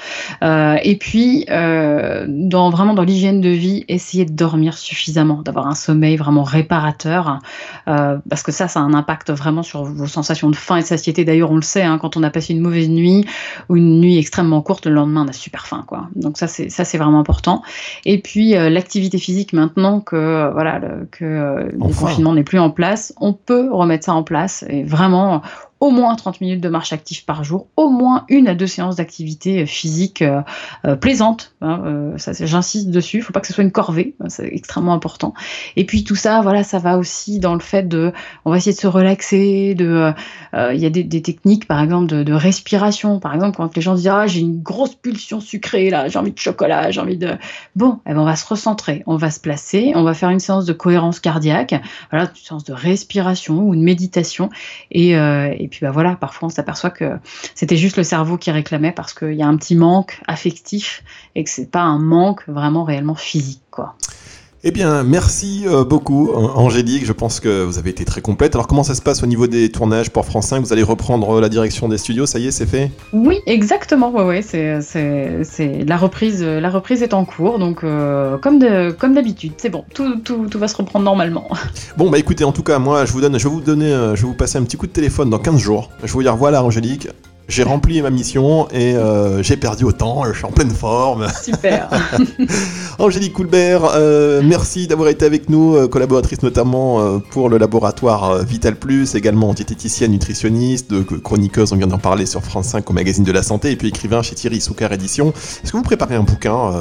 Et 0.43 0.95
puis, 0.99 1.45
dans, 1.47 2.69
vraiment 2.69 2.93
dans 2.93 3.03
l'hygiène 3.03 3.41
de 3.41 3.49
vie, 3.49 3.83
essayez 3.87 4.25
de 4.25 4.31
dormir 4.31 4.77
suffisamment, 4.77 5.41
d'avoir 5.41 5.67
un 5.67 5.73
sommeil 5.75 6.17
vraiment 6.17 6.43
réparateur, 6.43 7.39
euh, 7.87 8.17
parce 8.29 8.43
que 8.43 8.51
ça, 8.51 8.67
ça 8.67 8.79
a 8.79 8.83
un 8.83 8.93
impact 8.93 9.31
vraiment 9.31 9.63
sur 9.63 9.83
vos 9.83 10.07
sensations 10.07 10.49
de 10.49 10.55
faim 10.55 10.77
et 10.77 10.81
de 10.81 10.85
satiété. 10.85 11.25
D'ailleurs, 11.25 11.51
on 11.51 11.55
le 11.55 11.61
sait, 11.61 11.83
hein, 11.83 11.97
quand 11.97 12.17
on 12.17 12.23
a 12.23 12.29
passé 12.29 12.53
une 12.53 12.61
mauvaise 12.61 12.89
nuit 12.89 13.25
ou 13.69 13.75
une 13.75 13.99
nuit 13.99 14.17
extrêmement 14.17 14.61
courte, 14.61 14.85
le 14.85 14.93
lendemain, 14.93 15.16
on 15.19 15.27
a 15.27 15.33
super 15.33 15.67
faim, 15.67 15.83
quoi. 15.87 16.07
Donc 16.15 16.37
ça, 16.37 16.47
c'est 16.47 16.69
ça, 16.69 16.85
c'est 16.85 16.97
vraiment 16.97 17.19
important. 17.19 17.61
Et 18.05 18.21
puis, 18.21 18.51
l'activité 18.51 19.17
physique, 19.17 19.53
maintenant 19.53 19.99
que 19.99 20.51
voilà, 20.51 20.79
le, 20.79 21.07
que 21.11 21.69
le 21.71 21.77
confinement 21.77 22.33
n'est 22.33 22.43
plus 22.43 22.59
en 22.59 22.69
place, 22.69 23.13
on 23.19 23.33
peut 23.33 23.69
remettre 23.71 24.05
ça 24.05 24.13
en 24.13 24.23
place 24.23 24.65
et 24.69 24.83
vraiment 24.83 25.41
au 25.79 25.91
moins 25.91 26.15
30 26.15 26.41
minutes 26.41 26.61
de 26.61 26.69
marche 26.69 26.91
active 26.91 27.23
par 27.25 27.43
jour, 27.43 27.67
au 27.75 27.89
moins 27.89 28.25
une 28.29 28.47
à 28.47 28.55
deux 28.55 28.67
séances 28.67 28.95
d'activité 28.95 29.65
physique 29.65 30.21
euh, 30.21 30.41
euh, 30.85 30.95
plaisante. 30.95 31.53
Hein, 31.61 31.81
euh, 31.85 32.17
j'insiste 32.17 32.89
dessus. 32.89 33.17
Il 33.17 33.23
faut 33.23 33.33
pas 33.33 33.41
que 33.41 33.47
ce 33.47 33.53
soit 33.53 33.63
une 33.63 33.71
corvée, 33.71 34.15
hein, 34.19 34.29
c'est 34.29 34.47
extrêmement 34.47 34.93
important. 34.93 35.33
Et 35.75 35.85
puis 35.85 36.03
tout 36.03 36.15
ça, 36.15 36.41
voilà, 36.41 36.63
ça 36.63 36.79
va 36.79 36.97
aussi 36.97 37.39
dans 37.39 37.53
le 37.53 37.59
fait 37.59 37.87
de, 37.87 38.11
on 38.45 38.51
va 38.51 38.57
essayer 38.57 38.75
de 38.75 38.79
se 38.79 38.87
relaxer. 38.87 39.75
Il 39.77 40.79
y 40.79 40.85
a 40.85 40.89
des, 40.89 41.21
techniques, 41.21 41.67
par 41.67 41.81
exemple, 41.81 42.07
de, 42.07 42.33
respiration. 42.33 43.19
Par 43.19 43.33
exemple, 43.35 43.57
quand 43.57 43.75
les 43.75 43.81
gens 43.81 43.95
disent 43.95 44.07
ah 44.07 44.27
j'ai 44.27 44.41
une 44.41 44.61
grosse 44.61 44.95
pulsion 44.95 45.39
sucrée 45.39 45.89
là, 45.89 46.07
j'ai 46.07 46.19
envie 46.19 46.31
de 46.31 46.37
chocolat, 46.37 46.91
j'ai 46.91 47.01
envie 47.01 47.17
de, 47.17 47.35
bon, 47.75 47.99
eh 48.05 48.13
ben, 48.13 48.19
on 48.19 48.25
va 48.25 48.35
se 48.35 48.45
recentrer, 48.47 49.03
on 49.05 49.17
va 49.17 49.31
se 49.31 49.39
placer, 49.39 49.91
on 49.95 50.03
va 50.03 50.13
faire 50.13 50.29
une 50.29 50.39
séance 50.39 50.65
de 50.65 50.73
cohérence 50.73 51.19
cardiaque, 51.19 51.75
voilà, 52.11 52.25
une 52.25 52.35
séance 52.35 52.63
de 52.63 52.73
respiration 52.73 53.67
ou 53.67 53.75
de 53.75 53.81
méditation 53.81 54.49
et 54.91 55.15
et 55.67 55.69
puis 55.69 55.81
bah 55.81 55.91
voilà, 55.91 56.15
parfois 56.15 56.47
on 56.47 56.49
s'aperçoit 56.49 56.91
que 56.91 57.17
c'était 57.53 57.75
juste 57.75 57.97
le 57.97 58.03
cerveau 58.03 58.37
qui 58.37 58.51
réclamait 58.51 58.93
parce 58.93 59.13
qu'il 59.13 59.33
y 59.33 59.43
a 59.43 59.47
un 59.47 59.57
petit 59.57 59.75
manque 59.75 60.21
affectif 60.25 61.03
et 61.35 61.43
que 61.43 61.49
c'est 61.49 61.69
pas 61.69 61.81
un 61.81 61.99
manque 61.99 62.47
vraiment 62.47 62.85
réellement 62.85 63.15
physique. 63.15 63.61
Eh 64.69 64.71
bien, 64.71 65.01
merci 65.05 65.63
euh, 65.65 65.85
beaucoup, 65.85 66.29
Angélique. 66.33 67.05
Je 67.05 67.13
pense 67.13 67.39
que 67.39 67.63
vous 67.63 67.77
avez 67.77 67.89
été 67.89 68.03
très 68.03 68.19
complète. 68.19 68.53
Alors, 68.53 68.67
comment 68.67 68.83
ça 68.83 68.95
se 68.95 69.01
passe 69.01 69.23
au 69.23 69.25
niveau 69.25 69.47
des 69.47 69.71
tournages 69.71 70.09
pour 70.09 70.25
France 70.25 70.47
5 70.47 70.59
Vous 70.59 70.73
allez 70.73 70.83
reprendre 70.83 71.39
la 71.39 71.47
direction 71.47 71.87
des 71.87 71.97
studios 71.97 72.25
Ça 72.25 72.37
y 72.37 72.47
est, 72.47 72.51
c'est 72.51 72.65
fait? 72.65 72.91
Oui, 73.13 73.39
exactement. 73.45 74.11
Ouais, 74.11 74.25
ouais, 74.25 74.41
c'est, 74.41 74.81
c'est, 74.81 75.85
la 75.85 75.95
reprise. 75.95 76.43
La 76.43 76.69
reprise 76.69 77.01
est 77.01 77.13
en 77.13 77.23
cours, 77.23 77.59
donc 77.59 77.85
euh, 77.85 78.37
comme, 78.39 78.59
de, 78.59 78.91
comme 78.91 79.13
d'habitude, 79.13 79.53
c'est 79.55 79.69
bon. 79.69 79.85
Tout, 79.93 80.17
tout, 80.17 80.47
tout, 80.47 80.59
va 80.59 80.67
se 80.67 80.75
reprendre 80.75 81.05
normalement. 81.05 81.47
Bon, 81.95 82.09
bah 82.09 82.19
écoutez, 82.19 82.43
en 82.43 82.51
tout 82.51 82.61
cas, 82.61 82.77
moi, 82.77 83.05
je 83.05 83.13
vous 83.13 83.21
donne, 83.21 83.39
je 83.39 83.47
vais 83.47 83.53
vous 83.53 83.61
donner, 83.61 83.93
euh, 83.93 84.17
je 84.17 84.23
vais 84.23 84.27
vous 84.27 84.33
passer 84.33 84.57
un 84.57 84.63
petit 84.63 84.75
coup 84.75 84.87
de 84.87 84.91
téléphone 84.91 85.29
dans 85.29 85.39
15 85.39 85.61
jours. 85.61 85.89
Je 86.01 86.07
vais 86.07 86.13
vous 86.13 86.23
dire, 86.23 86.35
voilà, 86.35 86.61
Angélique, 86.61 87.07
j'ai 87.47 87.63
rempli 87.63 88.01
ma 88.01 88.09
mission 88.09 88.67
et 88.71 88.95
euh, 88.95 89.41
j'ai 89.41 89.55
perdu 89.55 89.85
autant, 89.85 90.23
je 90.25 90.37
suis 90.37 90.45
en 90.45 90.51
pleine 90.51 90.69
forme. 90.69 91.27
Super. 91.41 91.89
Angélique 92.99 93.33
Coulbert, 93.33 93.83
euh, 93.95 94.41
merci 94.43 94.87
d'avoir 94.87 95.07
été 95.07 95.25
avec 95.25 95.49
nous, 95.49 95.75
euh, 95.75 95.87
collaboratrice 95.87 96.41
notamment 96.43 97.19
pour 97.31 97.49
le 97.49 97.57
laboratoire 97.57 98.43
Vital 98.43 98.75
Plus, 98.75 99.15
également 99.15 99.53
diététicienne, 99.53 100.11
nutritionniste, 100.11 100.93
chroniqueuse, 101.21 101.71
on 101.71 101.77
vient 101.77 101.87
d'en 101.87 101.99
parler 101.99 102.25
sur 102.25 102.43
France 102.43 102.67
5 102.67 102.89
au 102.89 102.93
magazine 102.93 103.23
de 103.23 103.31
la 103.31 103.43
santé, 103.43 103.71
et 103.71 103.75
puis 103.75 103.87
écrivain 103.87 104.21
chez 104.21 104.35
Thierry 104.35 104.59
Soucar 104.59 104.91
Édition. 104.91 105.33
Est-ce 105.63 105.71
que 105.71 105.77
vous 105.77 105.83
préparez 105.83 106.15
un 106.15 106.23
bouquin 106.23 106.73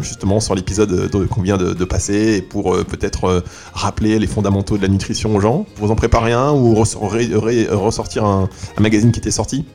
justement 0.00 0.40
sur 0.40 0.54
l'épisode 0.54 1.10
qu'on 1.28 1.42
vient 1.42 1.58
de, 1.58 1.84
passer 1.84 2.40
pour 2.40 2.76
peut-être 2.84 3.44
rappeler 3.74 4.18
les 4.18 4.26
fondamentaux 4.26 4.78
de 4.78 4.82
la 4.82 4.88
nutrition 4.88 5.36
aux 5.36 5.40
gens? 5.40 5.66
Vous 5.76 5.90
en 5.90 5.96
préparez 5.96 6.32
un 6.32 6.52
ou 6.52 6.74
ressortir 6.74 8.24
un 8.24 8.48
magazine 8.78 9.12
qui 9.12 9.20
était 9.20 9.30
sorti? 9.30 9.66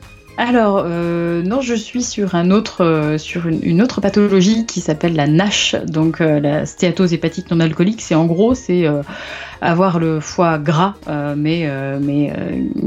Alors, 0.42 0.84
euh, 0.86 1.42
non, 1.42 1.60
je 1.60 1.74
suis 1.74 2.02
sur, 2.02 2.34
un 2.34 2.50
autre, 2.50 2.82
euh, 2.82 3.18
sur 3.18 3.46
une, 3.46 3.82
autre 3.82 4.00
pathologie 4.00 4.64
qui 4.64 4.80
s'appelle 4.80 5.14
la 5.14 5.26
NASH, 5.26 5.76
donc 5.86 6.22
euh, 6.22 6.40
la 6.40 6.64
stéatose 6.64 7.12
hépatique 7.12 7.50
non 7.50 7.60
alcoolique. 7.60 8.00
C'est 8.00 8.14
en 8.14 8.24
gros, 8.24 8.54
c'est 8.54 8.86
avoir 9.60 9.98
le 9.98 10.18
foie 10.18 10.56
gras, 10.56 10.94
mais, 11.36 11.68
mais 12.00 12.32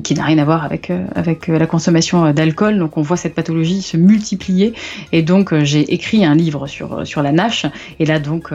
qui 0.03 0.15
n'a 0.15 0.23
rien 0.23 0.39
à 0.39 0.45
voir 0.45 0.63
avec, 0.63 0.91
avec 1.13 1.47
la 1.47 1.67
consommation 1.67 2.31
d'alcool. 2.33 2.79
Donc, 2.79 2.97
on 2.97 3.03
voit 3.03 3.17
cette 3.17 3.35
pathologie 3.35 3.83
se 3.83 3.97
multiplier. 3.97 4.73
Et 5.11 5.21
donc, 5.21 5.53
j'ai 5.63 5.93
écrit 5.93 6.25
un 6.25 6.33
livre 6.33 6.65
sur, 6.65 7.05
sur 7.05 7.21
la 7.21 7.31
NASH. 7.31 7.67
Et 7.99 8.05
là, 8.05 8.17
donc, 8.17 8.49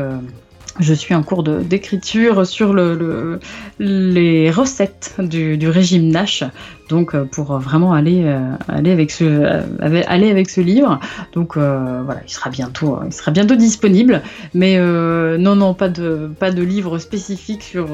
je 0.80 0.94
suis 0.94 1.14
en 1.14 1.22
cours 1.22 1.42
d'écriture 1.42 2.46
sur 2.46 2.72
le, 2.72 3.40
les 3.78 4.50
recettes 4.50 5.14
du, 5.18 5.56
du, 5.56 5.68
régime 5.68 6.08
NASH 6.08 6.44
donc 6.88 7.14
euh, 7.14 7.24
pour 7.24 7.58
vraiment 7.58 7.92
aller 7.92 8.22
euh, 8.24 8.38
aller 8.68 8.90
avec 8.90 9.10
ce 9.10 9.24
euh, 9.24 10.02
aller 10.06 10.30
avec 10.30 10.50
ce 10.50 10.60
livre. 10.60 10.98
Donc 11.32 11.56
voilà 11.56 12.20
il 12.26 12.30
sera 12.30 12.50
bientôt 12.50 12.98
il 13.06 13.12
sera 13.12 13.30
bientôt 13.30 13.56
disponible. 13.56 14.22
Mais 14.54 14.78
non 14.78 15.56
non 15.56 15.74
pas 15.74 15.88
de 15.88 16.30
pas 16.38 16.50
de 16.50 16.62
livre 16.62 16.98
spécifique 16.98 17.62
sur 17.62 17.88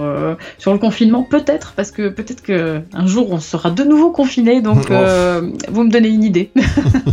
sur 0.59 0.73
le 0.73 0.79
confinement. 0.79 1.23
Peut-être 1.23 1.73
parce 1.77 1.91
que 1.91 2.09
peut-être 2.09 2.43
que 2.43 2.81
un 2.93 3.07
jour 3.07 3.31
on 3.31 3.41
sera 3.41 3.71
de 3.71 3.85
nouveau 3.85 4.11
confiné 4.11 4.61
donc 4.61 4.91
vous 4.91 5.85
me 5.85 5.91
donnez 5.91 6.09
une 6.09 6.25
idée. 6.25 6.51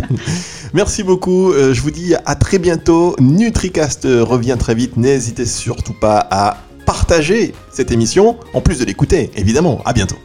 Merci 0.74 1.04
beaucoup. 1.04 1.52
Je 1.54 1.82
vous 1.82 1.92
dis 1.92 2.14
à 2.26 2.36
très 2.36 2.60
bientôt. 2.60 3.16
Nutricast 3.20 4.06
revient 4.06 4.56
très 4.58 4.76
vite. 4.76 4.98
N'hésitez 4.98 5.46
surtout 5.46 5.96
pas 6.00 6.26
à 6.30 6.58
partager 6.86 7.54
cette 7.72 7.92
émission, 7.92 8.38
en 8.54 8.62
plus 8.62 8.80
de 8.80 8.86
l'écouter, 8.86 9.32
évidemment. 9.36 9.82
À 9.86 9.94
bientôt. 9.94 10.18